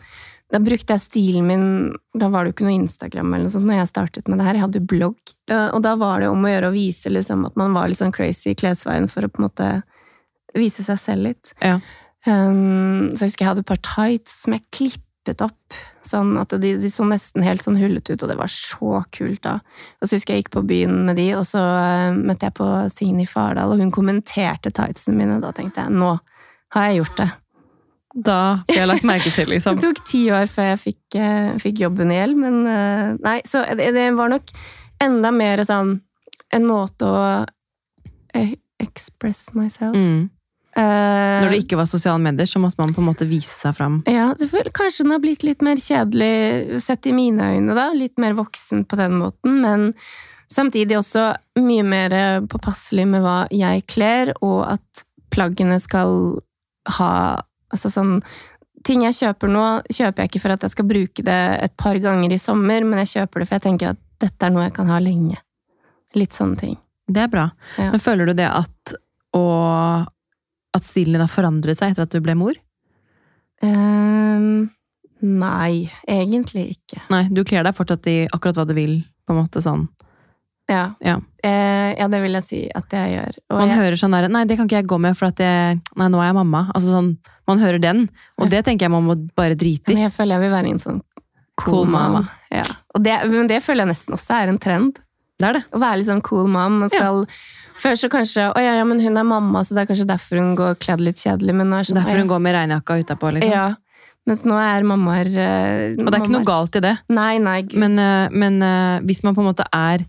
Da 0.53 0.61
brukte 0.63 0.95
jeg 0.95 1.03
stilen 1.03 1.49
min 1.49 1.65
Da 2.15 2.29
var 2.31 2.45
det 2.45 2.53
jo 2.53 2.55
ikke 2.55 2.67
noe 2.69 2.77
Instagram 2.77 3.33
eller 3.33 3.49
noe 3.49 3.55
sånt 3.57 3.67
når 3.67 3.81
jeg 3.81 3.91
startet 3.91 4.29
med 4.31 4.39
det 4.39 4.47
her. 4.47 4.59
Jeg 4.59 4.67
hadde 4.67 4.81
jo 4.83 4.91
blogg. 4.95 5.35
Og 5.51 5.81
da 5.83 5.97
var 5.99 6.23
det 6.23 6.31
om 6.31 6.47
å 6.47 6.53
gjøre 6.53 6.71
å 6.71 6.75
vise 6.77 7.11
liksom, 7.11 7.45
at 7.49 7.59
man 7.59 7.75
var 7.75 7.91
litt 7.91 7.99
sånn 7.99 8.15
crazy 8.15 8.53
i 8.53 8.59
klesveien 8.59 9.11
for 9.11 9.27
å 9.27 9.31
på 9.33 9.43
en 9.43 9.49
måte 9.49 9.71
vise 10.57 10.85
seg 10.87 11.01
selv 11.01 11.29
litt. 11.31 11.53
Ja. 11.61 11.81
Um, 12.27 13.13
så 13.15 13.25
jeg 13.25 13.31
husker 13.31 13.45
jeg 13.45 13.51
hadde 13.53 13.63
et 13.63 13.69
par 13.69 13.83
tights 13.87 14.41
som 14.43 14.57
jeg 14.57 14.65
klippet 14.75 15.43
opp, 15.45 15.77
sånn 16.07 16.33
at 16.41 16.55
de, 16.63 16.73
de 16.81 16.91
så 16.91 17.07
nesten 17.07 17.45
helt 17.47 17.63
sånn 17.63 17.79
hullete 17.79 18.15
ut, 18.15 18.25
og 18.25 18.31
det 18.31 18.39
var 18.39 18.51
så 18.51 19.03
kult 19.15 19.43
da. 19.47 19.59
Og 20.01 20.09
så 20.09 20.19
husker 20.19 20.35
jeg 20.35 20.45
gikk 20.45 20.55
på 20.57 20.65
byen 20.67 21.05
med 21.07 21.21
de, 21.21 21.29
og 21.39 21.47
så 21.49 21.63
uh, 21.63 22.17
møtte 22.17 22.49
jeg 22.49 22.57
på 22.59 22.71
Signe 22.95 23.27
Fardal, 23.31 23.75
og 23.75 23.83
hun 23.83 23.95
kommenterte 23.95 24.75
tightsene 24.75 25.19
mine. 25.19 25.41
Da 25.45 25.53
tenkte 25.55 25.87
jeg, 25.87 25.95
nå 25.95 26.17
har 26.75 26.89
jeg 26.89 27.03
gjort 27.03 27.21
det. 27.23 27.29
Da 28.17 28.63
ble 28.65 28.79
jeg 28.79 28.89
lagt 28.89 29.05
merke 29.05 29.31
til, 29.35 29.51
liksom. 29.53 29.77
Det 29.77 29.91
tok 29.91 30.07
ti 30.09 30.23
år 30.33 30.49
før 30.49 30.71
jeg 30.73 30.83
fikk, 30.87 31.19
eh, 31.21 31.51
fikk 31.61 31.83
jobben 31.85 32.13
i 32.13 32.17
Hjelm, 32.17 32.45
men 32.47 32.71
eh, 32.71 33.11
nei, 33.21 33.41
så 33.45 33.61
det, 33.77 33.91
det 33.93 34.07
var 34.17 34.33
nok 34.33 34.53
enda 35.05 35.33
mer 35.37 35.61
sånn 35.69 35.99
en 36.57 36.65
måte 36.65 37.11
å 37.11 37.19
eh, 38.33 38.55
express 38.81 39.51
myself. 39.57 39.93
Mm. 39.97 40.31
Uh, 40.77 41.41
Når 41.41 41.55
det 41.55 41.59
ikke 41.63 41.79
var 41.81 41.89
sosiale 41.89 42.21
medier, 42.21 42.49
så 42.49 42.61
måtte 42.61 42.81
man 42.83 42.93
på 42.93 43.01
en 43.01 43.09
måte 43.09 43.29
vise 43.29 43.55
seg 43.57 43.77
fram. 43.79 44.03
Ja. 44.13 44.29
Kanskje 44.77 45.07
den 45.07 45.15
har 45.15 45.23
blitt 45.25 45.45
litt 45.45 45.65
mer 45.65 45.81
kjedelig 45.81 46.83
sett 46.85 47.09
i 47.09 47.15
mine 47.17 47.53
øyne, 47.55 47.77
da. 47.77 47.87
Litt 47.97 48.21
mer 48.21 48.37
voksen 48.37 48.85
på 48.89 48.99
den 49.01 49.17
måten, 49.21 49.61
men 49.65 49.87
samtidig 50.53 50.99
også 50.99 51.31
mye 51.65 51.85
mer 51.85 52.17
påpasselig 52.53 53.07
med 53.09 53.25
hva 53.25 53.39
jeg 53.53 53.87
kler, 53.89 54.35
og 54.45 54.67
at 54.77 55.05
plaggene 55.33 55.81
skal 55.81 56.43
ha 56.99 57.13
Altså 57.75 57.91
sånn 57.93 58.21
Ting 58.87 59.03
jeg 59.03 59.17
kjøper 59.17 59.51
nå, 59.51 59.63
kjøper 59.91 60.23
jeg 60.23 60.31
ikke 60.31 60.41
for 60.45 60.55
at 60.55 60.63
jeg 60.63 60.71
skal 60.71 60.87
bruke 60.87 61.23
det 61.27 61.39
et 61.65 61.73
par 61.81 61.97
ganger 61.99 62.31
i 62.31 62.37
sommer, 62.39 62.85
men 62.87 63.01
jeg 63.03 63.17
kjøper 63.17 63.43
det 63.43 63.47
for 63.49 63.57
jeg 63.57 63.65
tenker 63.65 63.89
at 63.95 64.01
dette 64.23 64.47
er 64.47 64.53
noe 64.55 64.67
jeg 64.69 64.75
kan 64.77 64.93
ha 64.93 65.01
lenge. 65.03 65.41
Litt 66.15 66.37
sånne 66.37 66.61
ting. 66.61 66.77
Det 67.11 67.25
er 67.25 67.33
bra. 67.33 67.49
Ja. 67.81 67.89
Men 67.91 68.03
føler 68.05 68.31
du 68.31 68.37
det 68.39 68.47
at 68.47 68.95
å, 69.35 69.43
at 70.77 70.87
stilen 70.87 71.17
din 71.17 71.25
har 71.25 71.33
forandret 71.33 71.81
seg 71.81 71.97
etter 71.97 72.07
at 72.07 72.15
du 72.15 72.23
ble 72.23 72.37
mor? 72.39 72.55
Um, 73.65 74.69
nei, 75.25 75.89
egentlig 76.07 76.69
ikke. 76.77 77.03
Nei, 77.11 77.25
du 77.33 77.43
kler 77.49 77.67
deg 77.67 77.77
fortsatt 77.77 78.07
i 78.13 78.19
akkurat 78.29 78.61
hva 78.61 78.67
du 78.69 78.75
vil 78.77 78.99
På 79.27 79.35
en 79.35 79.41
måte 79.41 79.65
sånn. 79.65 79.89
Ja. 80.71 80.93
Ja. 81.03 81.19
Eh, 81.47 81.91
ja, 82.01 82.09
det 82.11 82.21
vil 82.25 82.39
jeg 82.41 82.47
si 82.47 82.61
at 82.75 82.95
jeg 82.97 83.17
gjør. 83.17 83.41
Og 83.53 83.61
Man 83.61 83.73
jeg, 83.73 83.81
hører 83.83 84.01
sånn 84.01 84.17
der 84.17 84.29
Nei, 84.33 84.45
det 84.49 84.59
kan 84.59 84.69
ikke 84.69 84.81
jeg 84.81 84.89
gå 84.91 84.99
med, 85.03 85.17
for 85.19 85.31
at 85.31 85.43
jeg 85.43 85.81
Nei, 85.99 86.09
nå 86.13 86.23
er 86.23 86.31
jeg 86.31 86.39
mamma. 86.39 86.67
Altså 86.75 86.95
sånn, 86.97 87.13
Man 87.47 87.63
hører 87.63 87.83
den, 87.83 88.07
og 88.41 88.51
det 88.51 88.65
tenker 88.67 88.89
jeg 88.89 88.95
man 88.97 89.07
må 89.07 89.15
bare 89.39 89.55
drite 89.59 89.93
men 89.93 90.03
i. 90.03 90.07
jeg 90.09 90.15
føler 90.17 90.37
jeg 90.37 90.47
vil 90.47 90.57
være 90.57 90.73
en 90.75 90.83
sånn 90.83 91.05
Cool 91.57 91.87
mama. 91.89 92.27
Ja. 92.53 92.67
Det, 93.01 93.15
men 93.33 93.49
det 93.49 93.63
føler 93.65 93.87
jeg 93.87 93.95
nesten 93.95 94.13
også 94.13 94.35
er 94.37 94.51
en 94.53 94.59
trend. 94.61 94.99
Det 95.41 95.47
er 95.49 95.57
det. 95.57 95.63
Å 95.73 95.81
være 95.81 96.01
litt 96.01 96.09
sånn 96.09 96.21
cool 96.25 96.51
mom. 96.53 96.83
Man 96.83 96.93
skal 96.93 97.25
Før 97.81 97.97
så 98.01 98.09
kanskje 98.13 98.47
Å 98.51 98.61
ja, 98.63 98.77
ja, 98.79 98.85
men 98.89 99.01
hun 99.05 99.21
er 99.21 99.27
mamma, 99.27 99.63
så 99.65 99.77
det 99.77 99.85
er 99.85 99.91
kanskje 99.91 100.09
derfor 100.09 100.41
hun 100.41 100.55
går 100.59 100.79
kledd 100.81 101.03
litt 101.05 101.21
kjedelig. 101.21 101.57
Men 101.57 101.73
nå 101.73 101.81
er 101.81 101.89
sånn, 101.89 102.01
Derfor 102.01 102.23
hun 102.23 102.31
går 102.31 102.45
med 102.45 102.57
regnjakka 102.57 103.01
utapå, 103.03 103.33
liksom. 103.37 103.53
Ja. 103.53 103.67
Mens 104.27 104.43
nå 104.49 104.57
er 104.59 104.87
mammaer 104.87 105.29
uh, 105.31 105.97
Og 106.03 106.09
det 106.09 106.17
er 106.17 106.23
ikke 106.25 106.35
noe 106.35 106.49
galt 106.49 106.79
i 106.79 106.83
det. 106.83 106.95
Nei, 107.15 107.37
nei, 107.43 107.61
gud. 107.69 107.77
Men, 107.79 108.01
uh, 108.01 108.33
men 108.35 108.57
uh, 108.65 108.97
hvis 109.07 109.23
man 109.27 109.37
på 109.37 109.45
en 109.45 109.51
måte 109.53 109.69
er 109.71 110.07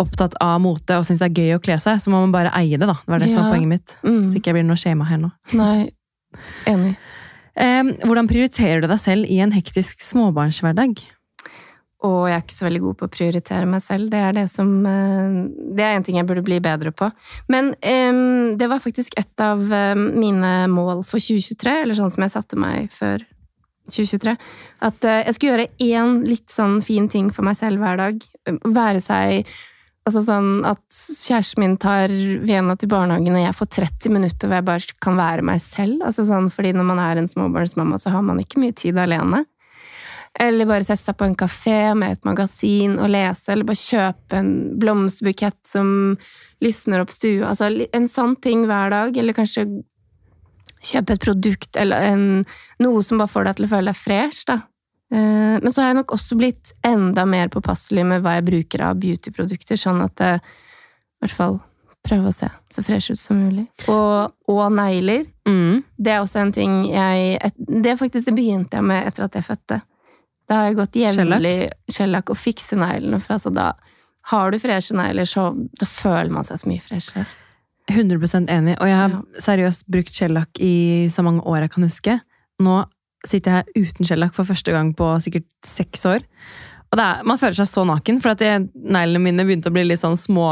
opptatt 0.00 0.36
av 0.42 0.60
mote 0.62 0.98
og 0.98 1.06
syns 1.06 1.20
det 1.22 1.28
er 1.30 1.42
gøy 1.42 1.56
å 1.56 1.62
kle 1.62 1.78
seg, 1.82 2.00
så 2.02 2.12
må 2.12 2.22
man 2.22 2.34
bare 2.34 2.52
eie 2.58 2.78
det, 2.78 2.86
da. 2.88 2.98
Det 3.02 3.12
var 3.14 3.22
det 3.22 3.30
som 3.32 3.42
var 3.44 3.54
poenget 3.54 3.72
mitt. 3.74 3.96
mm, 4.04 4.24
Så 4.30 4.40
ikke 4.40 4.52
jeg 4.52 4.58
blir 4.60 4.66
noe 4.68 4.80
shama 4.80 5.06
her 5.08 5.20
nå. 5.22 5.30
Nei. 5.58 5.90
Enig. 6.68 6.96
Eh, 7.58 7.94
hvordan 8.06 8.28
prioriterer 8.30 8.82
du 8.84 8.88
deg 8.90 9.00
selv 9.02 9.30
i 9.30 9.40
en 9.42 9.54
hektisk 9.54 10.02
småbarnshverdag? 10.04 11.00
Og 12.06 12.28
jeg 12.30 12.36
er 12.36 12.42
ikke 12.44 12.54
så 12.54 12.66
veldig 12.68 12.82
god 12.84 12.98
på 13.00 13.06
å 13.08 13.10
prioritere 13.10 13.66
meg 13.66 13.82
selv. 13.82 14.10
Det 14.12 14.20
er 14.22 14.36
det 14.36 14.44
som 14.52 14.68
eh, 14.86 15.38
Det 15.74 15.82
er 15.82 15.96
en 15.96 16.04
ting 16.06 16.20
jeg 16.20 16.28
burde 16.28 16.44
bli 16.46 16.60
bedre 16.62 16.92
på. 16.94 17.08
Men 17.50 17.72
um, 17.82 18.54
det 18.60 18.68
var 18.70 18.84
faktisk 18.84 19.18
et 19.18 19.42
av 19.42 19.58
mine 19.98 20.52
mål 20.70 21.02
for 21.02 21.18
2023, 21.18 21.82
eller 21.82 21.98
sånn 21.98 22.14
som 22.14 22.22
jeg 22.22 22.36
satte 22.36 22.60
meg 22.60 22.94
før 22.94 23.26
2023. 23.90 24.36
At 24.84 25.04
eh, 25.08 25.24
jeg 25.26 25.36
skulle 25.36 25.54
gjøre 25.56 25.68
én 25.88 26.20
litt 26.28 26.52
sånn 26.52 26.78
fin 26.84 27.08
ting 27.10 27.32
for 27.34 27.46
meg 27.46 27.58
selv 27.58 27.82
hver 27.82 27.98
dag. 28.00 28.22
Være 28.64 29.02
seg 29.02 29.48
Altså 30.08 30.22
sånn 30.24 30.62
at 30.64 30.80
kjæresten 30.88 31.60
min 31.60 31.76
tar 31.80 32.12
Vena 32.48 32.78
til 32.80 32.88
barnehagen, 32.88 33.34
og 33.36 33.42
jeg 33.42 33.56
får 33.58 33.68
30 33.76 34.14
minutter 34.14 34.48
hvor 34.48 34.56
jeg 34.56 34.66
bare 34.70 34.96
kan 35.04 35.18
være 35.18 35.44
meg 35.44 35.60
selv. 35.60 36.00
Altså 36.08 36.24
sånn, 36.24 36.48
fordi 36.52 36.72
når 36.76 36.86
man 36.88 37.02
er 37.02 37.20
en 37.20 37.28
småbarnsmamma, 37.28 37.98
så 38.00 38.14
har 38.14 38.24
man 38.24 38.40
ikke 38.40 38.62
mye 38.62 38.76
tid 38.78 38.96
alene. 39.00 39.42
Eller 40.40 40.68
bare 40.70 40.86
sette 40.86 41.02
seg 41.02 41.18
på 41.18 41.26
en 41.28 41.36
kafé 41.36 41.76
med 41.98 42.16
et 42.16 42.24
magasin 42.28 42.96
og 42.96 43.12
lese, 43.12 43.50
eller 43.52 43.68
bare 43.68 43.82
kjøpe 43.82 44.40
en 44.40 44.52
blomsterbukett 44.80 45.60
som 45.68 45.90
lysner 46.64 47.04
opp 47.04 47.12
stua. 47.12 47.52
Altså 47.52 47.68
en 47.68 48.08
sånn 48.08 48.36
ting 48.40 48.64
hver 48.70 48.94
dag, 48.94 49.16
eller 49.20 49.36
kanskje 49.36 49.66
kjøpe 50.88 51.16
et 51.16 51.24
produkt 51.24 51.76
eller 51.76 52.12
en, 52.14 52.26
noe 52.80 53.02
som 53.04 53.20
bare 53.20 53.32
får 53.32 53.48
deg 53.48 53.58
til 53.58 53.68
å 53.68 53.72
føle 53.74 53.92
deg 53.92 53.98
fresh, 53.98 54.44
da. 54.48 54.60
Eh, 55.12 55.58
Men 55.62 55.72
så 55.72 55.80
har 55.82 55.88
jeg 55.92 55.96
nok 56.02 56.12
også 56.12 56.36
blitt 56.38 56.72
enda 56.84 57.24
mer 57.26 57.48
påpasselig 57.48 58.04
med 58.06 58.22
hva 58.22 58.34
jeg 58.38 58.44
bruker 58.50 58.82
av 58.90 58.98
beautyprodukter, 59.00 59.76
sånn 59.80 60.02
at 60.04 60.14
det, 60.20 60.34
i 60.38 61.24
hvert 61.24 61.34
fall 61.36 61.60
prøve 62.08 62.28
å 62.30 62.32
se 62.34 62.48
så 62.72 62.82
fresh 62.86 63.10
ut 63.12 63.18
som 63.20 63.36
mulig. 63.40 63.66
Og, 63.90 64.32
og 64.48 64.72
negler. 64.72 65.24
Mm. 65.48 65.82
Det 65.98 66.12
er 66.12 66.20
også 66.22 66.38
en 66.40 66.52
ting 66.54 66.76
jeg 66.92 67.50
Det 67.58 67.96
faktisk 67.98 68.26
det 68.30 68.34
begynte 68.36 68.78
jeg 68.78 68.84
med 68.86 69.06
etter 69.08 69.24
at 69.26 69.34
jeg 69.34 69.44
fødte. 69.48 69.80
Da 70.48 70.54
har 70.60 70.68
jeg 70.70 70.78
gått 70.78 70.96
jevnlig 70.96 71.56
skjellakk 71.92 72.30
og 72.32 72.38
fikse 72.40 72.78
neglene. 72.80 73.18
For 73.20 73.34
altså 73.36 73.50
da 73.52 73.72
har 74.30 74.50
du 74.52 74.58
freshe 74.62 74.94
negler, 74.96 75.24
så 75.28 75.50
da 75.80 75.86
føler 75.88 76.30
man 76.32 76.44
seg 76.44 76.60
så 76.62 76.68
mye 76.70 76.84
freshere. 76.84 77.26
100% 77.90 78.48
enig. 78.52 78.76
Og 78.80 78.86
jeg 78.88 78.96
har 78.96 79.08
Ja. 79.10 79.20
seriøst 79.40 79.84
brukt 79.88 80.12
skjellakk 80.12 80.60
i 80.60 81.08
så 81.10 81.22
mange 81.24 81.42
år 81.44 81.60
jeg 81.66 81.70
kan 81.70 81.84
huske. 81.84 82.20
Nå 82.60 82.84
sitter 83.26 83.60
jeg 83.60 83.86
uten 83.88 84.06
skjellakk 84.06 84.34
for 84.36 84.48
første 84.48 84.74
gang 84.74 84.92
på 84.96 85.10
sikkert 85.24 85.48
seks 85.66 86.04
år. 86.06 86.26
Og 86.88 86.98
det 86.98 87.04
er, 87.04 87.24
man 87.28 87.40
føler 87.40 87.58
seg 87.58 87.70
så 87.70 87.84
naken, 87.88 88.20
for 88.24 88.32
at 88.32 88.42
neglene 88.72 89.22
mine 89.22 89.46
begynte 89.46 89.72
å 89.72 89.74
bli 89.74 89.84
litt 89.88 90.04
sånn 90.04 90.18
små 90.20 90.50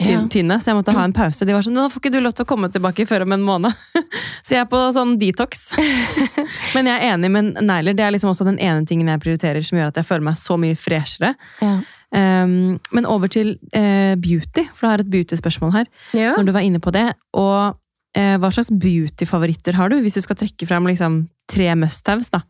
Ja. 0.00 0.22
tynne, 0.26 0.56
så 0.58 0.70
jeg 0.70 0.78
måtte 0.78 0.94
ha 0.96 1.04
en 1.04 1.12
pause. 1.12 1.44
De 1.44 1.52
var 1.52 1.62
sånn 1.62 1.74
'Nå 1.76 1.90
får 1.92 2.00
ikke 2.00 2.12
du 2.12 2.20
lov 2.20 2.32
til 2.32 2.44
å 2.44 2.48
komme 2.48 2.72
tilbake 2.72 3.06
før 3.06 3.22
om 3.22 3.32
en 3.32 3.44
måned'. 3.44 3.76
så 4.42 4.56
jeg 4.56 4.60
er 4.60 4.64
på 4.64 4.80
sånn 4.92 5.18
detox. 5.20 5.76
Men 6.74 6.86
jeg 6.86 6.96
er 6.96 7.14
enig, 7.14 7.30
men 7.30 7.52
negler 7.60 7.94
det 7.94 8.00
er 8.00 8.10
liksom 8.10 8.32
også 8.32 8.44
den 8.48 8.58
ene 8.58 8.86
tingen 8.86 9.06
jeg 9.06 9.20
prioriterer 9.20 9.62
som 9.62 9.78
gjør 9.78 9.92
at 9.92 10.00
jeg 10.00 10.08
føler 10.08 10.24
meg 10.24 10.40
så 10.40 10.56
mye 10.58 10.74
freshere. 10.74 11.34
Ja. 11.60 11.82
Um, 12.12 12.78
men 12.92 13.06
over 13.06 13.26
til 13.28 13.58
uh, 13.72 14.14
beauty, 14.20 14.66
for 14.74 14.84
du 14.84 14.90
har 14.90 15.00
et 15.00 15.10
beauty-spørsmål 15.12 15.72
her 15.72 15.86
ja. 16.12 16.34
når 16.36 16.44
du 16.44 16.52
var 16.52 16.60
inne 16.60 16.80
på 16.80 16.92
det. 16.92 17.14
Og 17.32 17.76
hva 18.12 18.50
slags 18.52 18.68
beauty-favoritter 18.68 19.78
har 19.78 19.88
du, 19.88 19.94
hvis 20.04 20.18
du 20.18 20.24
skal 20.24 20.36
trekke 20.36 20.66
frem 20.68 20.84
liksom, 20.90 21.22
tre 21.48 21.70
must-haves? 21.80 22.28
da? 22.34 22.42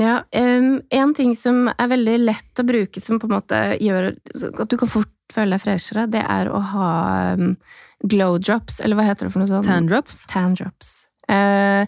Ja, 0.00 0.22
en 0.32 1.14
ting 1.16 1.34
som 1.36 1.66
er 1.72 1.88
veldig 1.90 2.18
lett 2.22 2.60
å 2.60 2.64
bruke, 2.64 3.00
som 3.04 3.20
på 3.20 3.28
en 3.28 3.34
måte 3.34 3.58
gjør 3.84 4.12
at 4.12 4.70
du 4.72 4.76
kan 4.80 4.88
fort 4.88 5.12
føle 5.32 5.56
deg 5.56 5.64
freshere, 5.64 6.06
det 6.10 6.22
er 6.24 6.48
å 6.48 6.60
ha 6.72 6.92
um, 7.36 7.52
glow 8.08 8.38
drops, 8.40 8.80
eller 8.80 8.96
hva 8.96 9.06
heter 9.10 9.28
det 9.28 9.34
for 9.34 9.42
noe 9.42 9.50
sånt? 9.50 9.68
Tan 9.68 9.90
drops? 9.90 10.24
Tan 10.30 10.56
drops. 10.56 10.94
Eh, 11.30 11.84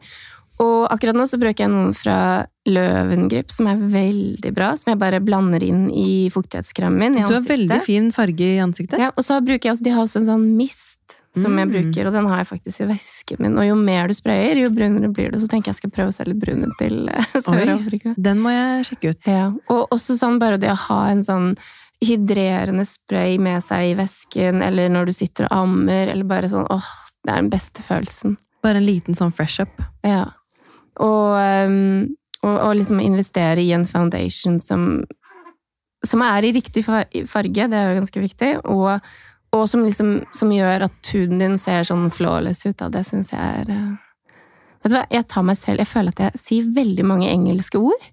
og 0.63 0.93
akkurat 0.93 1.17
nå 1.17 1.25
så 1.27 1.41
bruker 1.41 1.65
jeg 1.65 1.73
noen 1.73 1.95
fra 1.97 2.45
Løvengrip, 2.69 3.51
som 3.51 3.67
er 3.73 3.81
veldig 3.81 4.53
bra, 4.55 4.71
som 4.79 4.93
jeg 4.93 5.01
bare 5.01 5.23
blander 5.25 5.65
inn 5.67 5.89
i 5.91 6.29
fuktighetskremen 6.31 7.01
min 7.01 7.17
i 7.17 7.25
ansiktet. 7.25 7.33
Du 7.33 7.39
har 7.41 7.57
veldig 7.57 7.81
fin 7.89 8.13
farge 8.15 8.51
i 8.53 8.61
ansiktet. 8.63 9.01
Ja, 9.03 9.11
og 9.17 9.27
så 9.27 9.41
bruker 9.43 9.71
jeg 9.71 9.75
også, 9.75 9.87
de 9.89 9.95
har 9.97 10.05
også 10.05 10.23
en 10.23 10.29
sånn 10.29 10.47
mist 10.61 11.01
som 11.35 11.57
jeg 11.57 11.68
Mm. 11.68 11.72
bruker, 11.72 12.07
og 12.07 12.12
den 12.12 12.26
har 12.28 12.43
jeg 12.43 12.47
faktisk 12.51 12.80
i 12.85 12.87
vesken 12.91 13.39
min. 13.41 13.55
Og 13.57 13.64
jo 13.64 13.74
mer 13.74 14.09
du 14.09 14.14
sprayer, 14.14 14.57
jo 14.61 14.70
brunere 14.70 15.09
blir 15.12 15.30
du. 15.33 15.39
Så 15.41 15.49
tenker 15.49 15.70
jeg 15.72 15.76
skal 15.80 15.91
prøve 15.91 16.12
å 16.12 16.16
selge 16.16 16.35
brun 16.39 16.66
til 16.78 17.09
eh, 17.09 17.24
Sør-Afrika. 17.47 18.12
Den 18.20 18.43
må 18.45 18.51
jeg 18.53 18.85
sjekke 18.91 19.11
ut. 19.14 19.26
Ja. 19.30 19.47
Og 19.72 19.89
også 19.97 20.18
sånn 20.20 20.39
bare 20.43 20.59
det 20.61 20.68
å 20.72 20.76
ha 20.89 20.99
en 21.11 21.22
sånn 21.24 21.55
hydrerende 22.03 22.85
spray 22.85 23.39
med 23.39 23.62
seg 23.64 23.93
i 23.93 23.97
vesken, 23.97 24.61
eller 24.66 24.91
når 24.91 25.07
du 25.07 25.12
sitter 25.16 25.47
og 25.49 25.57
ammer, 25.62 26.09
eller 26.12 26.24
bare 26.28 26.49
sånn 26.51 26.66
åh, 26.68 26.89
det 27.24 27.30
er 27.33 27.43
den 27.45 27.51
beste 27.53 27.85
følelsen. 27.87 28.37
Bare 28.62 28.80
en 28.83 28.87
liten 28.87 29.14
sånn 29.14 29.33
fresh 29.33 29.62
up. 29.62 29.80
Ja. 30.05 30.24
Og, 31.01 31.39
um, 31.39 32.09
og, 32.43 32.57
og 32.59 32.76
liksom 32.76 33.01
investere 33.01 33.62
i 33.62 33.70
en 33.72 33.87
foundation 33.89 34.59
som, 34.61 35.05
som 36.05 36.22
er 36.26 36.43
i 36.45 36.53
riktig 36.59 36.83
farge, 36.85 37.68
det 37.70 37.78
er 37.78 37.93
jo 37.95 38.01
ganske 38.03 38.20
viktig, 38.26 38.53
og, 38.66 38.99
og 39.53 39.69
som 39.69 39.85
liksom 39.85 40.15
som 40.33 40.53
gjør 40.53 40.87
at 40.89 41.13
huden 41.13 41.43
din 41.43 41.59
ser 41.61 41.85
sånn 41.85 42.09
flawless 42.15 42.65
ut. 42.67 42.79
Da. 42.81 42.89
Det 42.93 43.05
syns 43.09 43.33
jeg 43.35 43.63
er 43.63 43.71
uh, 43.73 43.93
Vet 44.83 44.91
du 44.91 44.97
hva, 44.97 45.05
jeg 45.15 45.29
tar 45.31 45.45
meg 45.47 45.55
selv 45.55 45.79
Jeg 45.79 45.87
føler 45.93 46.11
at 46.11 46.21
jeg 46.25 46.41
sier 46.43 46.71
veldig 46.75 47.05
mange 47.07 47.29
engelske 47.31 47.79
ord. 47.79 48.09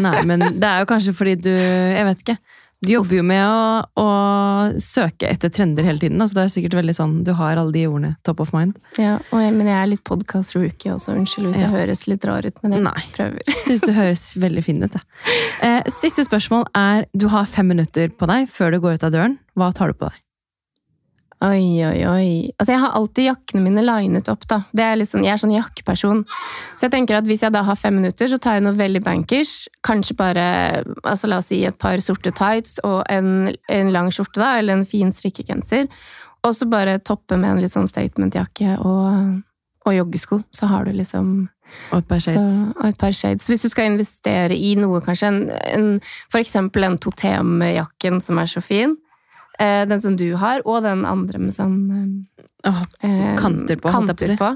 Nei, 0.00 0.16
men 0.26 0.42
det 0.56 0.68
er 0.68 0.82
jo 0.82 0.88
kanskje 0.90 1.14
fordi 1.14 1.36
du 1.44 1.52
Jeg 1.52 2.06
vet 2.08 2.24
ikke. 2.24 2.38
Du 2.82 2.90
jobber 2.90 3.20
jo 3.20 3.22
med 3.22 3.42
å, 3.46 3.84
å 4.02 4.06
søke 4.82 5.28
etter 5.30 5.52
trender 5.54 5.86
hele 5.86 6.02
tiden, 6.02 6.18
Altså 6.22 6.34
det 6.34 6.42
er 6.42 6.52
sikkert 6.56 6.74
veldig 6.80 6.94
sånn 6.98 7.12
du 7.22 7.30
har 7.38 7.60
alle 7.60 7.70
de 7.74 7.84
ordene 7.86 8.16
top 8.26 8.42
of 8.42 8.50
mind. 8.56 8.74
Ja, 8.98 9.20
jeg, 9.30 9.52
men 9.54 9.70
jeg 9.70 9.76
er 9.78 9.90
litt 9.92 10.02
podcast-rookie 10.08 10.90
også, 10.90 11.14
unnskyld 11.14 11.52
hvis 11.52 11.62
jeg 11.62 11.70
høres 11.70 12.02
litt 12.10 12.26
rar 12.26 12.42
ut, 12.42 12.58
men 12.64 12.74
jeg 12.74 12.84
Nei. 12.88 13.04
prøver. 13.14 13.54
Syns 13.68 13.86
du 13.86 13.92
høres 13.94 14.26
veldig 14.42 14.66
fin 14.66 14.82
ut. 14.82 14.98
Eh, 15.62 15.78
siste 15.94 16.26
spørsmål 16.26 16.66
er 16.74 17.06
Du 17.14 17.28
har 17.30 17.46
fem 17.46 17.70
minutter 17.70 18.10
på 18.10 18.26
deg 18.30 18.50
før 18.50 18.74
du 18.74 18.82
går 18.82 18.98
ut 18.98 19.06
av 19.06 19.14
døren. 19.14 19.38
Hva 19.54 19.70
tar 19.76 19.92
du 19.92 20.00
på 20.02 20.10
deg? 20.10 20.18
Oi, 21.42 21.82
oi, 21.82 22.02
oi. 22.06 22.26
Altså, 22.60 22.70
jeg 22.70 22.80
har 22.84 22.92
alltid 22.94 23.26
jakkene 23.26 23.64
mine 23.64 23.82
linet 23.82 24.28
opp, 24.30 24.44
da. 24.46 24.60
Det 24.70 24.84
er 24.86 24.98
liksom, 25.00 25.24
jeg 25.26 25.34
er 25.34 25.40
sånn 25.42 25.54
jakkeperson. 25.56 26.20
Så 26.76 26.86
jeg 26.86 26.92
tenker 26.94 27.18
at 27.18 27.26
hvis 27.26 27.42
jeg 27.42 27.54
da 27.54 27.64
har 27.66 27.78
fem 27.80 27.96
minutter, 27.98 28.30
så 28.30 28.38
tar 28.38 28.60
jeg 28.60 28.66
noe 28.68 28.78
veldig 28.78 29.02
bankers. 29.02 29.54
Kanskje 29.82 30.14
bare, 30.20 30.44
altså 31.02 31.30
la 31.32 31.40
oss 31.42 31.50
si 31.50 31.64
et 31.66 31.78
par 31.82 31.98
sorte 32.04 32.30
tights 32.38 32.78
og 32.86 33.00
en, 33.10 33.50
en 33.74 33.90
lang 33.94 34.12
skjorte, 34.14 34.38
da, 34.38 34.54
eller 34.60 34.78
en 34.78 34.86
fin 34.86 35.10
strikkegenser. 35.10 35.90
Og 36.46 36.54
så 36.58 36.70
bare 36.70 37.00
toppe 37.02 37.38
med 37.38 37.56
en 37.56 37.64
litt 37.64 37.74
sånn 37.74 37.90
statement-jakke 37.90 38.78
og, 38.86 39.42
og 39.86 39.98
joggesko. 39.98 40.44
Så 40.54 40.70
har 40.70 40.86
du 40.86 40.94
liksom 40.94 41.34
Og 41.90 41.98
et 41.98 42.10
par. 42.10 42.22
Så, 42.22 42.38
og 42.76 42.86
et 42.86 42.98
par 43.00 43.14
shades. 43.18 43.50
Hvis 43.50 43.66
du 43.66 43.70
skal 43.72 43.90
investere 43.90 44.54
i 44.54 44.76
noe, 44.78 45.02
kanskje 45.02 45.30
en, 45.32 45.46
en 45.50 45.88
for 46.30 46.42
eksempel 46.42 46.86
en 46.86 47.00
totemjakken 47.02 48.22
som 48.22 48.38
er 48.38 48.50
så 48.50 48.62
fin, 48.62 48.94
eh, 49.62 49.82
den 49.90 50.02
som 50.04 50.16
du 50.18 50.26
har, 50.40 50.64
og 50.66 50.82
den 50.86 51.04
andre 51.08 51.38
med 51.42 51.54
sånn 51.56 51.76
eh, 52.64 52.72
oh, 52.72 52.82
Kanter 53.38 53.78
på, 53.82 53.92
kanter 53.94 54.34
på. 54.40 54.50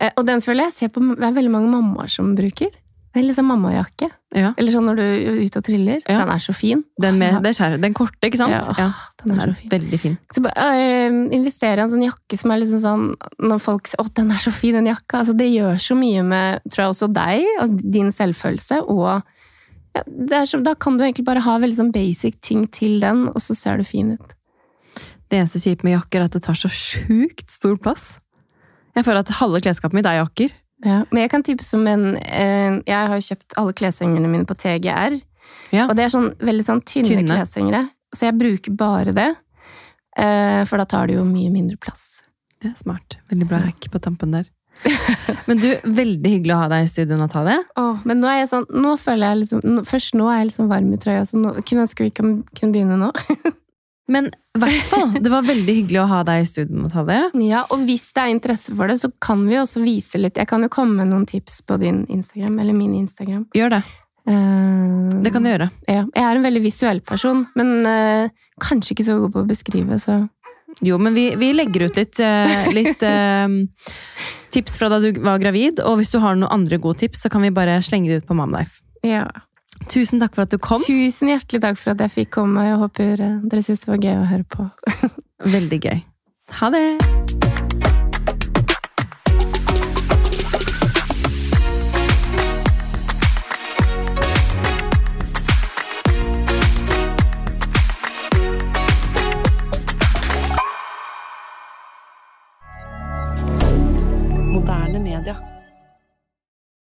Eh, 0.00 0.12
og 0.16 0.24
den 0.28 0.40
føler 0.44 0.68
jeg 0.70 0.76
ser 0.78 0.94
på 0.94 1.02
det 1.12 1.26
er 1.26 1.34
veldig 1.36 1.52
mange 1.52 1.72
mammaer 1.74 2.08
som 2.12 2.32
bruker. 2.38 2.70
Det 3.10 3.18
er 3.18 3.24
liksom 3.26 3.48
mammajakke. 3.50 4.06
ja. 4.38 4.52
Eller 4.54 4.70
sånn 4.70 4.84
når 4.86 4.98
du 5.00 5.02
er 5.02 5.38
ute 5.42 5.58
og 5.58 5.64
triller. 5.66 5.96
Ja. 6.06 6.20
Den 6.20 6.28
er 6.30 6.42
så 6.44 6.52
fin. 6.54 6.84
Den, 7.02 7.16
med, 7.18 7.42
skjæret, 7.58 7.80
den 7.82 7.96
korte, 7.98 8.28
ikke 8.28 8.38
sant? 8.38 8.54
Ja, 8.54 8.74
Ja, 8.78 8.86
den 9.24 9.32
den 9.32 9.40
er 9.40 9.48
er 9.48 9.50
så 9.50 9.58
fin. 9.58 9.70
veldig 9.72 9.98
fin. 9.98 10.14
Så 10.30 10.42
bare, 10.44 10.68
øh, 10.78 11.16
investere 11.34 11.82
i 11.82 11.82
en 11.82 11.90
sånn 11.90 12.04
jakke 12.06 12.38
som 12.38 12.52
er 12.54 12.60
liksom 12.62 12.80
sånn 12.84 13.08
Når 13.50 13.58
folk 13.64 13.90
sier 13.90 13.98
'Å, 13.98 14.14
den 14.14 14.30
er 14.30 14.38
så 14.38 14.52
fin, 14.54 14.74
den 14.78 14.86
jakka'. 14.86 15.18
Altså, 15.24 15.34
det 15.36 15.50
gjør 15.50 15.74
så 15.88 15.96
mye 15.98 16.22
med, 16.22 16.60
tror 16.70 16.84
jeg, 16.84 16.90
også 16.94 17.12
deg, 17.12 17.44
altså 17.60 17.90
din 17.98 18.12
selvfølelse, 18.14 18.78
og 18.86 19.22
ja, 19.94 20.44
så, 20.46 20.60
Da 20.62 20.74
kan 20.74 20.96
du 20.98 21.04
egentlig 21.04 21.24
bare 21.26 21.42
ha 21.44 21.58
veldig 21.58 21.76
sånn 21.76 21.92
basic 21.94 22.40
ting 22.40 22.66
til 22.72 23.00
den, 23.02 23.28
og 23.28 23.40
så 23.42 23.56
ser 23.58 23.78
du 23.80 23.84
fin 23.84 24.12
ut. 24.14 24.34
Det 25.30 25.38
eneste 25.38 25.60
kjipe 25.62 25.86
med 25.86 25.94
jakker 25.98 26.20
er 26.20 26.24
at 26.28 26.34
det 26.34 26.42
tar 26.42 26.58
så 26.58 26.68
sjukt 26.70 27.48
stor 27.50 27.76
plass. 27.78 28.18
Jeg 28.96 29.04
føler 29.06 29.22
at 29.22 29.28
halve 29.38 29.60
klesskapet 29.62 29.94
mitt 29.94 30.06
er 30.10 30.18
jakker. 30.18 30.50
Ja, 30.84 31.02
men 31.12 31.20
jeg 31.22 31.30
kan 31.30 31.42
tipse 31.44 31.76
om 31.76 31.84
en 31.86 32.16
eh, 32.16 32.78
Jeg 32.88 33.08
har 33.12 33.20
kjøpt 33.20 33.54
alle 33.60 33.74
kleshengerne 33.76 34.30
mine 34.32 34.46
på 34.48 34.56
TGR. 34.58 35.18
Ja. 35.74 35.84
Og 35.86 35.94
det 35.98 36.06
er 36.06 36.12
sånn 36.14 36.30
veldig 36.40 36.64
sånn 36.66 36.80
tynne, 36.82 37.10
Tynne. 37.20 37.36
kleshengere. 37.36 37.82
Så 38.16 38.26
jeg 38.26 38.38
bruker 38.40 38.74
bare 38.74 39.12
det. 39.14 39.28
eh, 40.18 40.64
For 40.66 40.80
da 40.80 40.86
tar 40.88 41.06
det 41.06 41.14
jo 41.18 41.24
mye 41.28 41.50
mindre 41.52 41.76
plass. 41.78 42.08
Det 42.60 42.72
er 42.72 42.76
smart. 42.80 43.18
Veldig 43.30 43.46
bra 43.48 43.58
hack 43.62 43.86
på 43.92 44.00
tampen 44.02 44.32
der. 44.34 44.48
Men 45.48 45.60
du, 45.60 45.68
veldig 45.84 46.30
hyggelig 46.34 46.54
å 46.54 46.60
ha 46.62 46.68
deg 46.72 46.84
i 46.84 46.90
studio, 46.90 47.18
Natalie. 47.20 47.58
Åh, 47.80 48.04
men 48.08 48.20
nå 48.22 48.28
er 48.30 48.38
jeg 48.40 48.50
sånn 48.52 48.64
Nå 48.72 48.94
føler 49.00 49.32
jeg 49.32 49.40
liksom 49.42 49.60
nå, 49.66 49.82
Først 49.88 50.14
nå 50.16 50.28
er 50.30 50.40
jeg 50.40 50.50
liksom 50.50 50.70
varm 50.70 50.92
i 50.94 51.00
trøya, 51.00 51.24
så 51.28 51.40
nå 51.40 51.52
kunne 51.66 51.84
ønske 51.84 52.06
vi 52.06 52.12
kan, 52.14 52.38
kunne 52.56 52.74
begynne 52.74 52.96
nå. 53.00 53.10
Men 54.10 54.26
i 54.58 54.58
hvert 54.58 54.86
fall, 54.90 55.12
det 55.22 55.30
var 55.30 55.44
veldig 55.46 55.74
hyggelig 55.76 56.00
å 56.02 56.08
ha 56.10 56.24
deg 56.26 56.42
i 56.42 56.46
studio, 56.48 56.80
Natalie. 56.82 57.28
Ja, 57.46 57.60
og 57.70 57.84
hvis 57.86 58.08
det 58.16 58.24
er 58.24 58.32
interesse 58.32 58.74
for 58.74 58.90
det, 58.90 58.96
så 58.98 59.12
kan 59.22 59.44
vi 59.46 59.60
også 59.60 59.84
vise 59.84 60.18
litt. 60.18 60.40
Jeg 60.40 60.50
kan 60.50 60.66
jo 60.66 60.70
komme 60.72 60.98
med 60.98 61.12
noen 61.12 61.28
tips 61.30 61.60
på 61.62 61.78
din 61.78 62.02
Instagram, 62.10 62.58
eller 62.58 62.74
min 62.74 62.96
Instagram. 62.98 63.44
Gjør 63.54 63.76
det. 63.76 63.80
Uh, 64.26 65.14
Det 65.22 65.30
kan 65.30 65.46
du 65.46 65.52
gjøre. 65.52 65.70
Ja, 65.86 66.02
jeg 66.02 66.26
er 66.26 66.40
en 66.40 66.48
veldig 66.48 66.64
visuell 66.64 67.04
person, 67.06 67.44
men 67.54 67.70
uh, 67.86 68.50
kanskje 68.62 68.96
ikke 68.96 69.06
så 69.06 69.20
god 69.22 69.36
på 69.36 69.44
å 69.44 69.48
beskrive, 69.52 70.00
så 70.02 70.18
Jo, 70.80 70.96
men 70.98 71.14
vi, 71.14 71.26
vi 71.36 71.52
legger 71.52 71.88
ut 71.88 71.98
litt, 72.00 72.20
eh, 72.24 72.70
litt 72.72 73.02
eh, 73.04 73.46
tips 74.54 74.78
fra 74.80 74.88
da 74.92 75.00
du 75.02 75.12
var 75.20 75.42
gravid, 75.42 75.82
og 75.84 76.00
hvis 76.00 76.14
du 76.14 76.18
har 76.22 76.38
noen 76.38 76.50
andre 76.50 76.80
gode 76.80 77.02
tips, 77.04 77.26
så 77.26 77.30
kan 77.32 77.44
vi 77.44 77.52
bare 77.54 77.80
slenge 77.84 78.10
det 78.10 78.22
ut 78.22 78.28
på 78.30 78.38
Mamlife. 78.38 78.82
ja. 79.06 79.28
Tusen 79.88 80.20
takk 80.20 80.34
for 80.36 80.44
at 80.44 80.52
du 80.52 80.58
kom. 80.60 80.82
Tusen 80.84 81.30
hjertelig 81.32 81.62
takk 81.62 81.78
for 81.80 81.94
at 81.94 82.02
jeg 82.04 82.12
fikk 82.12 82.34
komme. 82.36 82.66
Jeg 82.68 82.76
håper 82.82 83.22
eh, 83.24 83.38
dere 83.48 83.64
syntes 83.64 83.86
det 83.86 83.92
var 83.94 84.04
gøy 84.04 84.18
å 84.18 84.28
høre 84.28 84.44
på. 84.44 84.68
Veldig 85.56 85.80
gøy. 85.86 86.02
Ha 86.60 86.74
det! 86.74 87.49